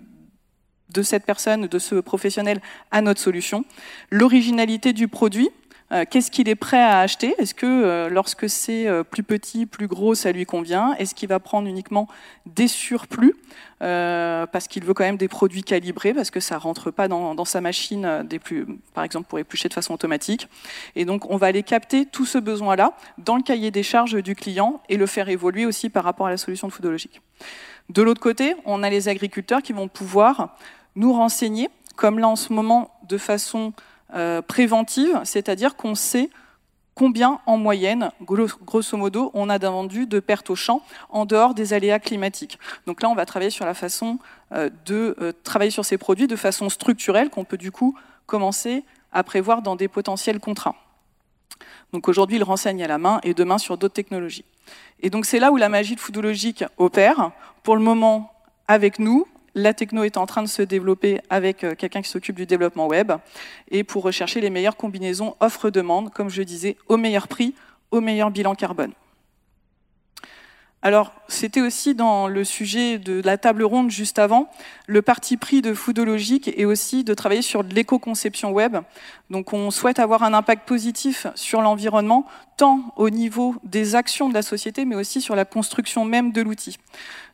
cette 1.03 1.27
personne, 1.27 1.67
de 1.67 1.79
ce 1.79 1.97
professionnel 1.97 2.63
à 2.91 3.03
notre 3.03 3.21
solution, 3.21 3.67
l'originalité 4.11 4.95
du 4.95 5.09
produit, 5.09 5.51
euh, 5.51 5.53
qu'est-ce 6.09 6.31
qu'il 6.31 6.49
est 6.49 6.55
prêt 6.55 6.83
à 6.83 7.01
acheter? 7.01 7.35
Est-ce 7.39 7.55
que 7.55 7.67
euh, 7.67 8.09
lorsque 8.09 8.49
c'est 8.49 8.89
euh, 8.89 9.03
plus 9.03 9.23
petit, 9.23 9.67
plus 9.67 9.89
gros, 9.89 10.15
ça 10.15 10.33
lui 10.33 10.47
convient? 10.47 10.95
Est-ce 10.95 11.15
qu'il 11.15 11.29
va 11.29 11.39
prendre 11.39 11.69
uniquement 11.69 12.09
des 12.47 12.69
surplus? 12.69 13.35
Parce 13.81 14.69
qu'il 14.69 14.85
veut 14.85 14.95
quand 14.95 15.03
même 15.03 15.17
des 15.17 15.27
produits 15.27 15.65
calibrés, 15.65 16.15
parce 16.15 16.31
que 16.31 16.39
ça 16.39 16.57
rentre 16.57 16.93
pas 16.93 17.09
dans, 17.09 17.45
sa 17.45 17.61
machine, 17.61 18.23
des 18.25 18.39
plus, 18.39 18.65
par 18.95 19.03
exemple 19.03 19.27
pour 19.29 19.41
éplucher 19.41 19.69
de 19.69 19.75
façon 19.75 19.93
automatique. 19.93 20.47
Et 20.95 21.05
donc 21.05 21.29
on 21.29 21.37
va 21.37 21.49
aller 21.49 21.65
capter 21.65 22.07
tout 22.07 22.25
ce 22.25 22.39
besoin-là 22.39 22.93
dans 23.19 23.35
le 23.35 23.43
cahier 23.43 23.73
des 23.73 23.83
charges 23.83 24.23
du 24.23 24.37
client 24.37 24.81
et 24.89 24.97
le 24.97 25.07
faire 25.07 25.29
évoluer 25.29 25.67
aussi 25.67 25.91
par 25.91 26.05
rapport 26.05 26.29
à 26.29 26.31
la 26.31 26.37
solution 26.37 26.69
de 26.69 26.73
foodologique. 26.73 27.23
De 27.89 28.03
l'autre 28.03 28.21
côté, 28.21 28.55
on 28.67 28.85
a 28.85 28.89
les 28.91 29.09
agriculteurs 29.09 29.63
qui 29.63 29.73
vont 29.73 29.89
pouvoir 29.89 30.57
nous 30.95 31.13
renseigner, 31.13 31.69
comme 31.97 32.21
là 32.21 32.29
en 32.29 32.37
ce 32.37 32.53
moment 32.53 32.91
de 33.09 33.19
façon 33.19 33.73
euh, 34.15 34.43
préventive, 34.43 35.21
c'est-à-dire 35.25 35.77
qu'on 35.77 35.95
sait 35.95 36.31
combien 36.95 37.41
en 37.47 37.57
moyenne, 37.57 38.11
grosso 38.21 38.97
modo, 38.97 39.31
on 39.35 39.49
a 39.49 39.59
d'invendus 39.59 40.07
de 40.07 40.21
pertes 40.21 40.51
au 40.51 40.55
champ 40.55 40.83
en 41.09 41.25
dehors 41.25 41.55
des 41.55 41.73
aléas 41.73 41.99
climatiques. 41.99 42.59
Donc 42.87 43.03
là, 43.03 43.09
on 43.09 43.15
va 43.15 43.25
travailler 43.25 43.51
sur 43.51 43.65
la 43.65 43.75
façon 43.75 44.19
euh, 44.53 44.69
de 44.85 45.17
euh, 45.21 45.33
travailler 45.45 45.71
sur 45.71 45.85
ces 45.85 45.99
produits 45.99 46.27
de 46.27 46.37
façon 46.37 46.69
structurelle 46.69 47.31
qu'on 47.31 47.45
peut 47.45 47.57
du 47.57 47.73
coup 47.73 47.97
commencer 48.27 48.85
à 49.13 49.23
prévoir 49.25 49.63
dans 49.63 49.77
des 49.77 49.89
potentiels 49.89 50.41
contrats. 50.41 50.75
Donc 51.93 52.09
aujourd'hui, 52.09 52.37
il 52.37 52.45
renseigne 52.45 52.83
à 52.83 52.89
la 52.89 52.99
main 52.99 53.21
et 53.23 53.35
demain 53.35 53.59
sur 53.59 53.77
d'autres 53.77 53.95
technologies. 53.95 54.45
Et 55.01 55.11
donc 55.11 55.27
c'est 55.27 55.39
là 55.39 55.53
où 55.53 55.57
la 55.57 55.69
magie 55.69 55.95
de 55.95 56.01
Foodologique 56.01 56.65
opère. 56.79 57.33
Pour 57.63 57.77
le 57.77 57.83
moment, 57.83 58.33
avec 58.69 58.99
nous, 58.99 59.27
la 59.55 59.75
techno 59.75 60.05
est 60.05 60.17
en 60.17 60.27
train 60.27 60.43
de 60.43 60.49
se 60.49 60.63
développer 60.63 61.21
avec 61.31 61.65
euh, 61.65 61.75
quelqu'un 61.75 62.03
qui 62.03 62.09
s'occupe 62.09 62.37
du 62.37 62.47
développement 62.47 62.87
web 62.87 63.13
et 63.71 63.85
pour 63.85 64.03
rechercher 64.03 64.41
les 64.41 64.51
meilleures 64.51 64.77
combinaisons 64.77 65.37
offre-demande, 65.41 66.11
comme 66.13 66.31
je 66.31 66.43
disais, 66.43 66.77
au 66.89 66.97
meilleur 66.97 67.29
prix, 67.29 67.55
au 67.91 68.01
meilleur 68.01 68.31
bilan 68.31 68.55
carbone. 68.55 68.93
Alors, 70.85 71.13
c'était 71.29 71.61
aussi 71.61 71.95
dans 71.95 72.27
le 72.27 72.43
sujet 72.43 72.99
de 72.99 73.23
la 73.25 73.39
table 73.39 73.63
ronde 73.63 73.89
juste 73.89 74.19
avant, 74.19 74.51
le 74.89 75.01
parti 75.01 75.37
pris 75.37 75.63
de 75.63 75.75
Foodologique 75.75 76.51
et 76.57 76.65
aussi 76.65 77.05
de 77.05 77.15
travailler 77.15 77.43
sur 77.43 77.63
l'éco-conception 77.63 78.51
web. 78.51 78.79
Donc, 79.31 79.53
on 79.53 79.71
souhaite 79.71 80.01
avoir 80.01 80.25
un 80.25 80.35
impact 80.35 80.67
positif 80.67 81.29
sur 81.37 81.63
l'environnement, 81.63 82.27
tant 82.57 82.93
au 82.97 83.11
niveau 83.11 83.55
des 83.63 83.95
actions 83.95 84.29
de 84.29 84.35
la 84.35 84.43
société, 84.43 84.85
mais 84.85 84.97
aussi 84.97 85.21
sur 85.21 85.37
la 85.37 85.45
construction 85.45 86.05
même 86.05 86.33
de 86.33 86.43
l'outil. 86.43 86.79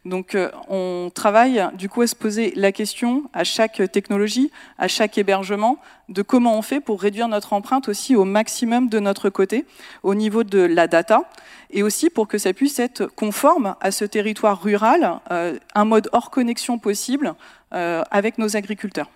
Donc 0.04 0.34
euh, 0.34 0.50
on 0.68 1.10
travaille 1.12 1.68
du 1.74 1.88
coup 1.88 2.02
à 2.02 2.06
se 2.06 2.14
poser 2.14 2.52
la 2.56 2.72
question 2.72 3.24
à 3.32 3.44
chaque 3.44 3.82
technologie, 3.92 4.50
à 4.78 4.88
chaque 4.88 5.18
hébergement, 5.18 5.78
de 6.08 6.22
comment 6.22 6.56
on 6.56 6.62
fait 6.62 6.80
pour 6.80 7.00
réduire 7.00 7.28
notre 7.28 7.52
empreinte 7.52 7.88
aussi 7.88 8.16
au 8.16 8.24
maximum 8.24 8.88
de 8.88 8.98
notre 9.00 9.28
côté, 9.28 9.66
au 10.02 10.14
niveau 10.14 10.44
de 10.44 10.60
la 10.60 10.86
data, 10.86 11.28
et 11.70 11.82
aussi 11.82 12.10
pour 12.10 12.28
que 12.28 12.38
ça 12.38 12.52
puisse 12.52 12.78
être 12.78 13.06
conforme 13.06 13.76
à 13.80 13.90
ce 13.90 14.04
territoire 14.04 14.62
rural, 14.62 15.20
euh, 15.30 15.58
un 15.74 15.84
mode 15.84 16.08
hors 16.12 16.30
connexion 16.30 16.78
possible 16.78 17.34
euh, 17.74 18.02
avec 18.10 18.38
nos 18.38 18.56
agriculteurs. 18.56 19.10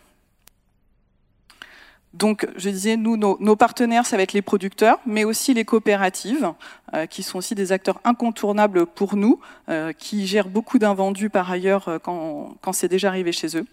Donc, 2.15 2.47
je 2.57 2.69
disais, 2.69 2.97
nous, 2.97 3.17
nos, 3.17 3.57
partenaires, 3.57 4.05
ça 4.05 4.17
va 4.17 4.23
être 4.23 4.35
les 4.35 4.43
producteurs, 4.43 4.99
mais 5.07 5.25
aussi 5.25 5.55
les 5.55 5.65
coopératives, 5.65 6.53
euh, 6.93 7.07
qui 7.07 7.23
sont 7.23 7.39
aussi 7.39 7.55
des 7.55 7.73
acteurs 7.73 8.01
incontournables 8.05 8.85
pour 8.85 9.17
nous, 9.17 9.41
euh, 9.71 9.93
qui 9.93 10.27
gèrent 10.27 10.49
beaucoup 10.49 10.79
d'invendus 10.79 11.31
par 11.31 11.51
ailleurs 11.51 11.89
euh, 11.89 11.99
quand, 11.99 12.55
quand 12.61 12.73
c'est 12.75 12.89
déjà 12.89 13.09
arrivé 13.09 13.33
chez 13.33 13.57
eux. 13.57 13.67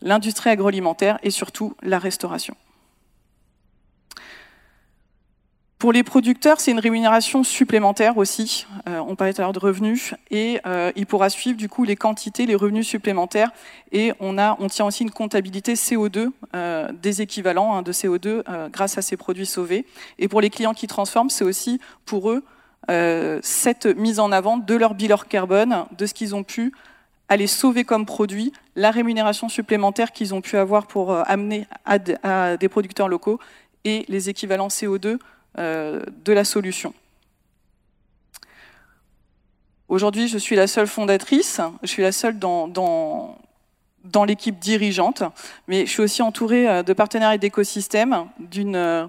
L'industrie 0.00 0.50
agroalimentaire 0.50 1.18
et 1.22 1.30
surtout 1.30 1.74
la 1.82 1.98
restauration. 1.98 2.56
Pour 5.78 5.92
les 5.92 6.02
producteurs, 6.02 6.58
c'est 6.58 6.72
une 6.72 6.80
rémunération 6.80 7.44
supplémentaire 7.44 8.16
aussi. 8.18 8.66
Euh, 8.88 8.98
on 8.98 9.14
parlait 9.14 9.32
tout 9.32 9.40
à 9.40 9.44
l'heure 9.44 9.52
de 9.52 9.60
revenus 9.60 10.12
et 10.28 10.60
euh, 10.66 10.90
il 10.96 11.06
pourra 11.06 11.30
suivre 11.30 11.56
du 11.56 11.68
coup 11.68 11.84
les 11.84 11.94
quantités, 11.94 12.46
les 12.46 12.56
revenus 12.56 12.84
supplémentaires 12.84 13.52
et 13.92 14.12
on 14.18 14.38
a, 14.38 14.56
on 14.58 14.66
tient 14.66 14.86
aussi 14.86 15.04
une 15.04 15.12
comptabilité 15.12 15.74
CO2 15.74 16.30
euh, 16.56 16.90
des 17.00 17.22
équivalents 17.22 17.76
hein, 17.76 17.82
de 17.82 17.92
CO2 17.92 18.42
grâce 18.72 18.98
à 18.98 19.02
ces 19.02 19.16
produits 19.16 19.46
sauvés. 19.46 19.86
Et 20.18 20.26
pour 20.26 20.40
les 20.40 20.50
clients 20.50 20.74
qui 20.74 20.88
transforment, 20.88 21.30
c'est 21.30 21.44
aussi 21.44 21.80
pour 22.06 22.32
eux 22.32 22.42
cette 23.42 23.84
mise 23.84 24.18
en 24.18 24.32
avant 24.32 24.56
de 24.56 24.74
leur 24.74 24.94
bilan 24.94 25.18
carbone, 25.28 25.84
de 25.96 26.06
ce 26.06 26.14
qu'ils 26.14 26.34
ont 26.34 26.42
pu 26.42 26.72
aller 27.28 27.46
sauver 27.46 27.84
comme 27.84 28.06
produit, 28.06 28.52
la 28.76 28.90
rémunération 28.90 29.50
supplémentaire 29.50 30.10
qu'ils 30.10 30.34
ont 30.34 30.40
pu 30.40 30.56
avoir 30.56 30.86
pour 30.86 31.12
amener 31.12 31.66
à, 31.84 32.56
des 32.56 32.68
producteurs 32.68 33.08
locaux 33.08 33.38
et 33.84 34.06
les 34.08 34.30
équivalents 34.30 34.68
CO2 34.68 35.06
euh, 35.06 35.18
de 35.56 36.32
la 36.32 36.44
solution. 36.44 36.94
Aujourd'hui, 39.88 40.28
je 40.28 40.36
suis 40.36 40.54
la 40.54 40.66
seule 40.66 40.86
fondatrice, 40.86 41.62
je 41.82 41.86
suis 41.86 42.02
la 42.02 42.12
seule 42.12 42.38
dans, 42.38 43.38
l'équipe 44.26 44.58
dirigeante, 44.58 45.22
mais 45.66 45.86
je 45.86 45.90
suis 45.90 46.02
aussi 46.02 46.20
entourée 46.20 46.68
euh, 46.68 46.82
de 46.82 46.92
partenaires 46.92 47.32
et 47.32 47.38
d'écosystèmes, 47.38 48.26
euh, 48.58 49.06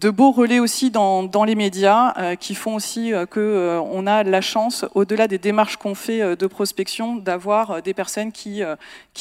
de 0.00 0.10
beaux 0.10 0.32
relais 0.32 0.58
aussi 0.58 0.90
dans, 0.90 1.44
les 1.46 1.54
médias 1.54 2.36
qui 2.36 2.54
font 2.54 2.74
aussi 2.74 3.12
que 3.30 3.80
on 3.90 4.06
a 4.06 4.22
la 4.22 4.40
chance, 4.42 4.84
au-delà 4.94 5.26
des 5.28 5.38
démarches 5.38 5.78
qu'on 5.78 5.94
fait 5.94 6.36
de 6.36 6.46
prospection, 6.46 7.16
d'avoir 7.16 7.82
des 7.82 7.94
personnes 7.94 8.32
qui 8.32 8.62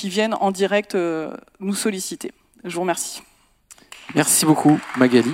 viennent 0.03 0.35
en 0.35 0.51
direct 0.51 0.95
nous 1.59 1.73
solliciter. 1.73 2.31
Je 2.65 2.75
vous 2.75 2.81
remercie. 2.81 3.23
Merci 4.13 4.45
beaucoup, 4.45 4.79
Magali. 4.97 5.33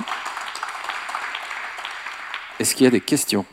Est-ce 2.59 2.75
qu'il 2.75 2.83
y 2.83 2.87
a 2.87 2.91
des 2.91 3.01
questions? 3.01 3.45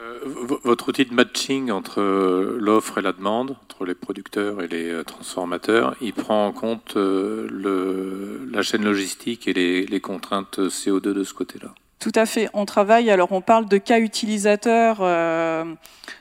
Euh, 0.00 0.18
Votre 0.64 0.88
outil 0.88 1.04
de 1.04 1.14
matching 1.14 1.70
entre 1.70 2.00
euh, 2.00 2.58
l'offre 2.58 2.98
et 2.98 3.02
la 3.02 3.12
demande, 3.12 3.56
entre 3.62 3.84
les 3.84 3.94
producteurs 3.94 4.62
et 4.62 4.68
les 4.68 4.90
euh, 4.90 5.04
transformateurs, 5.04 5.94
il 6.00 6.14
prend 6.14 6.46
en 6.46 6.52
compte 6.52 6.96
la 6.96 8.62
chaîne 8.62 8.84
logistique 8.84 9.48
et 9.48 9.52
les, 9.52 10.00
contraintes 10.00 10.58
CO2 10.58 11.12
de 11.12 11.24
ce 11.24 11.34
côté-là? 11.34 11.74
Tout 12.00 12.12
à 12.14 12.26
fait. 12.26 12.48
On 12.54 12.64
travaille, 12.64 13.10
alors 13.10 13.30
on 13.32 13.40
parle 13.40 13.66
de 13.66 13.78
cas 13.78 14.00
utilisateurs 14.00 15.00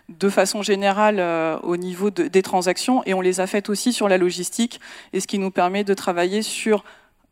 de 0.10 0.30
façon 0.30 0.62
générale 0.62 1.20
au 1.64 1.78
niveau 1.78 2.10
des 2.12 2.42
transactions 2.42 3.02
et 3.06 3.14
on 3.14 3.22
les 3.22 3.40
a 3.40 3.48
faites 3.48 3.70
aussi 3.70 3.94
sur 3.94 4.08
la 4.08 4.18
logistique 4.18 4.80
et 5.14 5.20
ce 5.20 5.28
qui 5.28 5.40
nous 5.40 5.52
permet 5.52 5.84
de 5.84 5.94
travailler 5.94 6.42
sur 6.42 6.84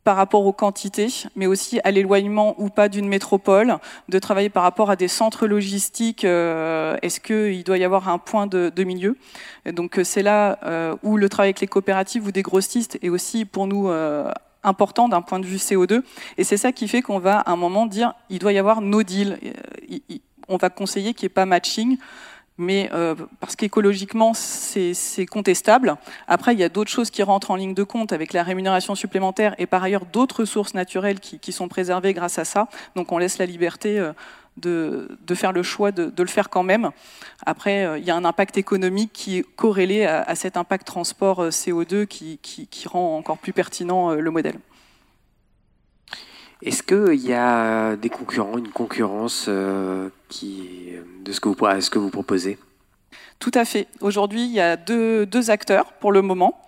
par 0.08 0.16
rapport 0.16 0.46
aux 0.46 0.54
quantités, 0.54 1.10
mais 1.36 1.48
aussi 1.48 1.82
à 1.84 1.92
l'éloignement 1.92 2.56
ou 2.60 2.70
pas 2.70 2.88
d'une 2.88 3.10
métropole, 3.10 3.76
de 4.08 4.20
travailler 4.20 4.48
par 4.48 4.64
rapport 4.64 4.90
à 4.90 4.96
des 4.96 5.10
centres 5.10 5.48
logistiques. 5.48 6.24
Euh, 6.24 6.96
est-ce 7.02 7.20
qu'il 7.20 7.62
doit 7.66 7.78
y 7.78 7.84
avoir 7.84 8.08
un 8.08 8.18
point 8.18 8.48
de, 8.48 8.84
milieu? 8.86 9.18
Donc 9.66 10.00
euh, 10.00 10.06
c'est 10.06 10.24
là 10.24 10.60
euh, 10.64 10.96
où 11.04 11.18
le 11.18 11.28
travail 11.28 11.50
avec 11.50 11.60
les 11.60 11.68
coopératives 11.68 12.26
ou 12.26 12.32
des 12.32 12.42
grossistes 12.42 12.98
est 13.02 13.10
aussi 13.10 13.44
pour 13.44 13.68
nous 13.68 13.90
important 14.68 15.10
d'un 15.10 15.22
point 15.22 15.40
de 15.40 15.46
vue 15.46 15.58
CO2. 15.58 16.02
Et 16.38 16.44
c'est 16.44 16.58
ça 16.58 16.72
qui 16.72 16.88
fait 16.88 17.02
qu'on 17.02 17.20
va 17.20 17.40
à 17.40 17.52
un 17.52 17.56
moment 17.56 17.86
dire 17.86 18.14
il 18.30 18.40
doit 18.40 18.54
y 18.54 18.58
avoir 18.58 18.82
no 18.82 19.04
deal. 19.04 19.40
On 20.48 20.58
va 20.58 20.70
conseiller 20.70 21.14
qu'il 21.14 21.26
n'y 21.26 21.32
ait 21.32 21.34
pas 21.34 21.46
matching 21.46 21.98
mais 22.58 22.90
euh, 22.92 23.16
parce 23.40 23.56
qu'écologiquement, 23.56 24.34
c'est 24.34 25.26
contestable. 25.30 25.96
Après, 26.28 26.54
il 26.54 26.60
y 26.60 26.64
a 26.64 26.70
d'autres 26.70 26.90
choses 26.90 27.12
qui 27.12 27.22
rentrent 27.24 27.52
en 27.52 27.56
ligne 27.56 27.76
de 27.76 27.84
compte 27.84 28.14
avec 28.14 28.34
la 28.34 28.44
rémunération 28.44 28.96
supplémentaire 28.96 29.54
et 29.60 29.68
par 29.68 29.84
ailleurs 29.84 30.06
d'autres 30.06 30.42
ressources 30.42 30.74
naturelles 30.74 31.20
qui, 31.20 31.52
sont 31.52 31.68
préservées 31.68 32.14
grâce 32.14 32.40
à 32.40 32.46
ça. 32.46 32.68
Donc 32.96 33.12
on 33.12 33.18
laisse 33.20 33.38
la 33.38 33.46
liberté 33.46 34.00
euh, 34.66 35.08
de, 35.26 35.36
faire 35.36 35.52
le 35.52 35.64
choix 35.64 35.92
de, 35.92 36.12
le 36.18 36.28
faire 36.28 36.50
quand 36.50 36.64
même. 36.64 36.92
Après, 37.46 37.86
euh, 37.86 37.98
il 37.98 38.06
y 38.06 38.12
a 38.12 38.16
un 38.16 38.26
impact 38.26 38.58
économique 38.58 39.12
qui 39.14 39.38
est 39.38 39.46
corrélé 39.56 40.06
à, 40.06 40.36
cet 40.36 40.58
impact 40.58 40.88
transport 40.88 41.48
CO2 41.48 42.06
qui, 42.08 42.40
qui 42.42 42.88
rend 42.88 43.18
encore 43.18 43.38
plus 43.38 43.54
pertinent 43.54 44.12
le 44.12 44.32
modèle. 44.32 44.60
Est-ce 46.64 46.82
qu'il 46.82 47.22
y 47.24 47.34
a 47.34 47.96
des 47.96 48.10
concurrents, 48.10 48.58
une 48.58 48.70
concurrence 48.70 49.46
euh, 49.48 50.10
qui, 50.28 50.90
de 51.24 51.32
ce 51.32 51.40
que, 51.40 51.50
vous, 51.50 51.82
ce 51.82 51.90
que 51.90 52.00
vous 52.00 52.10
proposez? 52.10 52.58
Tout 53.40 53.52
à 53.54 53.64
fait. 53.64 53.88
Aujourd'hui, 54.02 54.44
il 54.44 54.52
y 54.52 54.60
a 54.60 54.76
deux, 54.76 55.52
acteurs 55.52 55.94
pour 55.94 56.12
le 56.12 56.24
moment. 56.24 56.60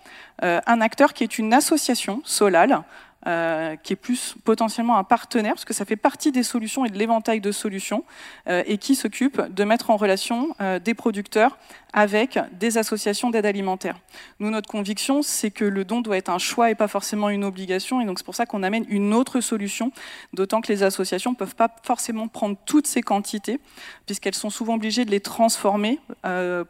Euh, 0.43 0.61
un 0.67 0.79
acteur 0.79 1.13
qui 1.13 1.23
est 1.23 1.39
une 1.39 1.53
association, 1.53 2.21
Solal, 2.23 2.83
euh, 3.28 3.76
qui 3.76 3.91
est 3.91 3.97
plus 3.97 4.36
potentiellement 4.45 4.95
un 4.95 5.03
partenaire, 5.03 5.51
parce 5.51 5.65
que 5.65 5.74
ça 5.74 5.84
fait 5.84 5.97
partie 5.97 6.32
des 6.32 6.41
solutions 6.41 6.86
et 6.86 6.89
de 6.89 6.97
l'éventail 6.97 7.41
de 7.41 7.51
solutions, 7.51 8.05
euh, 8.47 8.63
et 8.65 8.78
qui 8.78 8.95
s'occupe 8.95 9.41
de 9.53 9.63
mettre 9.65 9.89
en 9.89 9.97
relation 9.97 10.55
euh, 10.61 10.80
des 10.80 10.93
producteurs 10.93 11.57
avec 11.91 12.39
des 12.53 12.78
associations 12.78 13.30
d'aide 13.30 13.45
alimentaire. 13.45 13.99
Nous, 14.39 14.49
notre 14.49 14.70
conviction, 14.70 15.22
c'est 15.22 15.51
que 15.51 15.65
le 15.65 15.84
don 15.84 15.99
doit 15.99 16.15
être 16.15 16.30
un 16.30 16.38
choix 16.38 16.72
et 16.72 16.76
pas 16.76 16.88
forcément 16.88 17.28
une 17.28 17.43
obligation, 17.43 17.99
et 17.99 18.05
donc 18.05 18.20
c'est 18.20 18.26
pour 18.26 18.36
ça 18.36 18.45
qu'on 18.45 18.63
amène 18.63 18.86
une 18.88 19.13
autre 19.13 19.41
solution, 19.41 19.91
d'autant 20.32 20.61
que 20.61 20.72
les 20.72 20.84
associations 20.84 21.32
ne 21.32 21.36
peuvent 21.36 21.55
pas 21.55 21.76
forcément 21.84 22.30
prendre 22.30 22.55
toutes 22.65 22.88
ces 22.88 23.01
quantités, 23.01 23.59
puisqu'elles 24.05 24.36
sont 24.36 24.51
souvent 24.51 24.76
obligées 24.76 25.03
de 25.03 25.11
les 25.11 25.20
transformer 25.20 25.99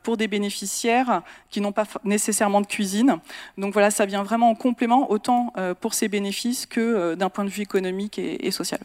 pour 0.04 0.16
des 0.16 0.30
bénéficiaires 0.30 1.22
qui 1.50 1.60
n'ont 1.60 1.74
pas 1.74 1.84
nécessairement 2.06 2.62
de 2.62 2.68
cuisine. 2.68 3.18
Donc 3.58 3.74
voilà, 3.74 3.92
ça 3.92 4.06
vient 4.06 4.24
vraiment 4.24 4.50
en 4.50 4.56
complément, 4.56 5.12
autant 5.12 5.54
pour 5.82 5.94
ces 5.94 6.08
bénéficiaires 6.08 6.39
que 6.70 6.80
euh, 6.80 7.16
d'un 7.16 7.30
point 7.30 7.46
de 7.46 7.50
vue 7.50 7.62
économique 7.62 8.20
et, 8.20 8.52
social. 8.52 8.80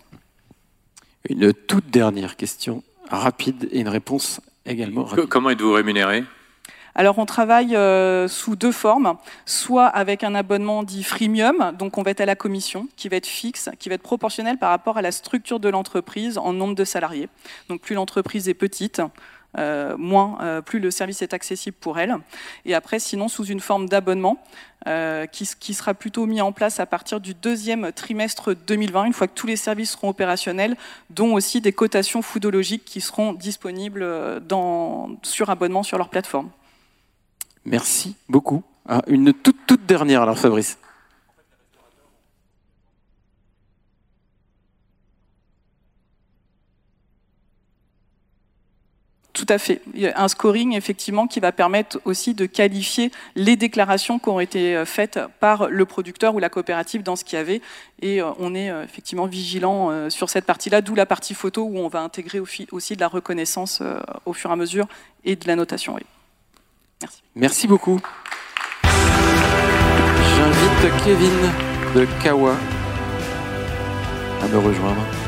Une 1.29 1.53
toute 1.53 1.91
dernière 1.91 2.37
question, 2.37 2.83
rapide, 3.11 3.69
et 3.73 3.81
une 3.81 3.89
réponse 3.89 4.41
également 4.67 5.05
rapide. 5.05 5.27
Comment 5.27 5.51
êtes-vous 5.51 5.73
rémunéré? 5.73 6.25
Alors 6.97 7.19
on 7.19 7.27
travaille 7.27 7.75
euh, 7.75 8.29
sous 8.29 8.55
deux 8.55 8.71
formes, 8.71 9.17
soit 9.47 9.87
avec 9.87 10.23
un 10.23 10.35
abonnement 10.37 10.85
dit 10.85 11.03
freemium, 11.03 11.73
donc 11.77 11.99
on 11.99 12.03
va 12.03 12.13
être 12.13 12.21
à 12.21 12.27
la 12.27 12.37
commission, 12.37 12.87
qui 12.97 13.09
va 13.09 13.17
être 13.17 13.27
fixe, 13.27 13.69
qui 13.81 13.89
va 13.89 13.97
être 13.97 14.03
proportionnel 14.03 14.59
par 14.59 14.71
rapport 14.71 14.97
à 14.97 15.03
la 15.03 15.11
structure 15.11 15.59
de 15.59 15.69
l'entreprise 15.69 16.39
en 16.39 16.53
nombre 16.53 16.77
de 16.77 16.85
salariés. 16.85 17.29
Donc 17.69 17.81
plus 17.81 17.97
l'entreprise 17.97 18.49
est 18.49 18.55
petite, 18.55 19.03
moins, 19.97 20.39
euh, 20.41 20.61
plus 20.61 20.81
le 20.81 20.91
service 20.91 21.23
est 21.23 21.35
accessible 21.35 21.77
pour 21.81 21.99
elle. 21.99 22.17
Et 22.65 22.75
après, 22.75 22.99
sinon, 22.99 23.29
sous 23.29 23.45
une 23.45 23.61
forme 23.61 23.89
d'abonnement 23.89 24.43
euh, 24.87 25.27
qui, 25.27 25.49
qui, 25.59 25.75
sera 25.75 25.95
plutôt 25.95 26.27
mis 26.27 26.41
en 26.41 26.53
place 26.53 26.81
à 26.81 26.87
partir 26.87 27.21
du 27.21 27.35
deuxième 27.35 27.93
trimestre 27.93 28.55
2020, 28.55 29.05
une 29.05 29.13
fois 29.13 29.27
que 29.29 29.35
tous 29.35 29.47
les 29.47 29.57
services 29.57 29.93
seront 29.93 30.11
opérationnels, 30.11 30.77
dont 31.11 31.35
aussi 31.35 31.61
des 31.61 31.73
cotations 31.73 32.23
foodologiques 32.23 32.85
qui 32.85 33.01
seront 33.01 33.33
disponibles 33.33 34.41
dans, 34.47 35.17
sur 35.23 35.51
abonnement 35.51 35.83
sur 35.83 35.99
leur 35.99 36.09
plateforme. 36.09 36.51
Merci 37.65 38.17
beaucoup. 38.29 38.63
Ah, 38.87 39.03
une 39.07 39.33
toute, 39.33 39.57
toute 39.67 39.87
dernière 39.87 40.23
alors, 40.23 40.39
Fabrice. 40.39 40.79
Tout 49.35 49.47
à 49.49 49.59
fait. 49.59 49.82
Il 49.95 50.01
y 50.01 50.07
a 50.07 50.22
un 50.22 50.28
scoring 50.28 50.74
effectivement 50.76 51.26
qui 51.26 51.41
va 51.41 51.51
permettre 51.51 52.01
aussi 52.05 52.35
de 52.35 52.47
qualifier 52.47 53.11
les 53.35 53.57
déclarations 53.57 54.20
qui 54.20 54.28
ont 54.28 54.39
été 54.39 54.76
euh, 54.76 54.87
faites 54.87 55.18
par 55.41 55.68
le 55.68 55.85
producteur 55.85 56.37
ou 56.37 56.39
la 56.39 56.49
coopérative 56.49 57.03
dans 57.03 57.16
ce 57.16 57.24
qu'il 57.24 57.37
y 57.37 57.41
avait. 57.43 57.61
Et 58.01 58.22
euh, 58.22 58.30
on 58.39 58.55
est 58.55 58.70
euh, 58.70 58.85
effectivement 58.85 59.26
vigilant 59.26 60.09
sur 60.09 60.30
cette 60.30 60.45
partie-là, 60.45 60.82
d'où 60.82 60.95
la 60.95 61.05
partie 61.05 61.35
photo 61.35 61.64
où 61.64 61.78
on 61.78 61.89
va 61.89 62.01
intégrer 62.01 62.39
aussi 62.39 62.95
de 62.95 63.01
la 63.01 63.09
reconnaissance 63.09 63.82
au 64.24 64.32
fur 64.32 64.51
et 64.51 64.53
à 64.53 64.57
mesure 64.57 64.87
et 65.24 65.35
de 65.35 65.47
la 65.49 65.57
notation. 65.57 65.99
Merci. 67.03 67.22
Merci 67.35 67.66
beaucoup. 67.66 68.01
J'invite 70.37 71.05
Kevin 71.05 71.51
de 71.97 72.07
Kawa 72.22 72.55
à 74.43 74.49
me 74.49 74.59
rejoindre. 74.59 75.24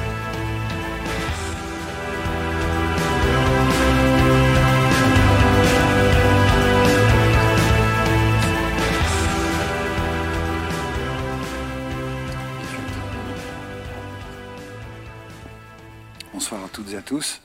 Toutes 16.76 16.92
et 16.92 17.02
tous. 17.02 17.40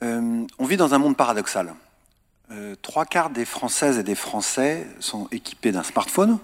Euh, 0.01 0.47
on 0.61 0.65
vit 0.65 0.77
dans 0.77 0.95
un 0.95 0.99
monde 0.99 1.17
paradoxal. 1.17 1.75
Euh, 2.53 2.77
trois 2.81 3.05
quarts 3.05 3.31
des 3.31 3.45
Françaises 3.45 3.99
et 3.99 4.05
des 4.05 4.15
Français 4.15 4.87
sont 5.01 5.27
équipés 5.33 5.73
d'un 5.73 5.83
smartphone. 5.83 6.39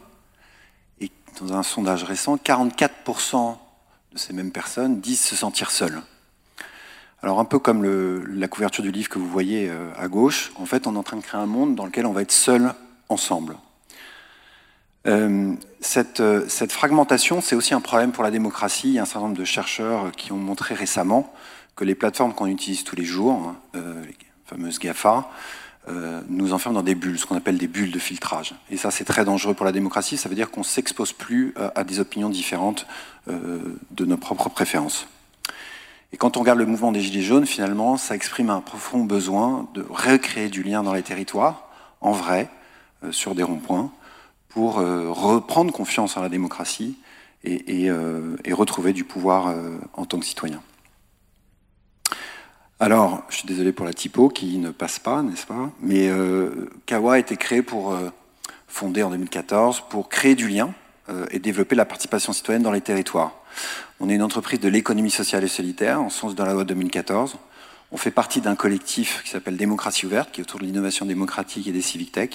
Et 0.98 1.12
dans 1.40 1.52
un 1.52 1.62
sondage 1.62 2.02
récent, 2.02 2.34
44% 2.34 3.56
de 4.10 4.18
ces 4.18 4.32
mêmes 4.32 4.50
personnes 4.50 5.00
disent 5.00 5.22
se 5.22 5.36
sentir 5.36 5.70
seules. 5.70 6.02
Alors 7.22 7.38
un 7.38 7.44
peu 7.44 7.60
comme 7.60 7.84
la 7.84 8.48
couverture 8.48 8.82
du 8.82 8.90
livre 8.90 9.08
que 9.08 9.20
vous 9.20 9.30
voyez 9.30 9.70
euh, 9.70 9.92
à 9.96 10.08
gauche, 10.08 10.50
en 10.56 10.66
fait 10.66 10.88
on 10.88 10.96
est 10.96 10.98
en 10.98 11.04
train 11.04 11.18
de 11.18 11.22
créer 11.22 11.40
un 11.40 11.46
monde 11.46 11.76
dans 11.76 11.86
lequel 11.86 12.06
on 12.06 12.12
va 12.12 12.22
être 12.22 12.32
seuls 12.32 12.74
ensemble. 13.08 13.56
Euh, 15.06 15.54
cette, 15.80 16.20
euh, 16.20 16.44
cette, 16.48 16.72
fragmentation, 16.72 17.40
c'est 17.40 17.54
aussi 17.54 17.74
un 17.74 17.80
problème 17.80 18.12
pour 18.12 18.24
la 18.24 18.30
démocratie. 18.30 18.88
Il 18.88 18.94
y 18.94 18.98
a 18.98 19.02
un 19.02 19.06
certain 19.06 19.26
nombre 19.28 19.36
de 19.36 19.44
chercheurs 19.44 20.12
qui 20.12 20.32
ont 20.32 20.38
montré 20.38 20.74
récemment 20.74 21.32
que 21.76 21.84
les 21.84 21.94
plateformes 21.94 22.32
qu'on 22.32 22.46
utilise 22.46 22.84
tous 22.84 22.96
les 22.96 23.04
jours, 23.04 23.34
hein, 23.34 23.56
euh, 23.76 24.02
les 24.06 24.16
fameuses 24.46 24.78
GAFA, 24.78 25.28
euh, 25.86 26.22
nous 26.30 26.54
enferment 26.54 26.78
dans 26.78 26.82
des 26.82 26.94
bulles, 26.94 27.18
ce 27.18 27.26
qu'on 27.26 27.36
appelle 27.36 27.58
des 27.58 27.68
bulles 27.68 27.90
de 27.90 27.98
filtrage. 27.98 28.54
Et 28.70 28.78
ça, 28.78 28.90
c'est 28.90 29.04
très 29.04 29.26
dangereux 29.26 29.52
pour 29.52 29.66
la 29.66 29.72
démocratie. 29.72 30.16
Ça 30.16 30.30
veut 30.30 30.34
dire 30.34 30.50
qu'on 30.50 30.60
ne 30.60 30.64
s'expose 30.64 31.12
plus 31.12 31.54
à, 31.74 31.84
des 31.84 32.00
opinions 32.00 32.30
différentes 32.30 32.86
euh, 33.28 33.58
de 33.90 34.04
nos 34.06 34.16
propres 34.16 34.48
préférences. 34.48 35.06
Et 36.12 36.16
quand 36.16 36.38
on 36.38 36.40
regarde 36.40 36.58
le 36.58 36.64
mouvement 36.64 36.90
des 36.90 37.00
Gilets 37.00 37.22
jaunes, 37.22 37.44
finalement, 37.44 37.98
ça 37.98 38.14
exprime 38.14 38.48
un 38.48 38.62
profond 38.62 39.04
besoin 39.04 39.68
de 39.74 39.84
recréer 39.86 40.48
du 40.48 40.62
lien 40.62 40.82
dans 40.82 40.94
les 40.94 41.02
territoires, 41.02 41.68
en 42.00 42.12
vrai, 42.12 42.48
euh, 43.04 43.12
sur 43.12 43.34
des 43.34 43.42
ronds-points, 43.42 43.90
pour 44.54 44.78
euh, 44.78 45.10
reprendre 45.10 45.72
confiance 45.72 46.16
en 46.16 46.22
la 46.22 46.28
démocratie 46.28 46.96
et, 47.42 47.90
euh, 47.90 48.36
retrouver 48.52 48.94
du 48.94 49.04
pouvoir 49.04 49.48
euh, 49.48 49.76
en 49.94 50.06
tant 50.06 50.18
que 50.18 50.24
citoyen. 50.24 50.62
Alors, 52.78 53.24
je 53.28 53.36
suis 53.38 53.48
désolé 53.48 53.72
pour 53.72 53.84
la 53.84 53.92
typo 53.92 54.28
qui 54.28 54.58
ne 54.58 54.70
passe 54.70 55.00
pas, 55.00 55.22
n'est-ce 55.22 55.46
pas? 55.46 55.70
Mais 55.80 56.10
Kawa 56.86 57.14
a 57.14 57.18
été 57.18 57.36
créé 57.36 57.62
pour, 57.62 57.96
fondé 58.66 59.02
en 59.02 59.10
2014, 59.10 59.84
pour 59.88 60.08
créer 60.08 60.34
du 60.34 60.48
lien 60.48 60.74
et 61.30 61.38
développer 61.38 61.76
la 61.76 61.84
participation 61.84 62.32
citoyenne 62.32 62.62
dans 62.62 62.72
les 62.72 62.80
territoires. 62.80 63.32
On 64.00 64.10
est 64.10 64.14
une 64.14 64.22
entreprise 64.22 64.60
de 64.60 64.68
l'économie 64.68 65.12
sociale 65.12 65.44
et 65.44 65.48
solitaire, 65.48 66.00
en 66.00 66.10
sens 66.10 66.34
de 66.34 66.42
la 66.42 66.52
loi 66.52 66.64
2014. 66.64 67.36
On 67.94 67.96
fait 67.96 68.10
partie 68.10 68.40
d'un 68.40 68.56
collectif 68.56 69.22
qui 69.22 69.30
s'appelle 69.30 69.56
Démocratie 69.56 70.04
ouverte, 70.04 70.32
qui 70.32 70.40
est 70.40 70.42
autour 70.42 70.58
de 70.58 70.64
l'innovation 70.64 71.06
démocratique 71.06 71.68
et 71.68 71.70
des 71.70 71.80
civic 71.80 72.10
tech, 72.10 72.30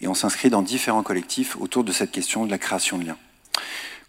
et 0.00 0.08
on 0.08 0.14
s'inscrit 0.14 0.48
dans 0.48 0.62
différents 0.62 1.02
collectifs 1.02 1.54
autour 1.60 1.84
de 1.84 1.92
cette 1.92 2.10
question 2.10 2.46
de 2.46 2.50
la 2.50 2.56
création 2.56 2.96
de 2.96 3.04
liens. 3.04 3.18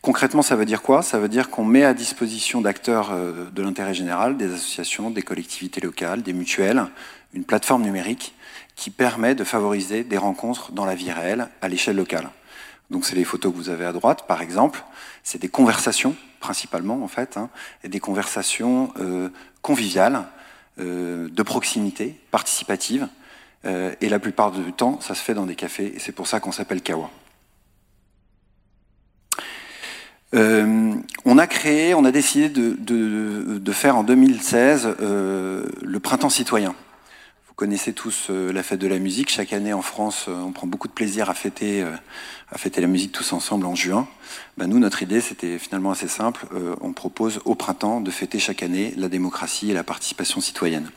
Concrètement, 0.01 0.41
ça 0.41 0.55
veut 0.55 0.63
dire 0.63 0.81
quoi? 0.81 1.01
Ça 1.01 1.19
veut 1.19 1.27
dire 1.27 1.49
qu'on 1.49 1.65
met 1.65 1.83
à 1.83 1.93
disposition 1.93 2.61
d'acteurs 2.61 3.11
euh, 3.11 3.49
de 3.51 3.61
l'intérêt 3.61 3.93
général, 3.93 4.37
des 4.37 4.53
associations, 4.53 5.09
des 5.09 5.23
collectivités 5.23 5.81
locales, 5.81 6.21
des 6.21 6.31
mutuelles, 6.31 6.85
une 7.33 7.43
plateforme 7.43 7.83
numérique 7.83 8.33
qui 8.77 8.89
permet 8.89 9.35
de 9.35 9.43
favoriser 9.43 10.05
des 10.05 10.17
rencontres 10.17 10.71
dans 10.71 10.85
la 10.85 10.95
vie 10.95 11.11
réelle 11.11 11.49
à 11.61 11.67
l'échelle 11.67 11.97
locale. 11.97 12.29
Donc 12.91 13.03
c'est 13.03 13.17
les 13.17 13.25
photos 13.25 13.51
que 13.51 13.57
vous 13.57 13.67
avez 13.67 13.83
à 13.83 13.91
droite, 13.91 14.25
par 14.25 14.41
exemple. 14.41 14.81
C'est 15.21 15.41
des 15.41 15.49
conversations, 15.49 16.15
principalement 16.39 17.03
en 17.03 17.09
fait, 17.09 17.35
hein, 17.35 17.49
et 17.83 17.89
des 17.89 17.99
conversations 17.99 18.93
euh, 19.01 19.27
conviviales 19.61 20.23
de 20.77 21.43
proximité, 21.43 22.19
participative, 22.31 23.07
euh, 23.65 23.93
et 24.01 24.09
la 24.09 24.19
plupart 24.19 24.51
du 24.51 24.73
temps, 24.73 24.99
ça 25.01 25.15
se 25.15 25.21
fait 25.21 25.33
dans 25.33 25.45
des 25.45 25.55
cafés, 25.55 25.93
et 25.95 25.99
c'est 25.99 26.11
pour 26.11 26.27
ça 26.27 26.39
qu'on 26.39 26.51
s'appelle 26.51 26.81
Kawa. 26.81 27.09
Euh, 30.33 30.95
on 31.25 31.37
a 31.37 31.47
créé, 31.47 31.93
on 31.93 32.03
a 32.05 32.11
décidé 32.11 32.49
de, 32.49 33.71
faire 33.71 33.97
en 33.97 34.03
2016 34.03 34.95
le 34.99 35.99
printemps 35.99 36.29
citoyen. 36.29 36.75
Vous 37.53 37.57
connaissez 37.67 37.93
tous 37.93 38.31
la 38.31 38.63
fête 38.63 38.79
de 38.79 38.87
la 38.87 38.97
musique. 38.97 39.29
Chaque 39.29 39.53
année 39.53 39.73
en 39.73 39.83
France, 39.83 40.25
on 40.27 40.51
prend 40.51 40.65
beaucoup 40.65 40.87
de 40.87 40.93
plaisir 40.93 41.29
à 41.29 41.35
fêter, 41.35 41.85
à 42.51 42.57
fêter 42.57 42.81
la 42.81 42.87
musique 42.87 43.11
tous 43.11 43.31
ensemble 43.31 43.67
en 43.67 43.75
juin. 43.75 44.07
Ben, 44.57 44.65
nous, 44.65 44.79
notre 44.79 45.03
idée, 45.03 45.21
c'était 45.21 45.59
finalement 45.59 45.91
assez 45.91 46.07
simple. 46.07 46.47
Euh, 46.55 46.75
on 46.81 46.93
propose 46.93 47.41
au 47.45 47.53
printemps 47.53 48.01
de 48.01 48.09
fêter 48.09 48.39
chaque 48.39 48.63
année 48.63 48.95
la 48.97 49.07
démocratie 49.07 49.69
et 49.69 49.75
la 49.75 49.83
participation 49.83 50.41
citoyenne. 50.41 50.89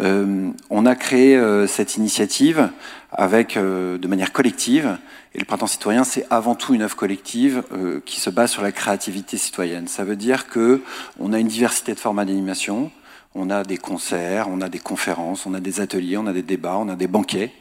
Euh, 0.00 0.52
on 0.70 0.86
a 0.86 0.94
créé 0.94 1.36
euh, 1.36 1.66
cette 1.66 1.96
initiative 1.96 2.70
avec, 3.10 3.58
de 3.58 4.06
manière 4.06 4.32
collective, 4.32 4.96
et 5.34 5.40
le 5.40 5.44
printemps 5.44 5.66
citoyen, 5.66 6.04
c'est 6.04 6.24
avant 6.30 6.54
tout 6.54 6.72
une 6.72 6.82
œuvre 6.82 6.94
collective 6.94 7.64
qui 8.06 8.20
se 8.20 8.30
base 8.30 8.52
sur 8.52 8.62
la 8.62 8.70
créativité 8.70 9.38
citoyenne. 9.38 9.88
Ça 9.88 10.04
veut 10.04 10.14
dire 10.14 10.46
que 10.46 10.82
on 11.18 11.32
a 11.32 11.40
une 11.40 11.48
diversité 11.48 11.94
de 11.94 11.98
formats 11.98 12.24
d'animation, 12.24 12.92
on 13.34 13.50
a 13.50 13.64
des 13.64 13.78
concerts, 13.78 14.48
on 14.48 14.60
a 14.60 14.68
des 14.68 14.78
conférences, 14.78 15.46
on 15.46 15.54
a 15.54 15.60
des 15.60 15.80
ateliers, 15.80 16.16
on 16.16 16.26
a 16.26 16.32
des 16.32 16.42
débats, 16.42 16.76
on 16.78 16.88
a 16.88 16.96
des 16.96 17.08
banquets, 17.08 17.52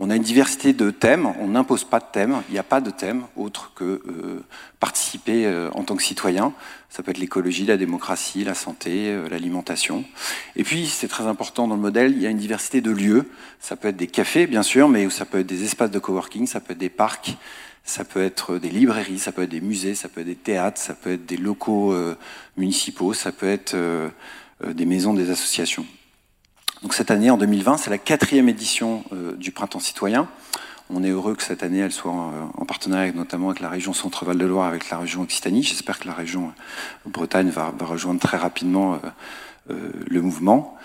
On 0.00 0.10
a 0.10 0.16
une 0.16 0.22
diversité 0.22 0.72
de 0.72 0.90
thèmes, 0.90 1.32
on 1.38 1.48
n'impose 1.48 1.84
pas 1.84 2.00
de 2.00 2.06
thème, 2.10 2.42
il 2.48 2.52
n'y 2.52 2.58
a 2.58 2.64
pas 2.64 2.80
de 2.80 2.90
thème 2.90 3.22
autre 3.36 3.72
que 3.76 3.84
euh, 3.84 4.44
participer 4.80 5.46
euh, 5.46 5.70
en 5.72 5.84
tant 5.84 5.94
que 5.94 6.02
citoyen. 6.02 6.52
Ça 6.90 7.04
peut 7.04 7.12
être 7.12 7.18
l'écologie, 7.18 7.64
la 7.64 7.76
démocratie, 7.76 8.42
la 8.42 8.54
santé, 8.54 9.10
euh, 9.10 9.28
l'alimentation. 9.28 10.04
Et 10.56 10.64
puis, 10.64 10.86
c'est 10.86 11.06
très 11.06 11.28
important 11.28 11.68
dans 11.68 11.76
le 11.76 11.80
modèle, 11.80 12.10
il 12.10 12.20
y 12.20 12.26
a 12.26 12.30
une 12.30 12.38
diversité 12.38 12.80
de 12.80 12.90
lieux. 12.90 13.30
Ça 13.60 13.76
peut 13.76 13.86
être 13.86 13.96
des 13.96 14.08
cafés, 14.08 14.48
bien 14.48 14.64
sûr, 14.64 14.88
mais 14.88 15.08
ça 15.10 15.24
peut 15.24 15.38
être 15.38 15.46
des 15.46 15.62
espaces 15.62 15.92
de 15.92 16.00
coworking, 16.00 16.48
ça 16.48 16.60
peut 16.60 16.72
être 16.72 16.78
des 16.78 16.90
parcs, 16.90 17.36
ça 17.84 18.04
peut 18.04 18.24
être 18.24 18.58
des 18.58 18.70
librairies, 18.70 19.20
ça 19.20 19.30
peut 19.30 19.42
être 19.42 19.50
des 19.50 19.60
musées, 19.60 19.94
ça 19.94 20.08
peut 20.08 20.22
être 20.22 20.26
des 20.26 20.34
théâtres, 20.34 20.80
ça 20.80 20.94
peut 20.94 21.12
être 21.12 21.24
des 21.24 21.36
locaux 21.36 21.94
municipaux, 22.56 23.14
ça 23.14 23.30
peut 23.30 23.48
être 23.48 23.76
des 24.62 24.86
maisons 24.86 25.14
des 25.14 25.30
associations. 25.30 25.86
Donc 26.84 26.92
cette 26.92 27.10
année, 27.10 27.30
en 27.30 27.38
2020, 27.38 27.78
c'est 27.78 27.88
la 27.88 27.96
quatrième 27.96 28.46
édition 28.46 29.04
euh, 29.14 29.34
du 29.36 29.52
Printemps 29.52 29.80
citoyen. 29.80 30.28
On 30.90 31.02
est 31.02 31.08
heureux 31.08 31.34
que 31.34 31.42
cette 31.42 31.62
année, 31.62 31.78
elle 31.78 31.92
soit 31.92 32.12
en, 32.12 32.66
partenariat 32.66 33.10
notamment 33.12 33.48
avec 33.48 33.62
la 33.62 33.70
région 33.70 33.94
Centre-Val 33.94 34.36
de 34.36 34.44
Loire, 34.44 34.68
avec 34.68 34.90
la 34.90 34.98
région 34.98 35.22
Occitanie. 35.22 35.62
J'espère 35.62 35.98
que 35.98 36.06
la 36.06 36.12
région 36.12 36.48
euh, 37.06 37.10
Bretagne 37.10 37.48
va, 37.48 37.72
rejoindre 37.80 38.20
très 38.20 38.36
rapidement 38.36 39.00
euh, 39.70 39.92
le 40.06 40.20
mouvement. 40.20 40.76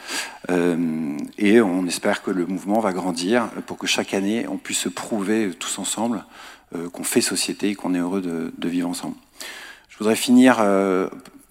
et 1.37 1.59
on 1.59 1.85
espère 1.85 2.23
que 2.23 2.31
le 2.31 2.45
mouvement 2.45 2.79
va 2.79 2.93
grandir 2.93 3.49
pour 3.65 3.77
que 3.77 3.87
chaque 3.87 4.13
année, 4.13 4.47
on 4.47 4.55
puisse 4.55 4.79
se 4.79 4.89
prouver 4.89 5.51
tous 5.59 5.79
ensemble 5.79 6.23
qu'on 6.93 7.03
fait 7.03 7.19
société 7.19 7.71
et 7.71 7.75
qu'on 7.75 7.93
est 7.93 7.99
heureux 7.99 8.21
de, 8.21 8.69
vivre 8.69 8.87
ensemble. 8.87 9.17
Je 9.89 9.97
voudrais 9.97 10.15
finir 10.15 10.61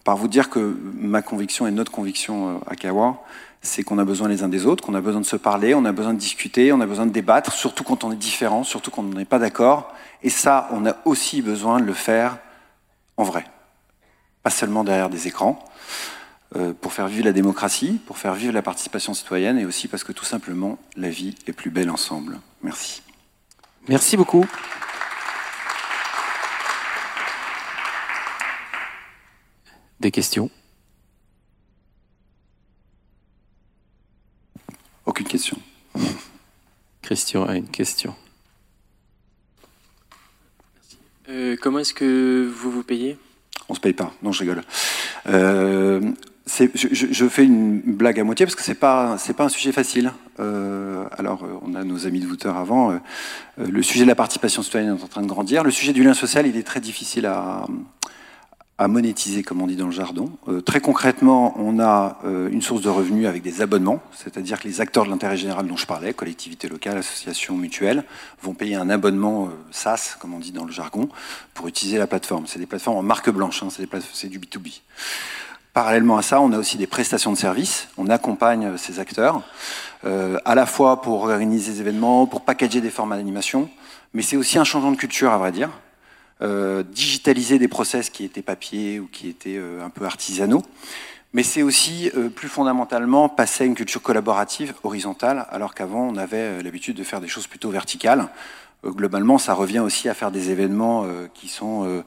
par 0.05 0.17
vous 0.17 0.29
dire 0.29 0.51
que 0.51 0.77
ma 0.95 1.23
conviction 1.23 1.67
et 1.67 1.71
notre 1.71 1.93
conviction 1.93 2.61
à 2.67 2.77
Kawa, 2.77 3.23
c'est 3.61 3.83
qu'on 3.83 3.99
a 3.99 4.05
besoin 4.05 4.29
les 4.29 4.43
uns 4.43 4.49
des 4.49 4.67
autres, 4.67 4.85
qu'on 4.85 4.95
a 4.95 5.01
besoin 5.01 5.21
de 5.21 5.27
se 5.27 5.37
parler, 5.37 5.75
on 5.75 5.85
a 5.85 5.93
besoin 5.93 6.15
de 6.15 6.19
discuter, 6.19 6.73
on 6.73 6.81
a 6.81 6.87
besoin 6.87 7.07
de 7.07 7.13
débattre, 7.13 7.53
surtout 7.53 7.85
quand 7.85 8.05
on 8.05 8.13
est 8.13 8.17
différent, 8.17 8.65
surtout 8.65 8.91
quand 8.91 9.03
on 9.03 9.15
n'est 9.15 9.25
pas 9.25 9.39
d'accord. 9.39 9.93
Et 10.23 10.31
ça, 10.31 10.69
on 10.73 10.87
a 10.87 10.97
aussi 11.05 11.43
besoin 11.43 11.81
de 11.81 11.85
le 11.85 11.93
faire 11.93 12.39
en 13.19 13.25
vrai, 13.25 13.45
pas 14.43 14.51
seulement 14.51 14.85
derrière 14.85 15.11
des 15.11 15.27
écrans, 15.27 15.63
euh, 16.57 16.73
pour 16.73 16.93
faire 16.93 17.09
vivre 17.09 17.25
la 17.25 17.33
démocratie, 17.33 18.01
pour 18.07 18.17
faire 18.17 18.33
vivre 18.33 18.55
la 18.55 18.63
participation 18.63 19.13
citoyenne, 19.13 19.59
et 19.59 19.67
aussi 19.67 19.89
parce 19.89 20.05
que 20.05 20.13
tout 20.13 20.25
simplement, 20.25 20.79
la 20.97 21.11
vie 21.11 21.35
est 21.47 21.53
plus 21.53 21.71
belle 21.71 21.91
ensemble. 21.91 22.39
Merci. 22.63 23.03
Merci 23.89 24.17
beaucoup. 24.17 24.47
Des 30.01 30.11
questions? 30.13 30.51
Aucune 35.07 35.27
question. 35.27 35.57
Christian 37.03 37.47
a 37.47 37.57
une 37.57 37.69
question. 37.69 38.15
Euh, 41.29 41.57
comment 41.61 41.81
est-ce 41.81 41.95
que 41.95 42.47
vous 42.47 42.71
vous 42.71 42.85
payez? 42.85 43.19
On 43.69 43.75
se 43.75 43.81
paye 43.81 43.93
pas. 43.93 44.13
Non, 44.23 44.31
je 44.31 44.41
rigole. 44.41 44.63
Euh, 45.27 46.01
je, 46.47 47.29
fais 47.29 47.45
une 47.45 47.81
blague 47.81 48.21
à 48.21 48.25
moitié 48.25 48.47
parce 48.47 48.55
que 48.55 48.63
c'est 48.63 48.75
pas 48.75 49.19
c'est 49.19 49.35
pas 49.35 49.45
un 49.45 49.49
sujet 49.49 49.73
facile. 49.73 50.13
Euh, 50.39 51.05
alors, 51.13 51.45
on 51.63 51.75
a 51.75 51.85
nos 51.85 52.07
amis 52.07 52.21
de 52.21 52.27
Vouter 52.27 52.49
avant. 52.49 53.01
le 53.57 53.83
sujet 53.83 54.05
de 54.05 54.09
la 54.09 54.15
participation 54.15 54.63
citoyenne 54.63 54.97
est 54.97 55.03
en 55.03 55.09
train 55.09 55.23
de 55.23 55.27
grandir. 55.27 55.65
Le 55.65 55.71
sujet 55.71 55.93
du 55.93 56.05
lien 56.05 56.15
social, 56.15 56.47
il 56.47 56.57
est 56.57 56.63
très 56.63 56.81
difficile 56.81 57.27
à, 57.27 57.67
à 58.79 58.87
monétiser, 58.87 59.43
comme 59.43 59.61
on 59.61 59.67
dit 59.67 59.75
dans 59.75 59.87
le 59.87 59.93
jargon. 59.93 60.31
Euh, 60.47 60.61
très 60.61 60.81
concrètement, 60.81 61.53
on 61.59 61.81
a 61.81 62.21
euh, 62.25 62.49
une 62.51 62.63
source 62.63 62.81
de 62.81 62.89
revenus 62.89 63.27
avec 63.27 63.43
des 63.43 63.61
abonnements, 63.61 64.01
c'est-à-dire 64.13 64.61
que 64.61 64.69
les 64.69 64.81
acteurs 64.81 65.05
de 65.05 65.11
l'intérêt 65.11 65.37
général 65.37 65.67
dont 65.67 65.77
je 65.77 65.85
parlais, 65.85 66.15
collectivités 66.15 66.69
locales, 66.69 66.99
associations 66.99 67.57
mutuelles, 67.57 68.05
vont 68.41 68.55
payer 68.55 68.77
un 68.77 68.89
abonnement 68.89 69.47
euh, 69.47 69.49
SaaS, 69.73 70.17
comme 70.21 70.33
on 70.33 70.39
dit 70.39 70.53
dans 70.53 70.65
le 70.65 70.71
jargon, 70.71 71.09
pour 71.55 71.67
utiliser 71.67 71.99
la 71.99 72.07
plateforme. 72.07 72.47
C'est 72.47 72.61
des 72.61 72.67
plateformes 72.67 72.99
en 72.99 73.03
marque 73.03 73.31
blanche, 73.31 73.65
hein, 73.65 73.69
c'est 73.71 74.29
du 74.29 74.39
B2B. 74.39 74.81
Parallèlement 75.75 76.17
à 76.17 76.23
ça, 76.23 76.41
on 76.41 76.53
a 76.53 76.59
aussi 76.59 76.77
des 76.77 76.87
prestations 76.87 77.33
de 77.33 77.37
services. 77.37 77.89
On 77.99 78.09
accompagne 78.09 78.77
ces 78.79 79.01
acteurs, 79.01 79.43
à 80.03 80.55
la 80.55 80.67
fois 80.67 81.03
pour 81.03 81.23
organiser 81.23 81.73
des 81.73 81.81
événements, 81.81 82.27
pour 82.27 82.41
packager 82.41 82.81
des 82.81 82.91
formats 82.91 83.17
d'animation, 83.17 83.69
mais 84.13 84.23
c'est 84.23 84.37
aussi 84.37 84.59
un 84.59 84.65
changement 84.65 84.91
de 84.91 84.97
culture, 84.97 85.31
à 85.31 85.39
vrai 85.39 85.53
dire. 85.53 85.71
Euh, 86.41 86.85
digitaliser 86.85 87.59
des 87.59 87.67
process 87.67 88.11
qui 88.11 88.23
étaient 88.23 88.43
papier 88.43 89.01
ou 89.01 89.09
qui 89.11 89.29
étaient 89.29 89.57
euh, 89.57 89.85
un 89.85 89.91
peu 89.91 90.05
artisanaux. 90.05 90.63
Mais 91.33 91.43
c'est 91.43 91.63
aussi, 91.63 92.13
euh, 92.15 92.29
plus 92.29 92.49
fondamentalement, 92.49 93.29
passer 93.29 93.65
à 93.65 93.67
une 93.67 93.75
culture 93.75 94.01
collaborative, 94.01 94.75
horizontale, 94.85 95.49
alors 95.51 95.75
qu'avant, 95.75 96.07
on 96.07 96.17
avait 96.17 96.63
l'habitude 96.63 96.97
de 96.97 97.03
faire 97.03 97.21
des 97.21 97.27
choses 97.27 97.49
plutôt 97.49 97.71
verticales. 97.71 98.29
globalement, 98.87 99.39
ça 99.39 99.53
revient 99.53 99.81
aussi 99.81 100.09
à 100.09 100.15
faire 100.15 100.31
des 100.31 100.51
événements 100.51 101.05
qui 101.35 101.49
sont, 101.49 102.05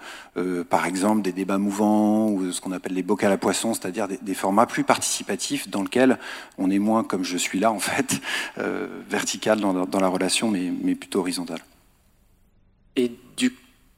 par 0.69 0.85
exemple, 0.85 1.21
des 1.21 1.33
débats 1.33 1.57
mouvants 1.57 2.29
ou 2.29 2.53
ce 2.53 2.61
qu'on 2.61 2.71
appelle 2.71 2.93
les 2.93 3.03
bocals 3.03 3.33
à 3.33 3.37
poissons, 3.37 3.73
c'est-à-dire 3.73 4.07
des, 4.07 4.33
formats 4.33 4.65
plus 4.65 4.85
participatifs 4.85 5.69
dans 5.69 5.83
lesquels 5.83 6.17
on 6.57 6.71
est 6.71 6.79
moins, 6.79 7.03
comme 7.03 7.25
je 7.25 7.37
suis 7.37 7.59
là, 7.59 7.71
en 7.71 7.79
fait, 7.79 8.21
vertical 9.09 9.59
dans, 9.59 9.85
dans, 9.85 9.99
la 9.99 10.07
relation, 10.07 10.49
mais, 10.49 10.71
mais 10.81 10.95
plutôt 10.95 11.19
horizontal. 11.19 11.59
Et 12.95 13.11
du 13.35 13.51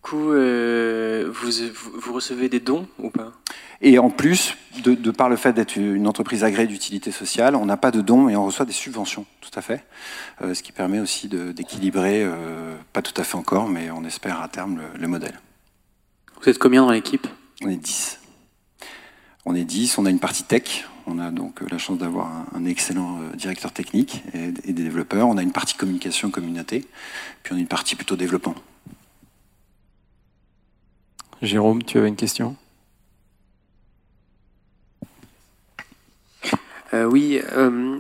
coup, 0.03 0.31
euh, 0.31 1.31
vous, 1.33 1.49
vous, 1.95 2.13
recevez 2.13 2.49
des 2.49 2.59
dons 2.59 2.87
ou 2.99 3.09
pas? 3.09 3.31
Et 3.81 3.97
en 3.97 4.09
plus, 4.09 4.55
de, 4.83 5.11
par 5.11 5.29
le 5.29 5.35
fait 5.35 5.53
d'être 5.53 5.77
une 5.77 6.07
entreprise 6.07 6.43
agréée 6.43 6.67
d'utilité 6.67 7.11
sociale, 7.11 7.55
on 7.55 7.65
n'a 7.65 7.77
pas 7.77 7.89
de 7.89 8.01
dons 8.01 8.29
et 8.29 8.35
on 8.35 8.45
reçoit 8.45 8.65
des 8.65 8.73
subventions, 8.73 9.25
tout 9.41 9.49
à 9.55 9.61
fait. 9.61 9.85
Euh, 10.41 10.53
ce 10.53 10.61
qui 10.61 10.71
permet 10.71 10.99
aussi 10.99 11.27
d'équilibrer, 11.27 12.21
euh, 12.23 12.75
pas 12.91 13.01
tout 13.01 13.19
à 13.19 13.23
fait 13.23 13.35
encore, 13.35 13.67
mais 13.67 13.89
on 13.89 14.03
espère 14.05 14.41
à 14.41 14.47
terme 14.47 14.81
le, 14.95 15.07
modèle. 15.07 15.39
Vous 16.41 16.49
êtes 16.49 16.59
combien 16.59 16.83
dans 16.83 16.91
l'équipe? 16.91 17.27
On 17.63 17.69
est 17.69 17.77
10. 17.77 18.19
On 19.45 19.55
est 19.55 19.65
10, 19.65 19.97
on 19.97 20.05
a 20.05 20.09
une 20.09 20.19
partie 20.19 20.43
tech, 20.43 20.85
on 21.07 21.19
a 21.19 21.31
donc 21.31 21.59
la 21.69 21.77
chance 21.77 21.97
d'avoir 21.97 22.29
un, 22.53 22.65
excellent 22.65 23.19
directeur 23.35 23.71
technique 23.71 24.23
et, 24.33 24.47
et, 24.69 24.73
des 24.73 24.83
développeurs. 24.83 25.27
On 25.27 25.37
a 25.37 25.41
une 25.41 25.51
partie 25.51 25.75
communication, 25.75 26.29
communauté, 26.29 26.85
puis 27.43 27.53
on 27.53 27.57
a 27.57 27.59
une 27.59 27.67
partie 27.67 27.95
plutôt 27.95 28.15
développement. 28.15 28.55
Jérôme, 31.43 31.83
tu 31.83 31.97
avais 31.97 32.07
une 32.07 32.15
question? 32.15 32.55
Euh, 36.93 37.03
oui, 37.03 37.41
euh, 37.51 37.97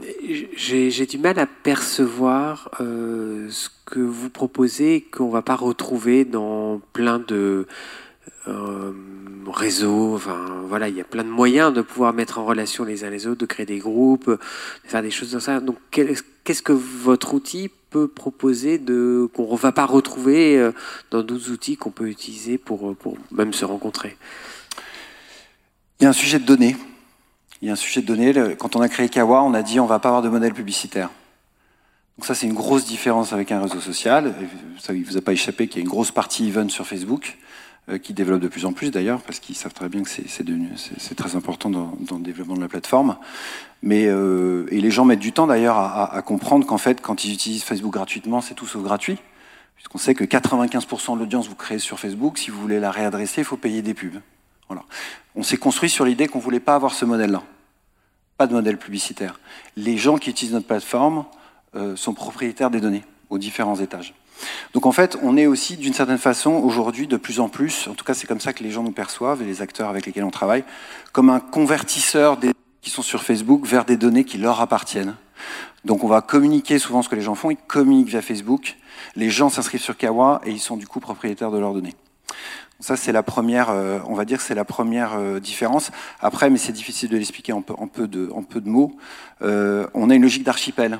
j'ai 0.55 1.05
du 1.05 1.17
mal 1.17 1.37
à 1.39 1.45
percevoir 1.45 2.69
euh, 2.79 3.47
ce 3.49 3.67
que 3.85 3.99
vous 3.99 4.29
proposez 4.29 5.01
qu'on 5.01 5.27
ne 5.27 5.33
va 5.33 5.41
pas 5.41 5.55
retrouver 5.55 6.23
dans 6.23 6.79
plein 6.93 7.19
de 7.19 7.67
réseaux. 9.45 10.19
Voilà, 10.67 10.87
il 10.87 10.95
y 10.95 11.01
a 11.01 11.05
plein 11.05 11.25
de 11.25 11.29
moyens 11.29 11.73
de 11.73 11.81
pouvoir 11.81 12.13
mettre 12.13 12.39
en 12.39 12.45
relation 12.45 12.85
les 12.85 13.03
uns 13.03 13.09
les 13.09 13.27
autres, 13.27 13.41
de 13.41 13.45
créer 13.45 13.65
des 13.65 13.79
groupes, 13.79 14.29
de 14.29 14.39
faire 14.85 15.01
des 15.01 15.11
choses 15.11 15.31
comme 15.31 15.41
ça. 15.41 15.59
Donc, 15.59 15.77
qu'est-ce 15.91 16.61
que 16.61 16.71
votre 16.71 17.33
outil 17.33 17.69
proposer 18.01 18.77
de 18.77 19.29
qu'on 19.33 19.51
ne 19.51 19.57
va 19.57 19.71
pas 19.71 19.85
retrouver 19.85 20.57
euh, 20.57 20.71
dans 21.11 21.23
d'autres 21.23 21.51
outils 21.51 21.77
qu'on 21.77 21.91
peut 21.91 22.09
utiliser 22.09 22.57
pour, 22.57 22.91
euh, 22.91 22.93
pour 22.93 23.17
même 23.31 23.53
se 23.53 23.65
rencontrer 23.65 24.17
Il 25.99 26.03
y 26.03 26.05
a 26.05 26.09
un 26.09 26.13
sujet 26.13 26.39
de 26.39 26.45
données. 26.45 26.75
Il 27.61 27.67
y 27.67 27.69
a 27.69 27.73
un 27.73 27.77
sujet 27.77 28.01
de 28.01 28.07
données. 28.07 28.55
Quand 28.57 28.75
on 28.75 28.81
a 28.81 28.89
créé 28.89 29.07
Kawa, 29.07 29.43
on 29.43 29.53
a 29.53 29.61
dit 29.63 29.79
on 29.79 29.85
va 29.85 29.99
pas 29.99 30.09
avoir 30.09 30.21
de 30.21 30.29
modèle 30.29 30.53
publicitaire. 30.53 31.09
Donc 32.17 32.25
ça, 32.25 32.35
c'est 32.35 32.45
une 32.45 32.53
grosse 32.53 32.85
différence 32.85 33.33
avec 33.33 33.51
un 33.51 33.61
réseau 33.61 33.79
social. 33.79 34.35
Ça 34.79 34.93
ne 34.93 35.03
vous 35.03 35.17
a 35.17 35.21
pas 35.21 35.33
échappé 35.33 35.67
qu'il 35.67 35.77
y 35.77 35.79
a 35.79 35.83
une 35.83 35.89
grosse 35.89 36.11
partie 36.11 36.47
event 36.47 36.69
sur 36.69 36.85
Facebook. 36.85 37.37
Euh, 37.89 37.97
qui 37.97 38.13
développent 38.13 38.39
de 38.39 38.47
plus 38.47 38.65
en 38.65 38.71
plus 38.71 38.91
d'ailleurs, 38.91 39.19
parce 39.19 39.41
qu'ils 39.41 39.55
savent 39.55 39.73
très 39.73 39.89
bien 39.89 40.03
que 40.03 40.09
c'est 40.09 41.15
très 41.15 41.35
important 41.35 41.69
dans, 41.69 41.97
dans, 41.99 42.15
le 42.15 42.23
développement 42.23 42.55
de 42.55 42.61
la 42.61 42.69
plateforme. 42.69 43.17
Mais, 43.81 44.05
euh, 44.05 44.65
et 44.71 44.79
les 44.79 44.89
gens 44.89 45.03
mettent 45.03 45.19
du 45.19 45.33
temps 45.33 45.47
d'ailleurs 45.47 45.75
à, 45.75 46.15
à, 46.15 46.21
comprendre 46.21 46.65
qu'en 46.65 46.77
fait, 46.77 47.01
quand 47.01 47.25
ils 47.25 47.33
utilisent 47.33 47.65
Facebook 47.65 47.91
gratuitement, 47.91 48.39
c'est 48.39 48.53
tout 48.53 48.67
sauf 48.67 48.81
gratuit. 48.83 49.17
Puisqu'on 49.75 49.97
sait 49.97 50.15
que 50.15 50.23
95% 50.23 51.15
de 51.15 51.19
l'audience 51.19 51.49
vous 51.49 51.55
créez 51.55 51.77
sur 51.77 51.99
Facebook, 51.99 52.37
si 52.37 52.51
vous 52.51 52.61
voulez 52.61 52.79
la 52.79 52.89
réadresser, 52.89 53.41
il 53.41 53.43
faut 53.43 53.57
payer 53.57 53.81
des 53.81 53.93
pubs. 53.93 54.21
Voilà. 54.69 54.83
On 55.35 55.43
s'est 55.43 55.57
construit 55.57 55.89
sur 55.89 56.05
l'idée 56.05 56.29
qu'on 56.29 56.37
ne 56.37 56.43
voulait 56.43 56.61
pas 56.61 56.75
avoir 56.75 56.93
ce 56.93 57.03
modèle-là. 57.03 57.43
Pas 58.37 58.47
de 58.47 58.53
modèle 58.53 58.77
publicitaire. 58.77 59.41
Les 59.75 59.97
gens 59.97 60.17
qui 60.17 60.29
utilisent 60.29 60.53
notre 60.53 60.67
plateforme 60.67 61.25
euh, 61.75 61.97
sont 61.97 62.13
propriétaires 62.13 62.69
des 62.69 62.79
données 62.79 63.03
aux 63.29 63.39
différents 63.39 63.75
étages. 63.75 64.13
Donc 64.73 64.85
en 64.85 64.91
fait, 64.91 65.17
on 65.21 65.37
est 65.37 65.45
aussi 65.45 65.77
d'une 65.77 65.93
certaine 65.93 66.17
façon 66.17 66.51
aujourd'hui 66.51 67.07
de 67.07 67.17
plus 67.17 67.39
en 67.39 67.49
plus, 67.49 67.87
en 67.87 67.93
tout 67.93 68.05
cas 68.05 68.13
c'est 68.13 68.27
comme 68.27 68.39
ça 68.39 68.53
que 68.53 68.63
les 68.63 68.71
gens 68.71 68.83
nous 68.83 68.91
perçoivent 68.91 69.41
et 69.41 69.45
les 69.45 69.61
acteurs 69.61 69.89
avec 69.89 70.05
lesquels 70.05 70.23
on 70.23 70.31
travaille, 70.31 70.63
comme 71.11 71.29
un 71.29 71.39
convertisseur 71.39 72.37
des 72.37 72.51
qui 72.83 72.89
sont 72.89 73.01
sur 73.01 73.23
Facebook 73.23 73.65
vers 73.65 73.85
des 73.85 73.97
données 73.97 74.25
qui 74.25 74.37
leur 74.37 74.61
appartiennent. 74.61 75.15
Donc 75.85 76.03
on 76.03 76.07
va 76.07 76.21
communiquer 76.21 76.79
souvent 76.79 77.01
ce 77.01 77.09
que 77.09 77.15
les 77.15 77.21
gens 77.21 77.35
font, 77.35 77.49
ils 77.49 77.57
communiquent 77.57 78.09
via 78.09 78.21
Facebook, 78.21 78.77
les 79.15 79.29
gens 79.29 79.49
s'inscrivent 79.49 79.81
sur 79.81 79.97
Kawa 79.97 80.41
et 80.45 80.51
ils 80.51 80.59
sont 80.59 80.77
du 80.77 80.87
coup 80.87 80.99
propriétaires 80.99 81.51
de 81.51 81.57
leurs 81.57 81.73
données. 81.73 81.95
Ça 82.79 82.97
c'est 82.97 83.11
la 83.11 83.23
première, 83.23 83.69
euh, 83.69 83.99
on 84.07 84.15
va 84.15 84.25
dire 84.25 84.41
c'est 84.41 84.55
la 84.55 84.65
première 84.65 85.13
euh, 85.13 85.39
différence. 85.39 85.91
Après, 86.19 86.49
mais 86.49 86.57
c'est 86.57 86.73
difficile 86.73 87.09
de 87.09 87.17
l'expliquer 87.17 87.53
en 87.53 87.61
peu, 87.61 88.07
de, 88.07 88.29
mots, 88.65 88.97
euh, 89.41 89.87
on 89.93 90.09
a 90.09 90.15
une 90.15 90.21
logique 90.21 90.43
d'archipel. 90.43 90.99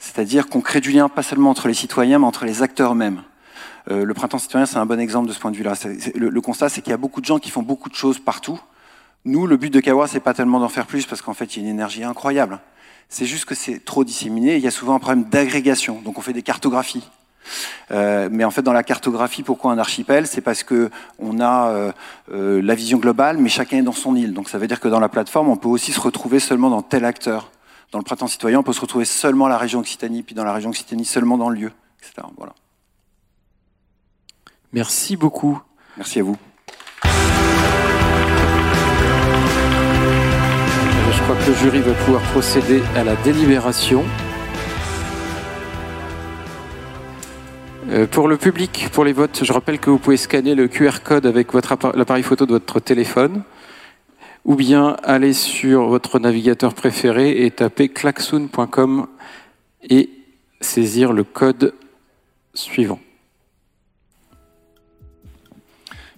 C'est-à-dire 0.00 0.48
qu'on 0.48 0.62
crée 0.62 0.80
du 0.80 0.90
lien 0.90 1.08
pas 1.08 1.22
seulement 1.22 1.50
entre 1.50 1.68
les 1.68 1.74
citoyens, 1.74 2.18
mais 2.18 2.26
entre 2.26 2.46
les 2.46 2.62
acteurs 2.62 2.92
eux-mêmes. 2.92 3.22
Euh, 3.90 4.04
le 4.04 4.14
printemps 4.14 4.38
citoyen, 4.38 4.66
c'est 4.66 4.78
un 4.78 4.86
bon 4.86 4.98
exemple 4.98 5.28
de 5.28 5.32
ce 5.32 5.38
point 5.38 5.50
de 5.50 5.56
vue-là. 5.56 5.74
Le, 6.14 6.40
constat, 6.40 6.70
c'est 6.70 6.80
qu'il 6.80 6.90
y 6.90 6.94
a 6.94 6.96
beaucoup 6.96 7.20
de 7.20 7.26
gens 7.26 7.38
qui 7.38 7.50
font 7.50 7.62
beaucoup 7.62 7.90
de 7.90 7.94
choses 7.94 8.18
partout. 8.18 8.58
Nous, 9.26 9.46
le 9.46 9.56
but 9.58 9.70
de 9.70 9.78
Kawa, 9.78 10.08
c'est 10.08 10.20
pas 10.20 10.34
tellement 10.34 10.58
d'en 10.58 10.70
faire 10.70 10.86
plus, 10.86 11.04
parce 11.04 11.20
qu'en 11.20 11.34
fait, 11.34 11.54
il 11.54 11.62
y 11.62 11.66
a 11.66 11.68
une 11.68 11.74
énergie 11.74 12.02
incroyable. 12.02 12.60
C'est 13.10 13.26
juste 13.26 13.44
que 13.44 13.54
c'est 13.54 13.84
trop 13.84 14.02
disséminé. 14.02 14.56
Il 14.56 14.62
y 14.62 14.66
a 14.66 14.70
souvent 14.70 14.94
un 14.94 14.98
problème 14.98 15.24
d'agrégation. 15.24 16.00
Donc, 16.02 16.16
on 16.16 16.22
fait 16.22 16.32
des 16.32 16.42
cartographies. 16.42 17.06
Euh, 17.90 18.28
mais 18.30 18.44
en 18.44 18.50
fait, 18.50 18.62
dans 18.62 18.72
la 18.72 18.82
cartographie, 18.82 19.42
pourquoi 19.42 19.72
un 19.72 19.78
archipel? 19.78 20.26
C'est 20.26 20.40
parce 20.40 20.62
que 20.62 20.90
on 21.18 21.40
a 21.40 21.68
euh, 21.68 21.92
euh, 22.32 22.62
la 22.62 22.74
vision 22.74 22.98
globale, 22.98 23.38
mais 23.38 23.48
chacun 23.48 23.78
est 23.78 23.82
dans 23.82 23.92
son 23.92 24.16
île. 24.16 24.32
Donc, 24.32 24.48
ça 24.48 24.56
veut 24.56 24.66
dire 24.66 24.80
que 24.80 24.88
dans 24.88 25.00
la 25.00 25.08
plateforme, 25.08 25.48
on 25.48 25.56
peut 25.56 25.68
aussi 25.68 25.92
se 25.92 26.00
retrouver 26.00 26.40
seulement 26.40 26.70
dans 26.70 26.82
tel 26.82 27.04
acteur. 27.04 27.50
Dans 27.90 27.98
le 27.98 28.04
printemps 28.04 28.28
citoyen, 28.28 28.60
on 28.60 28.62
peut 28.62 28.72
se 28.72 28.80
retrouver 28.80 29.04
seulement 29.04 29.46
à 29.46 29.48
la 29.48 29.58
région 29.58 29.80
Occitanie, 29.80 30.22
puis 30.22 30.36
dans 30.36 30.44
la 30.44 30.52
région 30.52 30.70
Occitanie 30.70 31.04
seulement 31.04 31.36
dans 31.36 31.48
le 31.48 31.56
lieu, 31.56 31.72
etc. 31.98 32.26
Voilà. 32.36 32.54
Merci 34.72 35.16
beaucoup. 35.16 35.60
Merci 35.96 36.20
à 36.20 36.22
vous. 36.22 36.36
Je 41.12 41.22
crois 41.24 41.34
que 41.34 41.50
le 41.50 41.56
jury 41.56 41.80
va 41.80 41.92
pouvoir 42.04 42.22
procéder 42.30 42.80
à 42.94 43.02
la 43.02 43.16
délibération. 43.16 44.04
Euh, 47.88 48.06
pour 48.06 48.28
le 48.28 48.36
public, 48.36 48.88
pour 48.92 49.04
les 49.04 49.12
votes, 49.12 49.40
je 49.42 49.52
rappelle 49.52 49.80
que 49.80 49.90
vous 49.90 49.98
pouvez 49.98 50.16
scanner 50.16 50.54
le 50.54 50.68
QR 50.68 51.02
code 51.02 51.26
avec 51.26 51.52
l'appareil 51.52 52.22
photo 52.22 52.46
de 52.46 52.52
votre 52.52 52.78
téléphone 52.78 53.42
ou 54.44 54.54
bien 54.54 54.96
aller 55.02 55.32
sur 55.32 55.88
votre 55.88 56.18
navigateur 56.18 56.74
préféré 56.74 57.44
et 57.44 57.50
taper 57.50 57.88
klaxoon.com 57.88 59.06
et 59.88 60.10
saisir 60.60 61.12
le 61.12 61.24
code 61.24 61.74
suivant. 62.54 63.00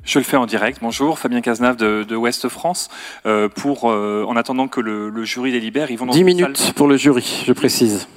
Je 0.04 0.18
le 0.18 0.24
fais 0.24 0.36
en 0.36 0.46
direct. 0.46 0.78
Bonjour, 0.82 1.18
Fabien 1.18 1.40
Cazenave 1.40 1.76
de, 1.76 2.02
de 2.02 2.16
Ouest 2.16 2.48
France. 2.48 2.88
Euh, 3.24 3.48
pour, 3.48 3.88
euh, 3.88 4.24
en 4.26 4.34
attendant 4.34 4.66
que 4.66 4.80
le, 4.80 5.10
le, 5.10 5.24
jury 5.24 5.52
délibère, 5.52 5.92
ils 5.92 5.96
vont 5.96 6.06
dans 6.06 6.12
10 6.12 6.24
minutes 6.24 6.56
salle... 6.56 6.74
pour 6.74 6.88
le 6.88 6.96
jury, 6.96 7.44
je 7.46 7.52
précise. 7.52 8.08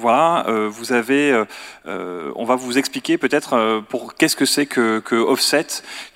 Euh, 0.00 0.10
voilà, 0.10 0.46
euh, 0.48 0.68
vous 0.70 0.92
avez, 0.92 1.44
euh, 1.86 2.32
on 2.34 2.44
va 2.44 2.56
vous 2.56 2.78
expliquer 2.78 3.18
peut-être 3.18 3.82
pour 3.88 4.14
qu'est-ce 4.14 4.36
que 4.36 4.44
c'est 4.44 4.66
que, 4.66 5.00
que, 5.00 5.14
Offset, 5.14 5.66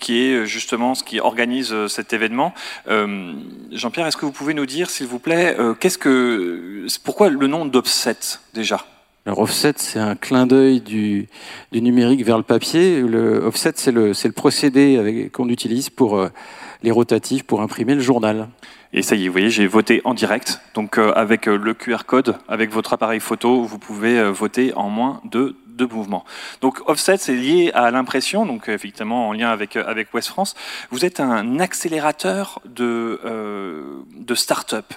qui 0.01 0.27
est 0.27 0.47
justement 0.47 0.95
ce 0.95 1.05
qui 1.05 1.21
organise 1.21 1.75
cet 1.89 2.13
événement. 2.13 2.55
Jean-Pierre, 2.87 4.07
est-ce 4.07 4.17
que 4.17 4.27
vous 4.27 4.33
pouvez 4.33 4.55
nous 4.55 4.67
dire, 4.67 4.91
s'il 4.91 5.07
vous 5.07 5.19
plaît, 5.19 5.57
qu'est-ce 5.81 5.99
que, 5.99 6.87
pourquoi 7.05 7.29
le 7.29 7.47
nom 7.47 7.65
d'Offset 7.67 8.39
déjà? 8.55 8.85
Offset, 9.27 9.75
c'est 9.79 9.99
un 9.99 10.17
clin 10.17 10.47
d'œil 10.47 10.81
du, 10.81 11.29
du, 11.73 11.81
numérique 11.81 12.25
vers 12.25 12.37
le 12.37 12.43
papier. 12.43 13.01
Le 13.01 13.43
offset, 13.43 13.73
c'est 13.77 13.91
le, 13.91 14.13
le, 14.13 14.33
procédé 14.33 15.31
qu'on 15.33 15.49
utilise 15.49 15.89
pour 15.89 16.19
euh, 16.19 16.29
les 16.83 16.91
rotatifs 16.91 17.43
pour 17.45 17.63
imprimer 17.63 17.95
le 17.95 18.03
journal. 18.03 18.49
Et 18.97 19.03
ça 19.03 19.17
y 19.17 19.25
est, 19.25 19.29
vous 19.29 19.33
voyez, 19.33 19.51
j'ai 19.51 19.67
voté 19.67 20.01
en 20.05 20.15
direct. 20.15 20.61
Donc 20.75 20.99
euh, 20.99 21.13
avec 21.17 21.49
euh, 21.49 21.59
le 21.59 21.75
QR 21.75 22.05
code, 22.07 22.39
avec 22.47 22.71
votre 22.71 22.93
appareil 22.93 23.19
photo, 23.19 23.65
vous 23.65 23.79
pouvez 23.81 24.21
euh, 24.21 24.31
voter 24.31 24.73
en 24.75 24.89
moins 24.89 25.21
de 25.25 25.57
deux 25.67 25.89
mouvements. 25.89 26.25
Donc 26.61 26.89
offset, 26.89 27.17
c'est 27.17 27.35
lié 27.35 27.73
à 27.75 27.91
l'impression, 27.91 28.47
donc 28.47 28.69
effectivement 28.69 29.29
en 29.29 29.33
lien 29.33 29.51
avec 29.51 29.75
avec 29.75 30.15
West 30.15 30.29
France. 30.29 30.55
Vous 30.93 31.05
êtes 31.05 31.19
un 31.19 31.59
accélérateur 31.59 32.61
de 32.65 33.21
de 34.17 34.35
start-up. 34.37 34.95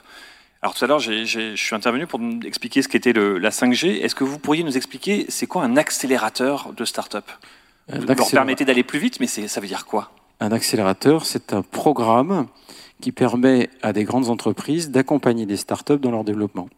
Alors 0.62 0.76
tout 0.76 0.86
à 0.86 0.88
l'heure, 0.88 1.00
je 1.00 1.56
suis 1.56 1.76
intervenu 1.76 2.06
pour 2.06 2.20
nous 2.20 2.42
expliquer 2.46 2.84
ce 2.84 2.88
qu'était 2.88 3.14
la 3.14 3.50
5G. 3.50 4.02
Est-ce 4.04 4.14
que 4.14 4.24
vous 4.24 4.38
pourriez 4.38 4.62
nous 4.62 4.78
expliquer 4.78 5.26
c'est 5.30 5.48
quoi 5.48 5.64
un 5.64 5.78
accélérateur 5.78 6.74
de 6.78 6.86
start-up? 6.86 7.26
Vous 7.92 8.06
leur 8.06 8.30
permettez 8.30 8.64
d'aller 8.64 8.84
plus 8.84 9.00
vite, 9.00 9.20
mais 9.20 9.26
ça 9.26 9.60
veut 9.60 9.68
dire 9.68 9.88
quoi? 9.88 10.12
Un 10.40 10.52
accélérateur, 10.52 11.26
c'est 11.26 11.54
un 11.54 11.64
programme 11.64 12.46
qui 13.02 13.12
permet 13.12 13.70
à 13.82 13.94
des 13.94 14.04
grandes 14.04 14.30
entreprises 14.30 14.90
d'accompagner 14.90 15.46
des 15.46 15.58
start-up 15.58 16.02
dans 16.02 16.12
leur 16.12 16.24
développement. 16.24 16.70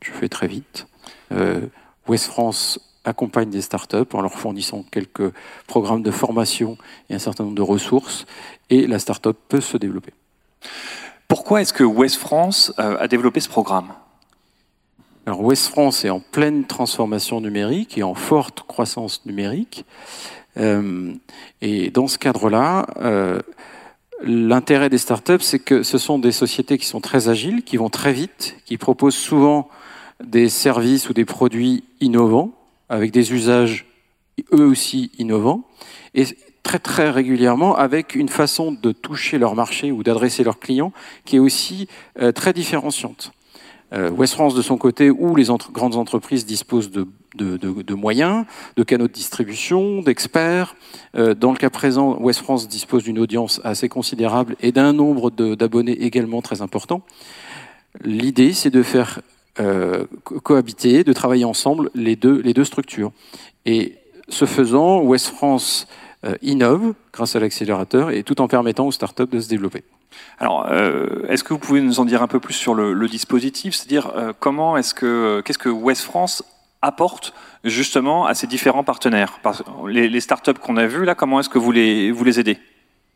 Je 0.00 0.10
fais 0.10 0.28
très 0.28 0.48
vite. 0.48 0.86
Euh, 1.30 1.66
West 2.08 2.26
France 2.26 2.80
accompagne 3.04 3.50
des 3.50 3.62
start-up 3.62 4.14
en 4.14 4.20
leur 4.20 4.34
fournissant 4.34 4.84
quelques 4.90 5.32
programmes 5.66 6.02
de 6.02 6.10
formation 6.10 6.76
et 7.10 7.14
un 7.14 7.18
certain 7.18 7.44
nombre 7.44 7.56
de 7.56 7.62
ressources, 7.62 8.26
et 8.70 8.86
la 8.86 8.98
start-up 8.98 9.36
peut 9.48 9.60
se 9.60 9.76
développer. 9.76 10.12
Pourquoi 11.28 11.62
est-ce 11.62 11.72
que 11.72 11.84
West 11.84 12.16
France 12.16 12.72
euh, 12.78 12.96
a 12.98 13.08
développé 13.08 13.40
ce 13.40 13.48
programme? 13.48 13.92
Alors 15.24 15.42
West 15.42 15.68
France 15.68 16.04
est 16.04 16.10
en 16.10 16.20
pleine 16.20 16.66
transformation 16.66 17.40
numérique 17.40 17.96
et 17.96 18.02
en 18.02 18.14
forte 18.14 18.64
croissance 18.66 19.24
numérique. 19.24 19.84
Euh, 20.56 21.14
et 21.60 21.90
dans 21.90 22.08
ce 22.08 22.18
cadre-là, 22.18 22.86
euh, 22.98 23.40
l'intérêt 24.24 24.88
des 24.88 24.98
startups, 24.98 25.40
c'est 25.40 25.58
que 25.58 25.82
ce 25.82 25.98
sont 25.98 26.18
des 26.18 26.32
sociétés 26.32 26.78
qui 26.78 26.86
sont 26.86 27.00
très 27.00 27.28
agiles, 27.28 27.62
qui 27.62 27.76
vont 27.76 27.90
très 27.90 28.12
vite, 28.12 28.56
qui 28.64 28.78
proposent 28.78 29.14
souvent 29.14 29.68
des 30.22 30.48
services 30.48 31.08
ou 31.08 31.14
des 31.14 31.24
produits 31.24 31.84
innovants, 32.00 32.52
avec 32.88 33.10
des 33.10 33.32
usages 33.32 33.86
eux 34.52 34.66
aussi 34.66 35.10
innovants. 35.18 35.64
Et 36.14 36.26
très 36.62 36.78
très 36.78 37.10
régulièrement 37.10 37.76
avec 37.76 38.14
une 38.14 38.28
façon 38.28 38.72
de 38.72 38.92
toucher 38.92 39.38
leur 39.38 39.54
marché 39.54 39.90
ou 39.90 40.02
d'adresser 40.02 40.44
leurs 40.44 40.60
clients 40.60 40.92
qui 41.24 41.36
est 41.36 41.40
aussi 41.40 41.88
euh, 42.20 42.32
très 42.32 42.52
différenciante. 42.52 43.32
Euh, 43.92 44.10
West 44.10 44.34
France 44.34 44.54
de 44.54 44.62
son 44.62 44.78
côté, 44.78 45.10
où 45.10 45.36
les 45.36 45.46
grandes 45.72 45.96
entreprises 45.96 46.46
disposent 46.46 46.90
de, 46.90 47.94
moyens, 47.94 48.44
de 48.76 48.82
canaux 48.82 49.06
de 49.06 49.12
distribution, 49.12 50.00
d'experts. 50.02 50.74
Euh, 51.16 51.34
dans 51.34 51.52
le 51.52 51.58
cas 51.58 51.70
présent, 51.70 52.16
West 52.20 52.40
France 52.40 52.68
dispose 52.68 53.04
d'une 53.04 53.18
audience 53.18 53.60
assez 53.64 53.88
considérable 53.88 54.56
et 54.60 54.72
d'un 54.72 54.92
nombre 54.92 55.30
d'abonnés 55.30 56.02
également 56.02 56.40
très 56.40 56.62
important. 56.62 57.02
L'idée, 58.02 58.54
c'est 58.54 58.70
de 58.70 58.82
faire 58.82 59.20
euh, 59.60 60.06
cohabiter, 60.24 61.04
de 61.04 61.12
travailler 61.12 61.44
ensemble 61.44 61.90
les 61.94 62.16
deux, 62.16 62.40
les 62.40 62.54
deux 62.54 62.64
structures. 62.64 63.12
Et 63.66 63.98
ce 64.28 64.46
faisant, 64.46 65.02
West 65.02 65.28
France 65.28 65.86
euh, 66.24 66.36
innove 66.42 66.94
grâce 67.12 67.36
à 67.36 67.40
l'accélérateur 67.40 68.10
et 68.10 68.22
tout 68.22 68.40
en 68.40 68.48
permettant 68.48 68.86
aux 68.86 68.92
startups 68.92 69.26
de 69.26 69.40
se 69.40 69.48
développer. 69.48 69.84
Alors, 70.38 70.66
euh, 70.70 71.26
est-ce 71.28 71.42
que 71.44 71.52
vous 71.52 71.58
pouvez 71.58 71.80
nous 71.80 72.00
en 72.00 72.04
dire 72.04 72.22
un 72.22 72.28
peu 72.28 72.40
plus 72.40 72.54
sur 72.54 72.74
le, 72.74 72.92
le 72.92 73.08
dispositif 73.08 73.74
C'est-à-dire, 73.74 74.12
euh, 74.16 74.32
comment 74.38 74.76
est-ce 74.76 74.94
que, 74.94 75.42
qu'est-ce 75.44 75.58
que 75.58 75.68
West 75.68 76.02
France 76.02 76.44
apporte 76.82 77.32
justement 77.64 78.26
à 78.26 78.34
ces 78.34 78.46
différents 78.46 78.84
partenaires? 78.84 79.40
Les, 79.86 80.08
les 80.08 80.20
startups 80.20 80.52
qu'on 80.54 80.76
a 80.76 80.86
vues 80.86 81.04
là, 81.04 81.14
comment 81.14 81.40
est-ce 81.40 81.48
que 81.48 81.58
vous 81.58 81.72
les, 81.72 82.10
vous 82.10 82.24
les 82.24 82.40
aidez? 82.40 82.58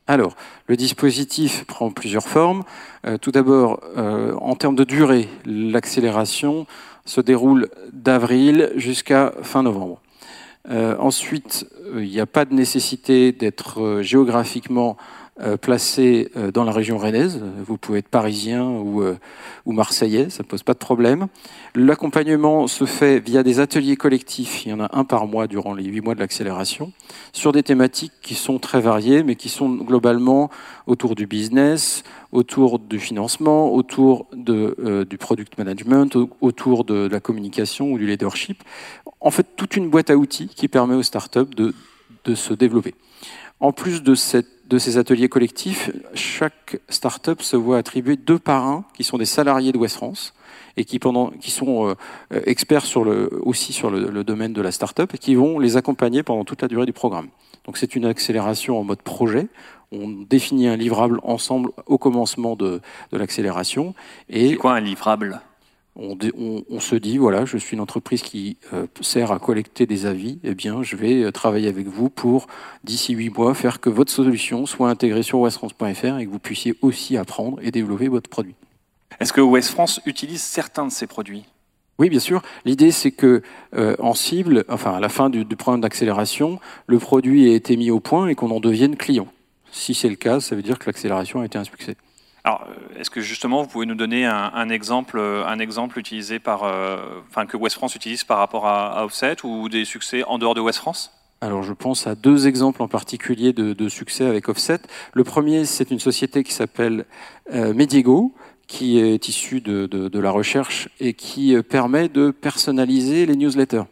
Alors, 0.09 0.37
le 0.69 0.77
dispositif 0.77 1.65
prend 1.65 1.91
plusieurs 1.91 2.27
formes. 2.27 2.63
Euh, 3.07 3.19
tout 3.19 3.33
d'abord, 3.33 3.81
euh, 3.97 4.35
en 4.35 4.55
termes 4.55 4.77
de 4.77 4.85
durée, 4.85 5.29
l'accélération 5.45 6.67
se 7.05 7.21
déroule 7.21 7.69
d'avril 7.93 8.73
jusqu'à 8.77 9.33
fin 9.43 9.65
novembre. 9.65 10.01
Euh, 10.69 10.97
ensuite, 10.99 11.67
il 11.95 12.09
n'y 12.09 12.21
a 12.21 12.27
pas 12.27 12.45
de 12.45 12.55
nécessité 12.55 13.33
d'être 13.33 14.01
géographiquement 14.03 14.97
placé 15.61 16.31
dans 16.55 16.65
la 16.65 16.73
région 16.73 16.97
rennaise. 16.97 17.43
Vous 17.67 17.77
pouvez 17.77 17.99
être 17.99 18.09
parisien 18.09 18.65
ou, 18.65 19.03
marseillais, 19.67 20.31
ça 20.31 20.43
ne 20.43 20.49
pose 20.49 20.63
pas 20.63 20.73
de 20.73 20.79
problème. 20.79 21.27
L'accompagnement 21.75 22.67
se 22.69 22.87
fait 22.87 23.19
via 23.19 23.43
des 23.43 23.61
ateliers 23.61 23.97
collectifs, 23.97 24.65
il 24.65 24.71
y 24.71 24.73
en 24.73 24.81
a 24.81 24.89
un 24.97 25.05
par 25.05 25.27
mois 25.27 25.47
durant 25.47 25.75
les 25.75 25.85
huit 25.85 26.01
mois 26.01 26.15
de 26.15 26.21
l'accélération, 26.21 26.93
sur 27.35 27.53
des 27.53 27.63
thématiques 27.63 28.15
qui 28.23 28.35
sont 28.35 28.59
très 28.59 28.81
variées, 28.81 29.23
mais 29.23 29.37
qui 29.37 29.51
sont 29.51 29.69
globalement 29.69 30.49
autour 30.87 31.15
du 31.15 31.27
business, 31.27 32.03
autour 32.33 32.79
du 32.79 32.99
financement, 32.99 33.73
autour 33.73 34.27
euh, 34.49 35.05
du 35.05 35.19
product 35.19 35.59
management, 35.59 36.17
autour 36.41 36.85
de 36.85 37.09
la 37.09 37.21
communication 37.21 37.93
ou 37.93 37.99
du 37.99 38.07
leadership. 38.07 38.63
En 39.27 39.33
fait, 39.33 39.57
toute 39.57 39.77
une 39.77 39.91
boîte 39.91 40.11
à 40.11 40.17
outils 40.17 40.47
qui 40.47 40.69
permet 40.69 40.95
aux 40.95 41.03
startups 41.03 41.51
de, 41.57 41.75
se 42.37 42.55
développer. 42.55 42.95
En 43.59 43.73
plus 43.73 44.05
de, 44.05 44.15
ces 44.15 44.99
ateliers 44.99 45.29
collectifs, 45.29 45.91
chaque 46.15 46.79
startup 46.89 47.43
se 47.43 47.57
voit 47.57 47.79
attribuer 47.79 48.15
deux 48.15 48.39
parrains 48.39 48.85
qui 48.95 49.03
sont 49.03 49.19
des 49.19 49.25
salariés 49.25 49.73
de 49.73 49.79
West 49.79 49.97
France 49.97 50.33
et 50.77 50.85
qui, 50.85 51.01
sont 51.03 51.89
euh, 51.89 51.95
experts 52.45 52.85
aussi 53.43 53.73
sur 53.73 53.91
le, 53.91 54.23
domaine 54.23 54.53
de 54.53 54.63
la 54.63 54.71
startup 54.71 55.13
et 55.13 55.19
qui 55.19 55.35
vont 55.35 55.59
les 55.59 55.77
accompagner 55.77 56.23
pendant 56.23 56.45
toute 56.45 56.63
la 56.63 56.69
durée 56.69 56.87
du 56.87 56.93
programme. 56.93 57.27
Donc 57.65 57.79
c'est 57.79 57.97
une 57.97 58.05
accélération 58.05 58.79
en 58.79 58.85
mode 58.85 59.03
projet. 59.03 59.49
On 59.91 60.07
définit 60.09 60.69
un 60.69 60.77
livrable 60.77 61.19
ensemble 61.25 61.71
au 61.87 61.99
commencement 61.99 62.55
de, 62.55 62.81
l'accélération. 63.11 63.93
C'est 64.33 64.55
quoi 64.55 64.75
un 64.75 64.81
livrable? 64.81 65.41
On, 65.97 66.17
on, 66.37 66.65
on, 66.69 66.81
se 66.81 66.95
dit 66.97 67.19
voilà, 67.19 67.45
je 67.45 67.57
suis 67.57 67.75
une 67.75 67.81
entreprise 67.81 68.23
qui 68.23 68.59
euh, 68.73 68.87
sert 69.01 69.33
à 69.33 69.39
collecter 69.39 69.87
des 69.87 70.07
avis. 70.07 70.39
Eh 70.45 70.55
bien, 70.55 70.83
je 70.83 70.97
vais 70.97 71.23
euh, 71.23 71.33
travailler 71.33 71.69
avec 71.69 71.87
vous 71.87 72.11
pour 72.11 72.47
d'ici 72.85 73.15
huit 73.15 73.31
mois 73.31 73.55
faire 73.55 73.81
que 73.81 73.91
votre 73.91 74.13
solution 74.13 74.67
soit 74.67 74.91
intégrée 74.91 75.23
sur 75.23 75.41
westfrance.fr 75.41 76.19
et 76.19 76.27
que 76.27 76.31
vous 76.31 76.39
puissiez 76.39 76.75
aussi 76.83 77.17
apprendre 77.17 77.59
et 77.63 77.71
développer 77.71 78.09
votre 78.09 78.29
produit. 78.29 78.55
Est-ce 79.21 79.33
que 79.33 79.41
West 79.41 79.71
France 79.71 80.01
utilise 80.07 80.43
certains 80.43 80.87
de 80.87 80.93
ces 80.93 81.07
produits? 81.07 81.45
Oui, 81.99 82.11
bien 82.11 82.21
sûr. 82.21 82.43
L'idée, 82.67 82.91
c'est 82.91 83.11
que 83.11 83.43
euh, 83.75 83.97
en 83.99 84.13
cible, 84.13 84.65
enfin 84.69 84.93
à 84.93 85.01
la 85.01 85.09
fin 85.09 85.31
du, 85.31 85.47
du 85.47 85.57
programme 85.57 85.81
d'accélération, 85.81 86.61
le 86.87 86.99
produit 86.99 87.49
ait 87.49 87.55
été 87.55 87.77
mis 87.77 87.91
au 87.91 88.01
point 88.01 88.29
et 88.29 88.35
qu'on 88.35 88.51
en 88.51 88.61
devienne 88.61 88.97
client. 88.97 89.29
Si 89.73 89.95
c'est 89.95 90.09
le 90.09 90.17
cas, 90.17 90.41
ça 90.41 90.55
veut 90.57 90.63
dire 90.63 90.79
que 90.79 90.87
l'accélération 90.87 91.41
a 91.41 91.47
été 91.47 91.57
un 91.57 91.65
succès. 91.65 91.97
Alors, 92.47 92.65
euh, 92.69 93.01
est-ce 93.01 93.11
que 93.11 93.21
justement 93.21 93.61
vous 93.63 93.69
pouvez 93.69 93.87
nous 93.87 93.97
donner 93.97 94.25
un, 94.25 94.69
exemple, 94.69 95.19
euh, 95.19 95.45
un 95.49 95.59
exemple 95.59 95.99
utilisé 95.99 96.39
par, 96.39 96.63
euh, 96.63 96.97
enfin 97.29 97.45
que 97.45 97.57
West 97.57 97.75
France 97.75 97.97
utilise 97.97 98.23
par 98.23 98.39
rapport 98.39 98.69
à, 98.69 99.05
Offset 99.05 99.39
ou 99.43 99.69
des 99.69 99.85
succès 99.85 100.23
en 100.23 100.39
dehors 100.39 100.55
de 100.55 100.61
West 100.61 100.79
France? 100.79 101.13
Alors 101.41 101.65
je 101.65 101.73
pense 101.73 102.07
à 102.07 102.15
deux 102.15 102.47
exemples 102.47 102.83
en 102.85 102.89
particulier 102.89 103.53
de, 103.53 103.89
succès 103.89 104.25
avec 104.25 104.49
Offset. 104.49 104.79
Le 105.13 105.25
premier, 105.25 105.65
c'est 105.65 105.91
une 105.91 105.99
société 105.99 106.45
qui 106.45 106.53
s'appelle 106.53 107.05
Mediego, 107.53 108.33
qui 108.69 109.01
est 109.01 109.29
issue 109.29 109.61
de, 109.61 110.19
la 110.19 110.31
recherche 110.31 110.89
et 111.01 111.15
qui 111.15 111.61
permet 111.69 112.09
de 112.09 112.31
personnaliser 112.31 113.27
les 113.27 113.35
newsletters. 113.35 113.83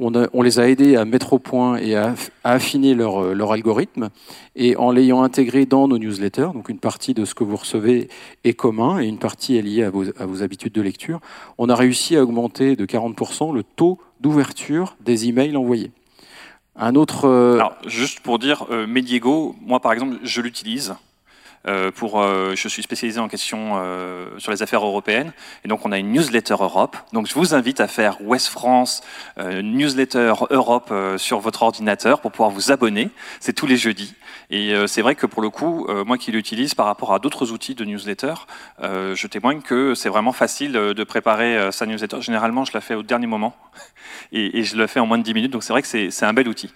On, 0.00 0.42
les 0.42 0.60
a 0.60 0.68
aidés 0.68 0.94
à 0.96 1.04
mettre 1.04 1.32
au 1.32 1.38
point 1.40 1.76
et 1.76 1.96
à, 1.96 2.12
aff- 2.12 2.30
à 2.44 2.52
affiner 2.52 2.94
leur, 2.94 3.18
euh, 3.22 3.34
leur 3.34 3.50
algorithme. 3.50 4.10
Et 4.54 4.76
en 4.76 4.92
l'ayant 4.92 5.22
intégré 5.24 5.66
dans 5.66 5.88
nos 5.88 5.98
newsletters, 5.98 6.50
donc 6.54 6.68
une 6.68 6.78
partie 6.78 7.14
de 7.14 7.24
ce 7.24 7.34
que 7.34 7.42
vous 7.42 7.56
recevez 7.56 8.08
est 8.44 8.52
commun 8.54 9.00
et 9.00 9.06
une 9.06 9.18
partie 9.18 9.56
est 9.56 9.62
liée 9.62 9.82
à 9.82 9.90
vos, 9.90 10.04
à 10.18 10.24
vos 10.26 10.42
habitudes 10.44 10.72
de 10.72 10.82
lecture, 10.82 11.18
on 11.58 11.68
a 11.68 11.74
réussi 11.74 12.16
à 12.16 12.22
augmenter 12.22 12.76
de 12.76 12.86
40% 12.86 13.52
le 13.52 13.62
taux 13.64 13.98
d'ouverture 14.20 14.96
des 15.00 15.28
emails 15.28 15.56
envoyés. 15.56 15.90
Un 16.76 16.94
autre. 16.94 17.24
euh, 17.26 17.56
Alors, 17.56 17.74
juste 17.86 18.20
pour 18.20 18.38
dire, 18.38 18.66
euh, 18.70 18.86
Mediego, 18.86 19.56
moi 19.60 19.80
par 19.80 19.92
exemple, 19.92 20.16
je 20.22 20.40
l'utilise. 20.40 20.94
Euh, 21.66 21.90
pour, 21.90 22.22
euh, 22.22 22.54
je 22.54 22.68
suis 22.68 22.82
spécialisé 22.82 23.20
en 23.20 23.28
questions 23.28 23.74
euh, 23.76 24.28
sur 24.38 24.52
les 24.52 24.62
affaires 24.62 24.84
européennes 24.84 25.32
et 25.64 25.68
donc 25.68 25.84
on 25.84 25.92
a 25.92 25.98
une 25.98 26.12
newsletter 26.12 26.56
Europe. 26.60 26.96
Donc 27.12 27.26
je 27.26 27.34
vous 27.34 27.54
invite 27.54 27.80
à 27.80 27.88
faire 27.88 28.18
West 28.22 28.48
France 28.48 29.02
newsletter 29.38 30.34
Europe 30.50 30.92
sur 31.16 31.40
votre 31.40 31.62
ordinateur 31.62 32.20
pour 32.20 32.32
pouvoir 32.32 32.50
vous 32.50 32.72
abonner. 32.72 33.10
C'est 33.40 33.52
tous 33.52 33.66
les 33.66 33.76
jeudis 33.76 34.14
et 34.50 34.74
c'est 34.86 35.02
vrai 35.02 35.14
que 35.14 35.26
pour 35.26 35.42
le 35.42 35.50
coup, 35.50 35.86
moi 36.06 36.18
qui 36.18 36.32
l'utilise 36.32 36.74
par 36.74 36.86
rapport 36.86 37.12
à 37.12 37.18
d'autres 37.18 37.52
outils 37.52 37.74
de 37.74 37.84
newsletter, 37.84 38.34
je 38.82 39.26
témoigne 39.26 39.60
que 39.60 39.94
c'est 39.94 40.08
vraiment 40.08 40.32
facile 40.32 40.72
de 40.72 41.04
préparer 41.04 41.70
sa 41.72 41.86
newsletter. 41.86 42.20
Généralement, 42.20 42.64
je 42.64 42.72
la 42.74 42.80
fais 42.80 42.94
au 42.94 43.02
dernier 43.02 43.26
moment 43.26 43.56
et, 44.32 44.62
je 44.62 44.76
le 44.76 44.86
fais 44.86 45.00
en 45.00 45.06
moins 45.06 45.18
de 45.18 45.22
10 45.24 45.34
minutes. 45.34 45.52
Donc 45.52 45.62
c'est 45.62 45.72
vrai 45.72 45.82
que 45.82 45.88
c'est 45.88 46.24
un 46.24 46.32
bel 46.32 46.48
outil. 46.48 46.72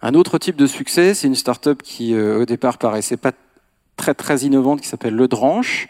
Un 0.00 0.14
autre 0.14 0.38
type 0.38 0.56
de 0.56 0.66
succès, 0.66 1.14
c'est 1.14 1.26
une 1.26 1.34
start-up 1.34 1.82
qui, 1.82 2.16
au 2.16 2.44
départ, 2.44 2.78
paraissait 2.78 3.16
pas 3.16 3.32
très 3.98 4.14
très 4.14 4.38
innovante, 4.38 4.80
qui 4.80 4.88
s'appelle 4.88 5.14
Le 5.14 5.28
Dranche. 5.28 5.88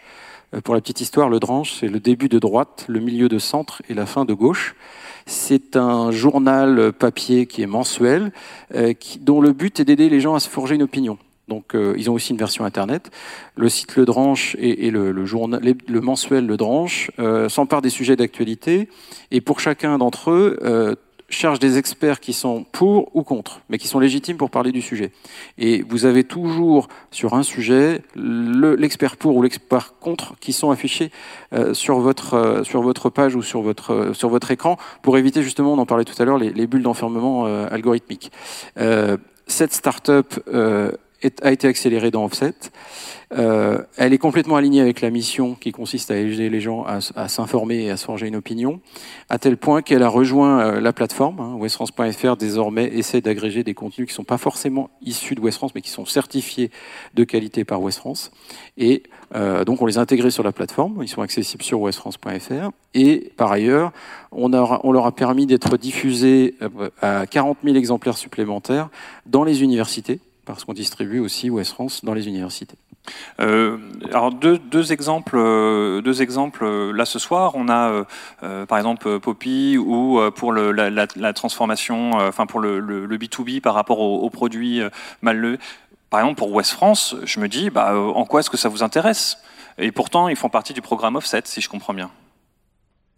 Euh, 0.53 0.59
pour 0.59 0.73
la 0.73 0.81
petite 0.81 0.99
histoire, 0.99 1.29
Le 1.29 1.39
Dranche, 1.39 1.77
c'est 1.79 1.87
le 1.87 2.01
début 2.01 2.27
de 2.27 2.39
droite, 2.39 2.83
le 2.89 2.99
milieu 2.99 3.29
de 3.29 3.39
centre 3.39 3.81
et 3.87 3.93
la 3.93 4.05
fin 4.05 4.25
de 4.25 4.33
gauche. 4.33 4.75
C'est 5.25 5.77
un 5.77 6.11
journal 6.11 6.91
papier 6.91 7.45
qui 7.45 7.61
est 7.61 7.67
mensuel, 7.67 8.33
euh, 8.73 8.93
dont 9.21 9.39
le 9.39 9.53
but 9.53 9.79
est 9.79 9.85
d'aider 9.85 10.09
les 10.09 10.19
gens 10.19 10.33
à 10.35 10.39
se 10.39 10.49
forger 10.49 10.75
une 10.75 10.81
opinion. 10.81 11.17
Donc, 11.47 11.75
euh, 11.75 11.93
ils 11.97 12.09
ont 12.09 12.13
aussi 12.13 12.31
une 12.31 12.37
version 12.37 12.65
internet. 12.65 13.11
Le 13.55 13.69
site 13.69 13.95
Le 13.95 14.05
Dranche 14.05 14.55
et, 14.59 14.89
le, 14.91 15.25
journal, 15.25 15.61
le 15.87 16.01
mensuel 16.01 16.45
Le 16.45 16.57
Dranche 16.57 17.11
euh, 17.19 17.47
s'emparent 17.47 17.81
des 17.81 17.89
sujets 17.89 18.15
d'actualité 18.15 18.89
et 19.31 19.41
pour 19.41 19.59
chacun 19.59 19.97
d'entre 19.97 20.31
eux, 20.31 20.59
cherche 21.29 21.59
des 21.59 21.77
experts 21.77 22.19
qui 22.19 22.33
sont 22.33 22.65
pour 22.71 23.15
ou 23.15 23.23
contre, 23.23 23.61
mais 23.69 23.77
qui 23.77 23.87
sont 23.87 23.99
légitimes 23.99 24.37
pour 24.37 24.49
parler 24.49 24.71
du 24.71 24.81
sujet. 24.81 25.11
Et 25.57 25.83
vous 25.87 26.05
avez 26.05 26.23
toujours 26.23 26.87
sur 27.11 27.33
un 27.33 27.43
sujet 27.43 28.01
le- 28.15 28.75
l'expert 28.75 29.17
pour 29.17 29.35
ou 29.35 29.41
l'expert 29.41 29.93
contre 29.99 30.35
qui 30.39 30.53
sont 30.53 30.71
affichés 30.71 31.11
euh, 31.53 31.73
sur 31.73 31.99
votre 31.99 32.33
euh, 32.33 32.63
sur 32.63 32.81
votre 32.81 33.09
page 33.09 33.35
ou 33.35 33.41
sur 33.41 33.61
votre 33.61 33.93
euh, 33.93 34.13
sur 34.13 34.29
votre 34.29 34.51
écran 34.51 34.77
pour 35.01 35.17
éviter 35.17 35.43
justement, 35.43 35.73
on 35.73 35.77
en 35.77 35.85
parlait 35.85 36.05
tout 36.05 36.19
à 36.21 36.25
l'heure, 36.25 36.37
les, 36.37 36.51
les 36.51 36.67
bulles 36.67 36.83
d'enfermement 36.83 37.45
euh, 37.45 37.67
algorithmiques. 37.71 38.31
Euh, 38.77 39.17
cette 39.47 39.73
startup 39.73 40.39
euh, 40.53 40.91
a 41.41 41.51
été 41.51 41.67
accélérée 41.67 42.11
dans 42.11 42.25
Offset. 42.25 42.53
Euh, 43.31 43.83
elle 43.97 44.13
est 44.13 44.17
complètement 44.17 44.55
alignée 44.55 44.81
avec 44.81 45.01
la 45.01 45.11
mission 45.11 45.53
qui 45.53 45.71
consiste 45.71 46.09
à 46.09 46.17
aider 46.17 46.49
les 46.49 46.61
gens 46.61 46.83
à, 46.83 47.27
s'informer 47.27 47.83
et 47.83 47.91
à 47.91 47.97
se 47.97 48.05
forger 48.05 48.27
une 48.27 48.35
opinion, 48.35 48.81
à 49.29 49.37
tel 49.37 49.57
point 49.57 49.83
qu'elle 49.83 50.01
a 50.01 50.09
rejoint 50.09 50.61
euh, 50.61 50.81
la 50.81 50.93
plateforme. 50.93 51.39
Hein, 51.39 51.55
Westfrance.fr 51.59 52.37
désormais 52.37 52.85
essaie 52.85 53.21
d'agréger 53.21 53.63
des 53.63 53.75
contenus 53.75 54.07
qui 54.07 54.13
ne 54.13 54.15
sont 54.15 54.23
pas 54.23 54.39
forcément 54.39 54.89
issus 55.01 55.35
de 55.35 55.41
West 55.41 55.57
France, 55.57 55.75
mais 55.75 55.81
qui 55.81 55.91
sont 55.91 56.05
certifiés 56.05 56.71
de 57.13 57.23
qualité 57.23 57.65
par 57.65 57.81
West 57.81 57.99
France. 57.99 58.31
Et 58.77 59.03
euh, 59.35 59.63
donc 59.63 59.79
on 59.81 59.85
les 59.85 59.99
a 59.99 60.01
intégrés 60.01 60.31
sur 60.31 60.43
la 60.43 60.51
plateforme, 60.51 60.99
ils 61.03 61.07
sont 61.07 61.21
accessibles 61.21 61.63
sur 61.63 61.81
westfrance.fr. 61.81 62.71
Et 62.95 63.31
par 63.37 63.51
ailleurs, 63.51 63.91
on, 64.31 64.51
on 64.51 64.91
leur 64.91 65.05
a 65.05 65.11
permis 65.11 65.45
d'être 65.45 65.77
diffusés 65.77 66.55
à 67.01 67.27
40 67.27 67.59
000 67.63 67.75
exemplaires 67.75 68.17
supplémentaires 68.17 68.89
dans 69.27 69.43
les 69.43 69.61
universités, 69.61 70.19
parce 70.53 70.65
qu'on 70.65 70.73
distribue 70.73 71.19
aussi 71.19 71.49
West 71.49 71.73
France 71.73 72.03
dans 72.03 72.13
les 72.13 72.27
universités. 72.27 72.75
Euh, 73.39 73.77
alors 74.09 74.31
deux, 74.31 74.57
deux 74.57 74.91
exemples, 74.91 75.37
euh, 75.37 76.01
deux 76.01 76.21
exemples 76.21 76.63
euh, 76.63 76.91
là 76.91 77.05
ce 77.05 77.17
soir. 77.19 77.53
On 77.55 77.69
a 77.69 77.89
euh, 77.91 78.03
euh, 78.43 78.65
par 78.65 78.77
exemple 78.77 79.07
euh, 79.07 79.19
Poppy 79.19 79.77
ou 79.77 80.19
euh, 80.19 80.31
pour 80.31 80.51
le, 80.51 80.71
la, 80.71 80.89
la- 80.89 81.07
la 81.15 81.33
transformation, 81.33 82.19
euh, 82.19 82.29
enfin 82.29 82.45
pour 82.45 82.59
le, 82.59 82.79
le- 82.79 83.05
le 83.05 83.17
B2B 83.17 83.61
par 83.61 83.73
rapport 83.73 83.99
aux, 83.99 84.19
aux 84.19 84.29
produits 84.29 84.81
euh, 84.81 84.89
mal. 85.21 85.57
Par 86.09 86.19
exemple 86.21 86.37
pour 86.39 86.51
West 86.51 86.71
France, 86.71 87.15
je 87.23 87.39
me 87.39 87.47
dis 87.47 87.69
bah, 87.69 87.93
euh, 87.93 88.07
en 88.09 88.25
quoi 88.25 88.39
est-ce 88.41 88.49
que 88.49 88.57
ça 88.57 88.69
vous 88.69 88.83
intéresse? 88.83 89.37
Et 89.77 89.91
pourtant 89.91 90.27
ils 90.27 90.35
font 90.35 90.49
partie 90.49 90.73
du 90.73 90.81
programme 90.81 91.15
Offset 91.15 91.43
si 91.45 91.61
je 91.61 91.69
comprends 91.69 91.93
bien. 91.93 92.09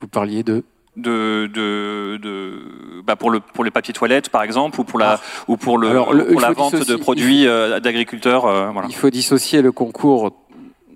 Vous 0.01 0.07
parliez 0.07 0.43
de 0.43 0.63
de, 0.97 1.49
de, 1.53 2.17
de 2.17 3.01
bah 3.05 3.15
pour 3.15 3.29
le 3.31 3.39
pour 3.39 3.63
les 3.63 3.71
papiers 3.71 3.93
toilettes 3.93 4.29
par 4.29 4.43
exemple 4.43 4.79
ou 4.79 4.83
pour 4.83 4.99
la 4.99 5.19
ou 5.47 5.55
pour 5.57 5.77
le 5.77 5.87
Ah. 5.87 5.91
Alors, 5.91 6.13
le- 6.13 6.25
pour 6.27 6.41
la 6.41 6.51
vente 6.51 6.75
de 6.87 6.95
produits 6.97 7.47
euh, 7.47 7.79
d'agriculteurs 7.79 8.45
euh, 8.45 8.69
voilà. 8.71 8.87
Il 8.89 8.95
faut 8.95 9.09
dissocier 9.09 9.61
le 9.61 9.71
concours 9.71 10.31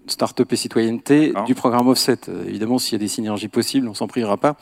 Start-up 0.08 0.54
et 0.54 0.56
citoyenneté 0.56 1.34
du 1.48 1.56
programme 1.56 1.88
Offset. 1.88 2.20
Euh, 2.30 2.44
Évidemment, 2.48 2.78
s'il 2.78 2.94
y 2.94 2.96
a 2.96 3.00
des 3.00 3.08
synergies 3.08 3.48
possibles, 3.48 3.88
on 3.88 3.96
s'en 3.96 4.08
privera 4.08 4.38
pas, 4.38 4.56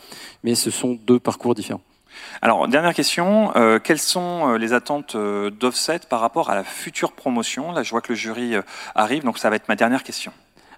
mais 0.45 0.55
ce 0.55 0.71
sont 0.71 0.97
deux 1.05 1.19
parcours 1.19 1.53
différents. 1.53 1.81
Alors, 2.41 2.65
dernière 2.69 2.93
question, 2.93 3.51
euh, 3.57 3.77
quelles 3.77 3.99
sont 3.99 4.53
les 4.53 4.71
attentes 4.71 5.17
d'Offset 5.17 6.01
par 6.09 6.21
rapport 6.21 6.49
à 6.49 6.55
la 6.55 6.63
future 6.63 7.11
promotion? 7.11 7.73
Là, 7.73 7.83
je 7.83 7.89
vois 7.89 7.99
que 7.99 8.13
le 8.13 8.15
jury 8.15 8.53
arrive, 8.95 9.23
donc 9.25 9.37
ça 9.37 9.49
va 9.49 9.57
être 9.57 9.67
ma 9.67 9.75
dernière 9.75 10.03
question. 10.03 10.31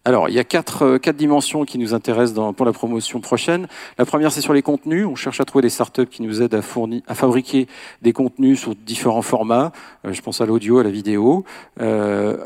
Alors, 0.08 0.30
il 0.30 0.36
y 0.36 0.40
a 0.40 0.44
quatre, 0.44 0.84
euh, 0.84 0.98
quatre 1.00 1.16
dimensions 1.16 1.66
qui 1.66 1.80
nous 1.80 1.96
intéressent 1.96 2.36
dans- 2.36 2.54
pour 2.54 2.64
la 2.68 2.74
promotion 2.74 3.22
prochaine. 3.22 3.68
La 3.98 4.06
première, 4.06 4.32
c'est 4.32 4.40
sur 4.40 4.54
les 4.54 4.62
contenus. 4.62 5.08
On 5.08 5.16
cherche 5.16 5.42
à 5.42 5.46
trouver 5.46 5.64
des 5.64 5.70
startups 5.72 6.06
qui 6.06 6.22
nous 6.22 6.44
aident 6.44 6.54
à, 6.54 6.62
fournir, 6.62 7.02
à 7.08 7.16
fabriquer 7.16 7.66
des 8.04 8.14
contenus 8.14 8.60
sur 8.60 8.76
différents 8.76 9.24
formats. 9.24 9.72
Euh, 10.06 10.14
je 10.14 10.22
pense 10.22 10.42
à 10.42 10.46
l'audio, 10.46 10.78
à 10.78 10.84
la 10.84 10.92
vidéo. 10.92 11.44
Euh, 11.82 12.38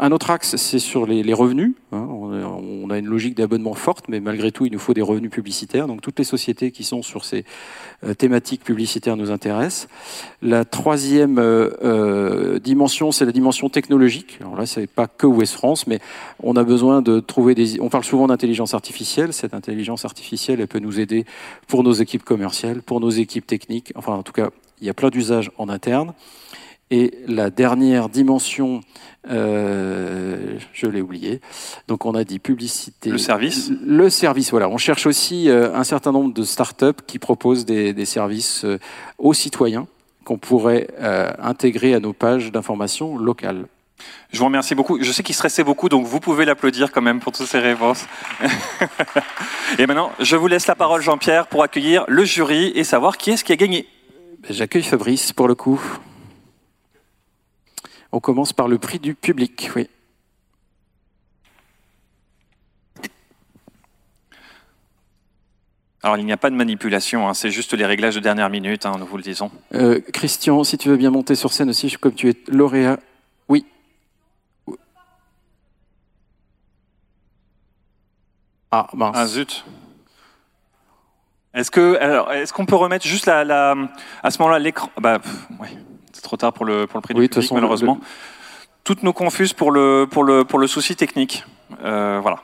un 0.00 0.10
autre 0.12 0.30
axe, 0.30 0.56
c'est 0.56 0.80
sur 0.80 1.06
les, 1.06 1.32
revenus. 1.32 1.74
hein. 1.92 2.04
On, 2.10 2.90
a- 2.90 2.98
une 2.98 3.06
logique 3.06 3.36
d'abonnement 3.36 3.74
forte, 3.74 4.06
mais 4.08 4.18
malgré 4.18 4.50
tout, 4.50 4.66
il 4.66 4.72
nous 4.72 4.80
faut 4.80 4.94
des 4.94 5.02
revenus 5.02 5.30
publicitaires. 5.30 5.86
Donc, 5.86 6.00
toutes 6.00 6.18
les 6.18 6.24
sociétés 6.24 6.72
qui 6.72 6.82
sont 6.82 7.02
sur 7.02 7.24
ces 7.24 7.44
thématiques 8.16 8.64
publicitaires 8.64 9.16
nous 9.16 9.30
intéressent. 9.30 9.86
La 10.42 10.64
troisième 10.64 11.40
dimension, 12.60 13.12
c'est 13.12 13.24
la 13.24 13.30
dimension 13.32 13.68
technologique. 13.68 14.38
Alors 14.40 14.56
là, 14.56 14.66
c'est 14.66 14.88
pas 14.88 15.06
que 15.06 15.26
West 15.26 15.54
France, 15.54 15.86
mais 15.86 16.00
on 16.42 16.56
a 16.56 16.64
besoin 16.64 17.02
de 17.02 17.20
trouver 17.20 17.54
des. 17.54 17.80
On 17.80 17.88
parle 17.88 18.04
souvent 18.04 18.26
d'intelligence 18.26 18.74
artificielle. 18.74 19.32
Cette 19.32 19.54
intelligence 19.54 20.04
artificielle, 20.04 20.60
elle 20.60 20.68
peut 20.68 20.78
nous 20.78 21.00
aider 21.00 21.24
pour 21.66 21.82
nos 21.82 21.92
équipes 21.92 22.24
commerciales, 22.24 22.82
pour 22.82 23.00
nos 23.00 23.10
équipes 23.10 23.46
techniques. 23.46 23.92
Enfin, 23.94 24.14
en 24.14 24.22
tout 24.22 24.32
cas, 24.32 24.50
il 24.80 24.86
y 24.86 24.90
a 24.90 24.94
plein 24.94 25.10
d'usages 25.10 25.50
en 25.58 25.68
interne. 25.68 26.14
Et 26.90 27.12
la 27.26 27.50
dernière 27.50 28.08
dimension, 28.08 28.80
euh, 29.28 30.58
je 30.72 30.86
l'ai 30.86 31.02
oublié. 31.02 31.40
Donc, 31.86 32.06
on 32.06 32.14
a 32.14 32.24
dit 32.24 32.38
publicité. 32.38 33.10
Le 33.10 33.18
service 33.18 33.70
Le 33.84 34.08
service, 34.08 34.50
voilà. 34.50 34.70
On 34.70 34.78
cherche 34.78 35.06
aussi 35.06 35.50
euh, 35.50 35.74
un 35.74 35.84
certain 35.84 36.12
nombre 36.12 36.32
de 36.32 36.42
startups 36.44 37.02
qui 37.06 37.18
proposent 37.18 37.66
des, 37.66 37.92
des 37.92 38.06
services 38.06 38.64
euh, 38.64 38.78
aux 39.18 39.34
citoyens 39.34 39.86
qu'on 40.28 40.36
pourrait 40.36 40.88
euh, 41.00 41.30
intégrer 41.38 41.94
à 41.94 42.00
nos 42.00 42.12
pages 42.12 42.52
d'information 42.52 43.16
locales. 43.16 43.66
Je 44.30 44.38
vous 44.38 44.44
remercie 44.44 44.74
beaucoup. 44.74 45.02
Je 45.02 45.10
sais 45.10 45.22
qu'il 45.22 45.34
stressait 45.34 45.64
beaucoup, 45.64 45.88
donc 45.88 46.06
vous 46.06 46.20
pouvez 46.20 46.44
l'applaudir 46.44 46.92
quand 46.92 47.00
même 47.00 47.20
pour 47.20 47.32
toutes 47.32 47.46
ces 47.46 47.58
réponses. 47.58 48.06
et 49.78 49.86
maintenant, 49.86 50.12
je 50.20 50.36
vous 50.36 50.46
laisse 50.46 50.66
la 50.66 50.74
parole, 50.74 51.00
Jean-Pierre, 51.00 51.46
pour 51.46 51.62
accueillir 51.62 52.04
le 52.08 52.24
jury 52.24 52.72
et 52.74 52.84
savoir 52.84 53.16
qui 53.16 53.30
est-ce 53.30 53.44
qui 53.44 53.52
a 53.52 53.56
gagné. 53.56 53.88
Ben, 54.40 54.52
J'accueille 54.52 54.82
Fabrice 54.82 55.32
pour 55.32 55.48
le 55.48 55.54
coup. 55.54 55.80
On 58.12 58.20
commence 58.20 58.52
par 58.52 58.68
le 58.68 58.78
prix 58.78 58.98
du 58.98 59.14
public, 59.14 59.70
oui. 59.76 59.88
Alors, 66.02 66.16
il 66.16 66.24
n'y 66.24 66.32
a 66.32 66.36
pas 66.36 66.50
de 66.50 66.54
manipulation, 66.54 67.28
hein, 67.28 67.34
c'est 67.34 67.50
juste 67.50 67.74
les 67.74 67.84
réglages 67.84 68.14
de 68.14 68.20
dernière 68.20 68.50
minute, 68.50 68.86
hein, 68.86 68.92
nous 68.98 69.04
vous 69.06 69.16
le 69.16 69.22
disons. 69.22 69.50
Euh, 69.74 70.00
Christian, 70.12 70.62
si 70.62 70.78
tu 70.78 70.88
veux 70.88 70.96
bien 70.96 71.10
monter 71.10 71.34
sur 71.34 71.52
scène 71.52 71.70
aussi, 71.70 71.90
comme 72.00 72.14
tu 72.14 72.30
es 72.30 72.36
lauréat. 72.46 73.00
Oui. 73.48 73.66
Ah, 78.70 78.86
mince. 78.94 79.14
Ah, 79.18 79.26
zut. 79.26 79.64
Est-ce 81.54 81.70
que, 81.70 81.96
alors, 82.00 82.32
est-ce 82.32 82.52
qu'on 82.52 82.66
peut 82.66 82.76
remettre 82.76 83.06
juste 83.06 83.26
la, 83.26 83.44
la- 83.44 83.74
à 84.22 84.30
ce 84.30 84.38
moment-là 84.40 84.58
l'écran? 84.58 84.90
Bah, 85.00 85.18
ouais, 85.58 85.76
c'est 86.12 86.22
trop 86.22 86.36
tard 86.36 86.52
pour 86.52 86.64
le 86.64 86.86
pour 86.86 86.98
le 86.98 87.02
prix 87.02 87.14
Oui, 87.14 87.22
du 87.22 87.28
public, 87.28 87.42
façon, 87.42 87.54
malheureusement. 87.54 87.98
le- 88.00 88.06
Toutes 88.84 89.02
nos 89.02 89.12
confuses 89.12 89.52
pour 89.54 89.70
le 89.70 90.06
pour 90.10 90.24
le 90.24 90.44
pour 90.44 90.58
le 90.58 90.66
souci 90.66 90.94
technique. 90.94 91.44
Euh, 91.84 92.18
voilà. 92.22 92.38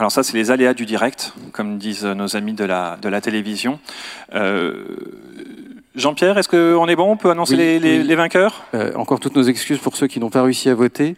Alors 0.00 0.10
ça, 0.10 0.22
c'est 0.22 0.32
les 0.32 0.50
aléas 0.50 0.72
du 0.72 0.86
direct, 0.86 1.34
comme 1.52 1.76
disent 1.76 2.06
nos 2.06 2.34
amis 2.34 2.54
de 2.54 2.64
la, 2.64 2.96
de 3.02 3.08
la 3.10 3.20
télévision. 3.20 3.78
Euh, 4.32 4.96
Jean-Pierre, 5.94 6.38
est-ce 6.38 6.48
qu'on 6.48 6.88
est 6.88 6.96
bon? 6.96 7.12
On 7.12 7.18
peut 7.18 7.30
annoncer 7.30 7.52
Oui, 7.52 7.58
les, 7.58 7.78
les- 7.78 7.98
oui. 7.98 8.06
les 8.06 8.14
vainqueurs? 8.14 8.64
Euh, 8.72 8.94
encore 8.94 9.20
toutes 9.20 9.36
nos 9.36 9.42
excuses 9.42 9.76
pour 9.78 9.96
ceux 9.98 10.06
qui 10.06 10.18
n'ont 10.18 10.30
pas 10.30 10.42
réussi 10.42 10.70
à 10.70 10.74
voter. 10.74 11.16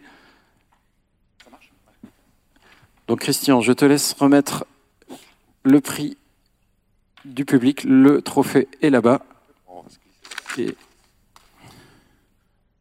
Donc 3.07 3.21
Christian, 3.21 3.61
je 3.61 3.71
te 3.71 3.85
laisse 3.85 4.11
remettre 4.19 4.65
le 5.63 5.79
prix 5.79 6.17
du 7.23 7.45
public. 7.45 7.85
Le 7.85 8.21
trophée 8.21 8.67
est 8.81 8.89
là-bas. 8.89 9.21
Et 10.57 10.75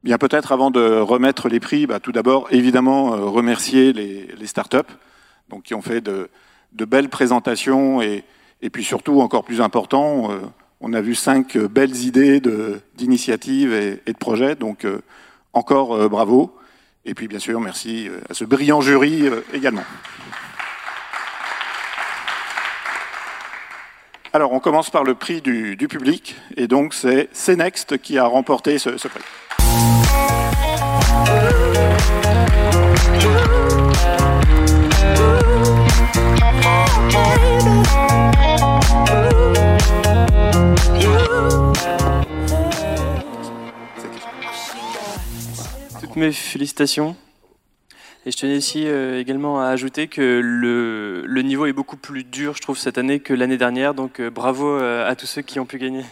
Bien, 0.03 0.19
peut-être 0.19 0.51
avant 0.51 0.73
de 0.73 0.99
remettre 0.99 1.49
les 1.49 1.61
prix, 1.61 1.87
bah, 1.87 2.01
tout 2.01 2.11
d'abord, 2.11 2.49
évidemment, 2.51 3.15
euh, 3.15 3.19
remercier 3.27 3.93
les, 3.93 4.27
les 4.37 4.47
startups 4.49 4.79
donc, 5.53 5.65
qui 5.65 5.75
ont 5.75 5.83
fait 5.83 6.01
de, 6.01 6.31
belles 6.73 7.11
présentations 7.11 8.01
et, 8.01 8.25
puis 8.73 8.85
surtout, 8.85 9.21
encore 9.21 9.45
plus 9.45 9.61
important, 9.61 10.33
euh, 10.33 10.39
on 10.81 10.95
a 10.95 11.01
vu 11.01 11.15
cinq 11.15 11.59
belles 11.59 11.97
idées 11.97 12.41
d'initiatives 12.95 13.73
et, 13.73 14.01
de 14.07 14.19
projets. 14.19 14.55
Donc, 14.55 14.85
euh, 14.85 15.03
encore 15.53 15.95
euh, 15.95 16.09
bravo. 16.09 16.57
Et 17.05 17.15
puis, 17.15 17.29
bien 17.29 17.39
sûr, 17.39 17.61
merci 17.61 18.09
à 18.31 18.35
ce 18.35 18.45
brillant 18.45 18.81
jury 18.81 19.25
également. 19.53 19.85
Alors, 24.33 24.53
on 24.53 24.61
commence 24.61 24.89
par 24.89 25.05
le 25.05 25.15
prix 25.15 25.43
du, 25.43 25.77
du 25.77 25.89
public. 25.89 26.37
Et 26.57 26.69
donc, 26.69 26.95
c'est 26.95 27.29
CNext 27.35 27.99
qui 27.99 28.17
a 28.17 28.25
remporté 28.25 28.79
ce, 28.79 28.97
ce 28.97 29.09
prix. 29.09 29.23
Toutes 46.01 46.17
mes 46.17 46.33
félicitations. 46.33 47.17
Et 48.25 48.31
je 48.31 48.37
tenais 48.37 48.57
ici 48.57 48.87
euh, 48.87 49.19
également 49.19 49.61
à 49.61 49.67
ajouter 49.67 50.07
que 50.09 50.41
le, 50.43 51.25
le 51.27 51.43
niveau 51.43 51.67
est 51.67 51.73
beaucoup 51.73 51.97
plus 51.97 52.25
dur, 52.25 52.55
je 52.57 52.63
trouve, 52.63 52.79
cette 52.79 52.97
année 52.97 53.21
que 53.21 53.35
l'année 53.35 53.57
dernière. 53.57 53.95
Donc 53.95 54.21
euh, 54.21 54.31
bravo 54.31 54.69
euh, 54.69 55.11
à 55.11 55.17
tous 55.17 55.27
ceux 55.27 55.43
qui 55.43 55.59
ont 55.59 55.67
pu 55.67 55.79
gagner. 55.79 56.05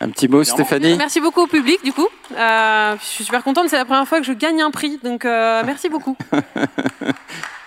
un 0.00 0.10
petit 0.10 0.28
mot, 0.28 0.44
Stéphanie 0.44 0.96
Merci 0.96 1.20
beaucoup 1.20 1.42
au 1.42 1.46
public, 1.46 1.82
du 1.84 1.92
coup. 1.92 2.08
Euh, 2.36 2.96
je 3.00 3.04
suis 3.04 3.24
super 3.24 3.42
contente, 3.42 3.68
c'est 3.68 3.76
la 3.76 3.84
première 3.84 4.06
fois 4.06 4.18
que 4.18 4.26
je 4.26 4.32
gagne 4.32 4.60
un 4.60 4.70
prix, 4.70 4.98
donc 5.02 5.24
euh, 5.24 5.62
merci 5.64 5.88
beaucoup. 5.88 6.16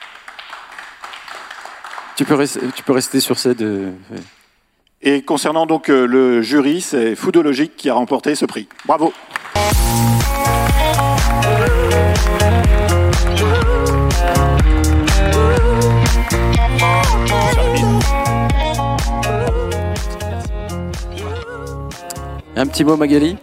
tu, 2.18 2.26
peux 2.26 2.34
rester, 2.34 2.59
tu 2.76 2.84
peux 2.84 2.93
rester 2.93 3.20
sur 3.20 3.38
cette... 3.38 3.61
euh. 3.61 3.91
Et 5.03 5.22
concernant 5.22 5.68
donc 5.68 5.89
euh, 5.89 6.05
le 6.07 6.41
jury, 6.41 6.82
c'est 6.82 7.15
Foodologique 7.15 7.78
qui 7.78 7.89
a 7.89 7.93
remporté 7.93 8.34
ce 8.34 8.45
prix. 8.45 8.68
Bravo. 8.86 9.13
Un 22.55 22.65
petit 22.65 22.84
mot, 22.84 22.97
Magali? 22.97 23.38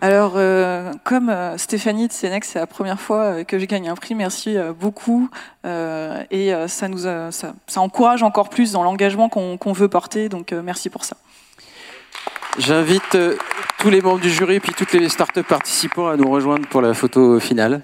Alors, 0.00 0.34
euh, 0.36 0.92
comme 1.02 1.28
euh, 1.28 1.58
Stéphanie 1.58 2.06
de 2.06 2.12
Sénex, 2.12 2.48
c'est 2.48 2.60
la 2.60 2.68
première 2.68 3.00
fois 3.00 3.22
euh, 3.22 3.44
que 3.44 3.58
je 3.58 3.64
gagne 3.64 3.88
un 3.88 3.96
prix, 3.96 4.14
merci 4.14 4.56
beaucoup. 4.78 5.28
Et 6.30 6.52
ça, 6.66 6.88
nous, 6.88 6.98
ça, 7.30 7.52
encourage 7.76 8.22
encore 8.22 8.48
plus 8.48 8.72
dans 8.72 8.82
l'engagement 8.82 9.28
qu'on 9.28 9.72
veut 9.72 9.88
porter, 9.88 10.28
donc 10.28 10.52
merci 10.52 10.88
pour 10.88 11.04
ça. 11.04 11.16
J'invite 12.58 13.16
tous 13.78 13.90
les 13.90 14.00
membres 14.00 14.20
du 14.20 14.30
jury 14.30 14.56
et 14.56 14.60
puis 14.60 14.72
toutes 14.72 14.92
les 14.92 15.08
startups 15.08 15.42
participants 15.42 16.08
à 16.08 16.16
nous 16.16 16.30
rejoindre 16.30 16.66
pour 16.68 16.80
la 16.80 16.94
photo 16.94 17.38
finale. 17.38 17.82